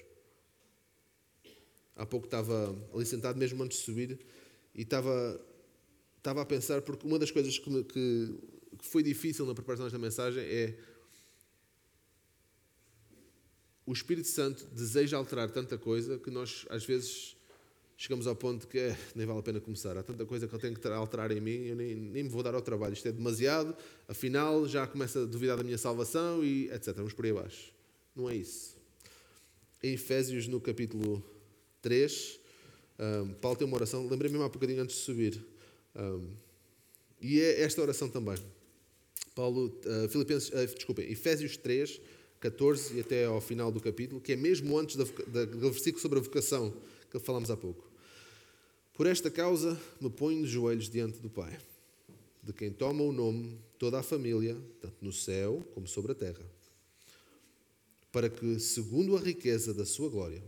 Há 1.97 2.05
pouco 2.05 2.27
estava 2.27 2.77
ali 2.93 3.07
sentado, 3.07 3.39
mesmo 3.39 3.63
antes 3.63 3.79
de 3.79 3.85
subir, 3.85 4.19
e 4.75 4.83
estava, 4.83 5.41
estava 6.19 6.43
a 6.43 6.45
pensar, 6.45 6.83
porque 6.83 7.07
uma 7.07 7.19
das 7.19 7.31
coisas 7.31 7.59
que, 7.59 7.71
me, 7.71 7.83
que, 7.83 8.35
que 8.79 8.87
foi 8.87 9.03
difícil 9.03 9.47
na 9.47 9.55
preparação 9.55 9.87
desta 9.87 9.99
mensagem 9.99 10.43
é 10.43 10.77
o 13.87 13.93
Espírito 13.93 14.27
Santo 14.27 14.67
deseja 14.73 15.17
alterar 15.17 15.49
tanta 15.51 15.79
coisa 15.79 16.19
que 16.19 16.31
nós, 16.31 16.67
às 16.69 16.85
vezes, 16.85 17.37
chegamos 17.97 18.27
ao 18.27 18.35
ponto 18.35 18.67
que 18.67 18.79
é, 18.79 18.99
nem 19.15 19.25
vale 19.25 19.39
a 19.39 19.43
pena 19.43 19.61
começar. 19.61 19.97
Há 19.97 20.03
tanta 20.03 20.27
coisa 20.27 20.49
que 20.49 20.55
ele 20.55 20.61
tem 20.61 20.75
que 20.75 20.89
alterar 20.89 21.31
em 21.31 21.41
mim, 21.41 21.67
eu 21.67 21.77
nem, 21.77 21.95
nem 21.95 22.25
me 22.25 22.29
vou 22.29 22.43
dar 22.43 22.55
ao 22.55 22.61
trabalho. 22.61 22.93
Isto 22.93 23.09
é 23.09 23.13
demasiado, 23.13 23.77
afinal 24.09 24.67
já 24.67 24.87
começa 24.87 25.23
a 25.23 25.25
duvidar 25.25 25.57
da 25.57 25.63
minha 25.63 25.79
salvação 25.79 26.45
e 26.45 26.69
etc. 26.71 26.95
Vamos 26.97 27.13
por 27.13 27.25
aí 27.25 27.31
abaixo. 27.31 27.73
Não 28.15 28.29
é 28.29 28.35
isso. 28.35 28.77
Em 29.83 29.93
Efésios, 29.93 30.49
no 30.49 30.61
capítulo 30.61 31.25
3, 31.81 32.41
um, 32.99 33.35
Paulo 33.35 33.57
tem 33.57 33.67
uma 33.67 33.77
oração, 33.77 34.07
lembrei-me 34.09 34.37
há 34.39 34.47
um 34.47 34.49
bocadinho 34.49 34.83
antes 34.83 34.97
de 34.97 35.03
subir. 35.03 35.45
Um, 35.95 36.29
e 37.21 37.41
é 37.41 37.63
esta 37.63 37.81
oração 37.81 38.09
também. 38.09 38.37
Paulo, 39.35 39.79
uh, 39.85 40.09
Filipenses, 40.09 40.49
uh, 40.49 40.75
desculpem, 40.75 41.11
Efésios 41.11 41.57
3, 41.57 42.01
14 42.51 42.97
e 42.97 43.01
até 43.01 43.25
ao 43.25 43.41
final 43.41 43.73
do 43.73 43.81
capítulo, 43.81 44.21
que 44.21 44.33
é 44.33 44.37
mesmo 44.37 44.79
antes 44.79 44.97
do 44.97 45.05
versículo 45.71 46.01
sobre 46.01 46.19
a 46.19 46.23
vocação 46.23 46.73
que 47.11 47.19
falámos 47.19 47.51
há 47.51 47.57
pouco. 47.57 47.85
Por 48.95 49.07
esta 49.07 49.31
causa 49.31 49.81
me 50.01 50.09
ponho 50.09 50.43
de 50.43 50.49
joelhos 50.49 50.89
diante 50.89 51.19
do 51.19 51.29
Pai, 51.29 51.59
de 52.43 52.53
quem 52.53 52.71
toma 52.71 53.03
o 53.03 53.13
nome 53.13 53.59
toda 53.79 53.99
a 53.99 54.03
família, 54.03 54.57
tanto 54.81 54.97
no 55.05 55.13
céu 55.13 55.67
como 55.75 55.87
sobre 55.87 56.13
a 56.13 56.15
terra, 56.15 56.45
para 58.13 58.31
que, 58.31 58.59
segundo 58.61 59.17
a 59.17 59.21
riqueza 59.21 59.75
da 59.75 59.85
sua 59.85 60.09
glória, 60.09 60.43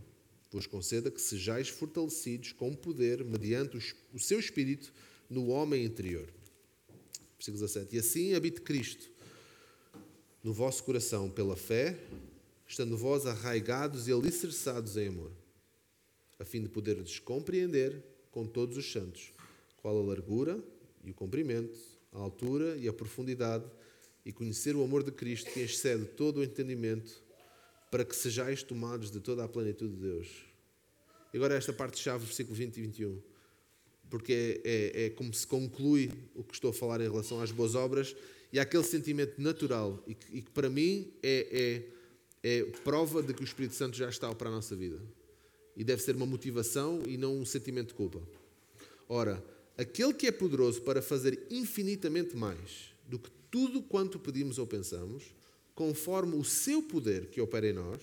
vos 0.51 0.65
conceda 0.65 1.11
que 1.11 1.21
sejais 1.21 1.67
fortalecidos 1.67 2.53
com 2.53 2.73
poder 2.73 3.23
mediante 3.23 3.77
o 4.13 4.19
seu 4.19 4.39
Espírito 4.39 4.91
no 5.29 5.49
homem 5.49 5.83
interior. 5.83 6.27
Versículo 7.37 7.61
17. 7.61 7.95
E 7.95 7.99
assim 7.99 8.33
habite 8.33 8.61
Cristo 8.61 9.11
no 10.43 10.53
vosso 10.53 10.83
coração 10.83 11.29
pela 11.29 11.55
fé, 11.55 11.97
estando 12.67 12.97
vós 12.97 13.25
arraigados 13.25 14.07
e 14.07 14.13
alicerçados 14.13 14.95
em 14.95 15.07
amor, 15.07 15.31
a 16.39 16.45
fim 16.45 16.61
de 16.61 16.69
poderdes 16.69 17.19
compreender 17.19 18.03
com 18.31 18.45
todos 18.45 18.77
os 18.77 18.91
santos 18.91 19.31
qual 19.81 19.97
a 19.97 20.03
largura 20.03 20.59
e 21.03 21.11
o 21.11 21.13
comprimento, 21.13 21.77
a 22.13 22.19
altura 22.19 22.77
e 22.77 22.87
a 22.87 22.93
profundidade, 22.93 23.65
e 24.25 24.31
conhecer 24.31 24.75
o 24.75 24.83
amor 24.83 25.03
de 25.03 25.11
Cristo 25.11 25.49
que 25.51 25.61
excede 25.61 26.05
todo 26.05 26.37
o 26.37 26.43
entendimento 26.43 27.23
para 27.89 28.05
que 28.05 28.15
sejais 28.15 28.61
tomados 28.61 29.09
de 29.09 29.19
toda 29.19 29.43
a 29.43 29.47
plenitude 29.47 29.95
de 29.95 30.01
Deus. 30.01 30.27
E 31.33 31.37
agora 31.37 31.55
esta 31.55 31.73
parte-chave, 31.73 32.25
versículo 32.25 32.55
20 32.55 32.77
e 32.77 32.81
21, 32.81 33.21
porque 34.09 34.61
é, 34.63 34.91
é, 34.93 35.05
é, 35.05 35.09
como 35.11 35.33
se 35.33 35.47
conclui 35.47 36.11
o 36.35 36.43
que 36.43 36.53
estou 36.53 36.71
a 36.71 36.73
falar 36.73 36.99
em 37.01 37.09
relação 37.09 37.41
às 37.41 37.51
boas 37.51 37.75
obras 37.75 38.15
e 38.51 38.59
àquele 38.59 38.83
sentimento 38.83 39.39
natural 39.41 40.03
e 40.07 40.15
que, 40.15 40.37
e 40.37 40.41
que 40.41 40.51
para 40.51 40.69
mim 40.69 41.11
é, 41.21 41.83
é, 42.43 42.59
é, 42.59 42.63
prova 42.83 43.21
de 43.21 43.33
que 43.33 43.41
o 43.41 43.45
Espírito 43.45 43.75
Santo 43.75 43.95
já 43.95 44.09
está 44.09 44.33
para 44.33 44.49
a 44.49 44.51
nossa 44.51 44.75
vida. 44.75 44.99
E 45.75 45.83
deve 45.83 46.01
ser 46.01 46.15
uma 46.15 46.25
motivação 46.25 47.01
e 47.07 47.17
não 47.17 47.37
um 47.37 47.45
sentimento 47.45 47.89
de 47.89 47.93
culpa. 47.93 48.21
Ora, 49.07 49.43
aquele 49.77 50.13
que 50.13 50.27
é 50.27 50.31
poderoso 50.31 50.81
para 50.81 51.01
fazer 51.01 51.47
infinitamente 51.49 52.35
mais 52.35 52.93
do 53.07 53.17
que 53.17 53.29
tudo 53.49 53.81
quanto 53.81 54.19
pedimos 54.19 54.57
ou 54.57 54.67
pensamos, 54.67 55.23
conforme 55.73 56.35
o 56.35 56.43
seu 56.43 56.83
poder 56.83 57.27
que 57.27 57.39
opera 57.39 57.69
em 57.69 57.73
nós. 57.73 58.01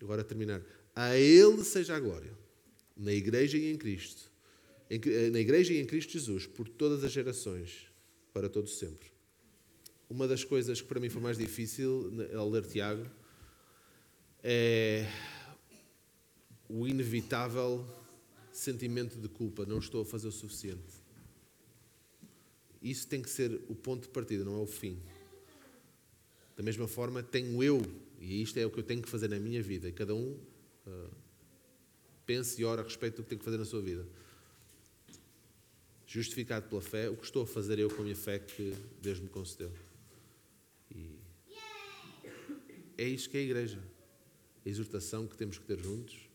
Agora 0.00 0.24
terminar. 0.24 0.62
A 0.94 1.16
Ele 1.16 1.62
seja 1.62 1.94
a 1.94 2.00
glória, 2.00 2.32
na 2.96 3.12
Igreja 3.12 3.58
e 3.58 3.70
em 3.70 3.76
Cristo, 3.76 4.30
na 5.30 5.38
Igreja 5.40 5.72
e 5.72 5.78
em 5.78 5.86
Cristo 5.86 6.12
Jesus, 6.12 6.46
por 6.46 6.68
todas 6.68 7.04
as 7.04 7.12
gerações, 7.12 7.86
para 8.32 8.48
todos 8.48 8.78
sempre. 8.78 9.11
Uma 10.12 10.28
das 10.28 10.44
coisas 10.44 10.78
que 10.78 10.86
para 10.86 11.00
mim 11.00 11.08
foi 11.08 11.22
mais 11.22 11.38
difícil 11.38 12.12
ao 12.36 12.46
ler 12.50 12.66
Tiago 12.66 13.10
é 14.42 15.08
o 16.68 16.86
inevitável 16.86 17.82
sentimento 18.52 19.18
de 19.18 19.26
culpa. 19.26 19.64
Não 19.64 19.78
estou 19.78 20.02
a 20.02 20.04
fazer 20.04 20.28
o 20.28 20.30
suficiente. 20.30 21.00
Isso 22.82 23.08
tem 23.08 23.22
que 23.22 23.30
ser 23.30 23.58
o 23.70 23.74
ponto 23.74 24.02
de 24.02 24.10
partida, 24.10 24.44
não 24.44 24.60
é 24.60 24.62
o 24.62 24.66
fim. 24.66 25.00
Da 26.58 26.62
mesma 26.62 26.86
forma, 26.86 27.22
tenho 27.22 27.62
eu, 27.62 27.80
e 28.20 28.42
isto 28.42 28.58
é 28.58 28.66
o 28.66 28.70
que 28.70 28.80
eu 28.80 28.84
tenho 28.84 29.00
que 29.00 29.08
fazer 29.08 29.28
na 29.28 29.38
minha 29.38 29.62
vida, 29.62 29.88
e 29.88 29.92
cada 29.92 30.14
um 30.14 30.38
uh, 30.86 31.10
pense 32.26 32.60
e 32.60 32.66
ora 32.66 32.82
a 32.82 32.84
respeito 32.84 33.16
do 33.16 33.22
que 33.22 33.30
tem 33.30 33.38
que 33.38 33.44
fazer 33.46 33.56
na 33.56 33.64
sua 33.64 33.80
vida. 33.80 34.06
justificado 36.06 36.68
pela 36.68 36.82
fé, 36.82 37.08
o 37.08 37.16
que 37.16 37.24
estou 37.24 37.44
a 37.44 37.46
fazer 37.46 37.78
eu 37.78 37.88
com 37.88 38.02
a 38.02 38.04
minha 38.04 38.14
fé 38.14 38.38
que 38.38 38.74
Deus 39.00 39.18
me 39.18 39.30
concedeu. 39.30 39.72
E 40.94 41.18
é 43.02 43.08
isto 43.08 43.30
que 43.30 43.36
é 43.36 43.40
a 43.40 43.44
igreja. 43.44 43.82
A 44.64 44.68
exortação 44.68 45.26
que 45.26 45.36
temos 45.36 45.58
que 45.58 45.64
ter 45.64 45.78
juntos, 45.78 46.28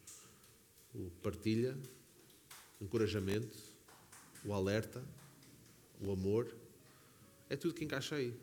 o 0.93 1.09
partilha, 1.24 1.78
o 2.80 2.84
encorajamento, 2.84 3.57
o 4.43 4.53
alerta, 4.53 5.03
o 6.01 6.11
amor, 6.11 6.53
é 7.49 7.55
tudo 7.55 7.74
que 7.74 7.86
encaixa 7.86 8.15
aí. 8.15 8.34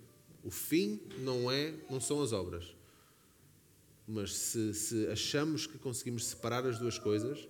O 0.42 0.50
fim 0.50 1.00
não 1.18 1.50
é, 1.50 1.74
não 1.90 2.00
são 2.00 2.22
as 2.22 2.32
obras. 2.32 2.74
Mas 4.06 4.34
se, 4.34 4.74
se 4.74 5.06
achamos 5.08 5.66
que 5.66 5.78
conseguimos 5.78 6.26
separar 6.26 6.66
as 6.66 6.78
duas 6.78 6.98
coisas, 6.98 7.48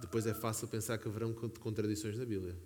depois 0.00 0.26
é 0.26 0.34
fácil 0.34 0.68
pensar 0.68 0.98
que 0.98 1.08
haverão 1.08 1.32
contradições 1.32 2.16
na 2.16 2.24
Bíblia. 2.24 2.56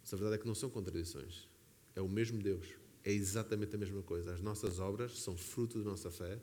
Mas 0.00 0.12
a 0.12 0.16
verdade 0.16 0.36
é 0.36 0.38
que 0.38 0.46
não 0.46 0.54
são 0.54 0.70
contradições. 0.70 1.48
É 1.94 2.00
o 2.00 2.08
mesmo 2.08 2.42
Deus. 2.42 2.79
É 3.04 3.12
exatamente 3.12 3.74
a 3.74 3.78
mesma 3.78 4.02
coisa. 4.02 4.34
As 4.34 4.40
nossas 4.40 4.78
obras 4.78 5.18
são 5.18 5.36
fruto 5.36 5.78
da 5.78 5.90
nossa 5.90 6.10
fé. 6.10 6.38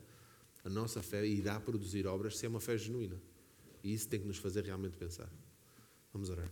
A 0.64 0.68
nossa 0.68 1.02
fé 1.02 1.24
irá 1.26 1.58
produzir 1.60 2.06
obras 2.06 2.36
se 2.36 2.46
é 2.46 2.48
uma 2.48 2.60
fé 2.60 2.76
genuína. 2.76 3.20
E 3.82 3.94
isso 3.94 4.08
tem 4.08 4.20
que 4.20 4.26
nos 4.26 4.38
fazer 4.38 4.64
realmente 4.64 4.96
pensar. 4.96 5.30
Vamos 6.12 6.30
orar. 6.30 6.50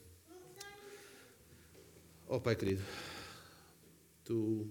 Oh 2.28 2.40
Pai 2.40 2.56
querido, 2.56 2.82
Tu 4.26 4.66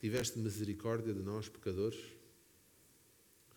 tiveste 0.00 0.38
misericórdia 0.38 1.12
de 1.12 1.22
nós, 1.22 1.46
pecadores, 1.46 2.00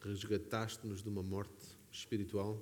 resgataste-nos 0.02 1.02
de 1.02 1.08
uma 1.08 1.24
morte 1.24 1.66
espiritual, 1.90 2.62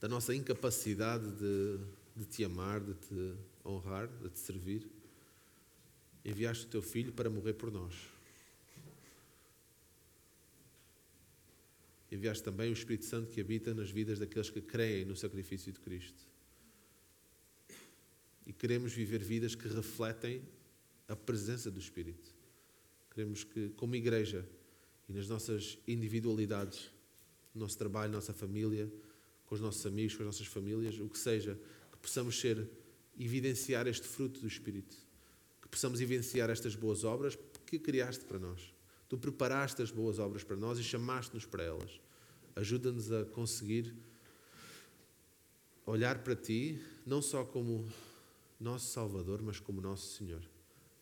da 0.00 0.06
nossa 0.06 0.32
incapacidade 0.32 1.28
de, 1.32 1.80
de 2.14 2.24
te 2.26 2.44
amar, 2.44 2.78
de 2.78 2.94
te 2.94 3.36
honrar, 3.68 4.08
de 4.08 4.30
te 4.30 4.38
servir. 4.38 4.88
Enviaste 6.24 6.66
o 6.66 6.68
teu 6.68 6.82
filho 6.82 7.12
para 7.12 7.30
morrer 7.30 7.54
por 7.54 7.70
nós. 7.70 7.94
Enviaste 12.10 12.42
também 12.42 12.70
o 12.70 12.72
Espírito 12.72 13.04
Santo 13.04 13.30
que 13.30 13.40
habita 13.40 13.74
nas 13.74 13.90
vidas 13.90 14.18
daqueles 14.18 14.48
que 14.48 14.62
creem 14.62 15.04
no 15.04 15.14
sacrifício 15.14 15.72
de 15.72 15.78
Cristo. 15.80 16.26
E 18.46 18.52
queremos 18.52 18.94
viver 18.94 19.22
vidas 19.22 19.54
que 19.54 19.68
refletem 19.68 20.42
a 21.06 21.14
presença 21.14 21.70
do 21.70 21.78
Espírito. 21.78 22.34
Queremos 23.10 23.44
que, 23.44 23.68
como 23.70 23.94
igreja 23.94 24.48
e 25.06 25.12
nas 25.12 25.28
nossas 25.28 25.78
individualidades, 25.86 26.90
no 27.54 27.62
nosso 27.62 27.76
trabalho, 27.76 28.12
nossa 28.12 28.32
família, 28.32 28.90
com 29.44 29.54
os 29.54 29.60
nossos 29.60 29.84
amigos, 29.84 30.14
com 30.14 30.22
as 30.22 30.26
nossas 30.26 30.46
famílias, 30.46 30.98
o 30.98 31.08
que 31.08 31.18
seja, 31.18 31.58
que 31.90 31.98
possamos 31.98 32.38
ser, 32.38 32.66
evidenciar 33.18 33.86
este 33.86 34.06
fruto 34.06 34.40
do 34.40 34.46
Espírito, 34.46 34.96
que 35.60 35.68
possamos 35.68 36.00
evidenciar 36.00 36.50
estas 36.50 36.74
boas 36.74 37.04
obras 37.04 37.36
que 37.66 37.78
criaste 37.78 38.24
para 38.24 38.38
nós. 38.38 38.72
Tu 39.08 39.18
preparaste 39.18 39.82
as 39.82 39.90
boas 39.90 40.18
obras 40.18 40.44
para 40.44 40.56
nós 40.56 40.78
e 40.78 40.84
chamaste-nos 40.84 41.44
para 41.44 41.62
elas. 41.62 42.00
Ajuda-nos 42.54 43.10
a 43.12 43.24
conseguir 43.24 43.94
olhar 45.86 46.22
para 46.22 46.36
Ti, 46.36 46.80
não 47.06 47.22
só 47.22 47.44
como 47.44 47.90
nosso 48.60 48.92
Salvador, 48.92 49.40
mas 49.42 49.58
como 49.58 49.80
nosso 49.80 50.16
Senhor 50.16 50.42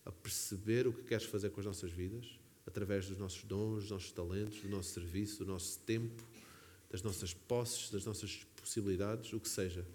a 0.07 0.11
perceber 0.11 0.87
o 0.87 0.93
que 0.93 1.03
queres 1.03 1.25
fazer 1.25 1.49
com 1.49 1.59
as 1.59 1.65
nossas 1.65 1.91
vidas, 1.91 2.39
através 2.65 3.09
dos 3.09 3.17
nossos 3.17 3.43
dons, 3.43 3.81
dos 3.81 3.91
nossos 3.91 4.11
talentos, 4.13 4.61
do 4.61 4.69
nosso 4.69 4.93
serviço, 4.93 5.43
do 5.43 5.51
nosso 5.51 5.79
tempo, 5.79 6.23
das 6.89 7.01
nossas 7.01 7.33
posses, 7.33 7.89
das 7.89 8.05
nossas 8.05 8.45
possibilidades, 8.55 9.33
o 9.33 9.39
que 9.39 9.49
seja. 9.49 9.85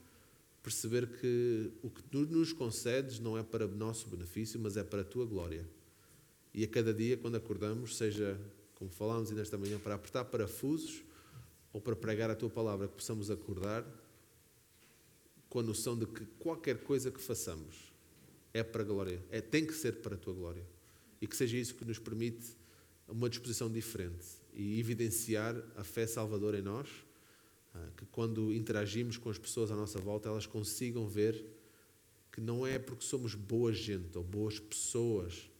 Perceber 0.62 1.06
que 1.18 1.72
o 1.82 1.90
que 1.90 2.02
tu 2.04 2.20
nos 2.20 2.52
concedes 2.52 3.18
não 3.18 3.36
é 3.36 3.42
para 3.42 3.66
nosso 3.66 4.08
benefício, 4.08 4.60
mas 4.60 4.76
é 4.76 4.84
para 4.84 5.00
a 5.00 5.04
tua 5.04 5.26
glória. 5.26 5.68
E 6.54 6.62
a 6.62 6.68
cada 6.68 6.94
dia, 6.94 7.16
quando 7.16 7.36
acordamos, 7.36 7.96
seja, 7.96 8.40
como 8.74 8.90
falámos 8.90 9.30
ainda 9.30 9.42
esta 9.42 9.58
manhã, 9.58 9.78
para 9.78 9.94
apertar 9.94 10.24
parafusos 10.26 11.02
ou 11.72 11.80
para 11.80 11.96
pregar 11.96 12.30
a 12.30 12.34
tua 12.34 12.50
palavra, 12.50 12.86
que 12.86 12.94
possamos 12.94 13.30
acordar 13.30 13.84
com 15.48 15.58
a 15.58 15.62
noção 15.62 15.98
de 15.98 16.06
que 16.06 16.24
qualquer 16.38 16.78
coisa 16.82 17.10
que 17.10 17.20
façamos, 17.20 17.92
é 18.54 18.62
para 18.62 18.82
a 18.82 18.84
glória, 18.84 19.22
é, 19.30 19.40
tem 19.40 19.66
que 19.66 19.72
ser 19.72 19.96
para 19.96 20.14
a 20.14 20.18
tua 20.18 20.34
glória. 20.34 20.64
E 21.20 21.26
que 21.26 21.36
seja 21.36 21.56
isso 21.56 21.74
que 21.74 21.84
nos 21.84 21.98
permite 21.98 22.56
uma 23.08 23.28
disposição 23.28 23.70
diferente 23.70 24.26
e 24.54 24.78
evidenciar 24.78 25.56
a 25.76 25.84
fé 25.84 26.06
salvadora 26.06 26.58
em 26.58 26.62
nós, 26.62 26.88
que 27.96 28.04
quando 28.06 28.52
interagimos 28.52 29.16
com 29.16 29.30
as 29.30 29.38
pessoas 29.38 29.70
à 29.70 29.76
nossa 29.76 29.98
volta, 29.98 30.28
elas 30.28 30.46
consigam 30.46 31.06
ver 31.06 31.44
que 32.30 32.40
não 32.40 32.66
é 32.66 32.78
porque 32.78 33.04
somos 33.04 33.34
boa 33.34 33.72
gente 33.72 34.16
ou 34.16 34.24
boas 34.24 34.58
pessoas 34.58 35.50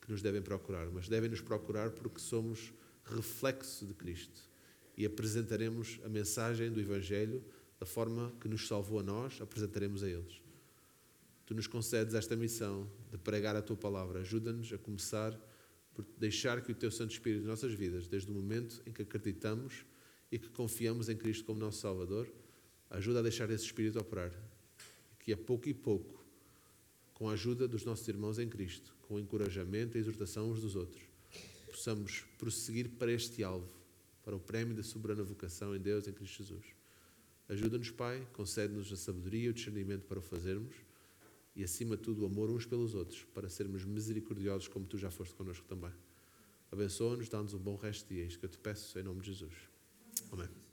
que 0.00 0.10
nos 0.10 0.22
devem 0.22 0.42
procurar, 0.42 0.86
mas 0.86 1.08
devem 1.08 1.28
nos 1.28 1.40
procurar 1.40 1.90
porque 1.90 2.20
somos 2.20 2.72
reflexo 3.04 3.86
de 3.86 3.94
Cristo 3.94 4.48
e 4.96 5.04
apresentaremos 5.04 6.00
a 6.04 6.08
mensagem 6.08 6.70
do 6.70 6.80
Evangelho 6.80 7.44
da 7.78 7.86
forma 7.86 8.32
que 8.40 8.48
nos 8.48 8.66
salvou 8.66 9.00
a 9.00 9.02
nós, 9.02 9.40
apresentaremos 9.40 10.02
a 10.02 10.08
eles 10.08 10.46
tu 11.46 11.54
nos 11.54 11.68
concedes 11.68 12.14
esta 12.14 12.34
missão 12.34 12.90
de 13.10 13.16
pregar 13.16 13.54
a 13.54 13.62
tua 13.62 13.76
palavra. 13.76 14.20
Ajuda-nos 14.20 14.72
a 14.72 14.78
começar 14.78 15.38
por 15.94 16.04
deixar 16.18 16.60
que 16.60 16.72
o 16.72 16.74
teu 16.74 16.90
Santo 16.90 17.12
Espírito 17.12 17.42
nas 17.42 17.62
nossas 17.62 17.72
vidas, 17.72 18.08
desde 18.08 18.30
o 18.30 18.34
momento 18.34 18.82
em 18.84 18.92
que 18.92 19.02
acreditamos 19.02 19.86
e 20.30 20.38
que 20.38 20.48
confiamos 20.48 21.08
em 21.08 21.16
Cristo 21.16 21.44
como 21.44 21.60
nosso 21.60 21.80
Salvador, 21.80 22.28
ajuda 22.90 23.20
a 23.20 23.22
deixar 23.22 23.50
esse 23.50 23.64
Espírito 23.64 23.98
operar. 23.98 24.32
Que 25.18 25.32
a 25.32 25.36
pouco 25.36 25.68
e 25.68 25.74
pouco, 25.74 26.24
com 27.14 27.28
a 27.28 27.32
ajuda 27.32 27.66
dos 27.66 27.84
nossos 27.84 28.06
irmãos 28.08 28.38
em 28.38 28.48
Cristo, 28.48 28.94
com 29.02 29.14
o 29.14 29.18
encorajamento 29.18 29.96
e 29.96 30.00
exortação 30.00 30.50
uns 30.50 30.60
dos 30.60 30.76
outros, 30.76 31.02
possamos 31.66 32.24
prosseguir 32.38 32.90
para 32.90 33.12
este 33.12 33.42
alvo, 33.42 33.68
para 34.24 34.36
o 34.36 34.40
prémio 34.40 34.74
da 34.74 34.82
soberana 34.82 35.22
vocação 35.22 35.74
em 35.74 35.80
Deus, 35.80 36.06
em 36.08 36.12
Cristo 36.12 36.42
Jesus. 36.42 36.66
Ajuda-nos, 37.48 37.90
Pai, 37.90 38.26
concede-nos 38.32 38.92
a 38.92 38.96
sabedoria 38.96 39.46
e 39.46 39.48
o 39.50 39.54
discernimento 39.54 40.02
para 40.02 40.18
o 40.18 40.22
fazermos 40.22 40.74
e, 41.54 41.62
acima 41.62 41.96
de 41.96 42.02
tudo, 42.02 42.22
o 42.22 42.26
amor 42.26 42.50
uns 42.50 42.66
pelos 42.66 42.94
outros, 42.94 43.24
para 43.32 43.48
sermos 43.48 43.84
misericordiosos 43.84 44.68
como 44.68 44.84
tu 44.84 44.98
já 44.98 45.10
foste 45.10 45.34
connosco 45.34 45.66
também. 45.66 45.92
Abençoa-nos, 46.70 47.28
dá-nos 47.28 47.54
um 47.54 47.58
bom 47.58 47.76
resto 47.76 48.08
de 48.08 48.16
dia. 48.16 48.24
É 48.24 48.26
isto 48.26 48.40
que 48.40 48.46
eu 48.46 48.50
te 48.50 48.58
peço, 48.58 48.98
em 48.98 49.02
nome 49.02 49.20
de 49.20 49.28
Jesus. 49.28 49.75
Amém. 50.32 50.65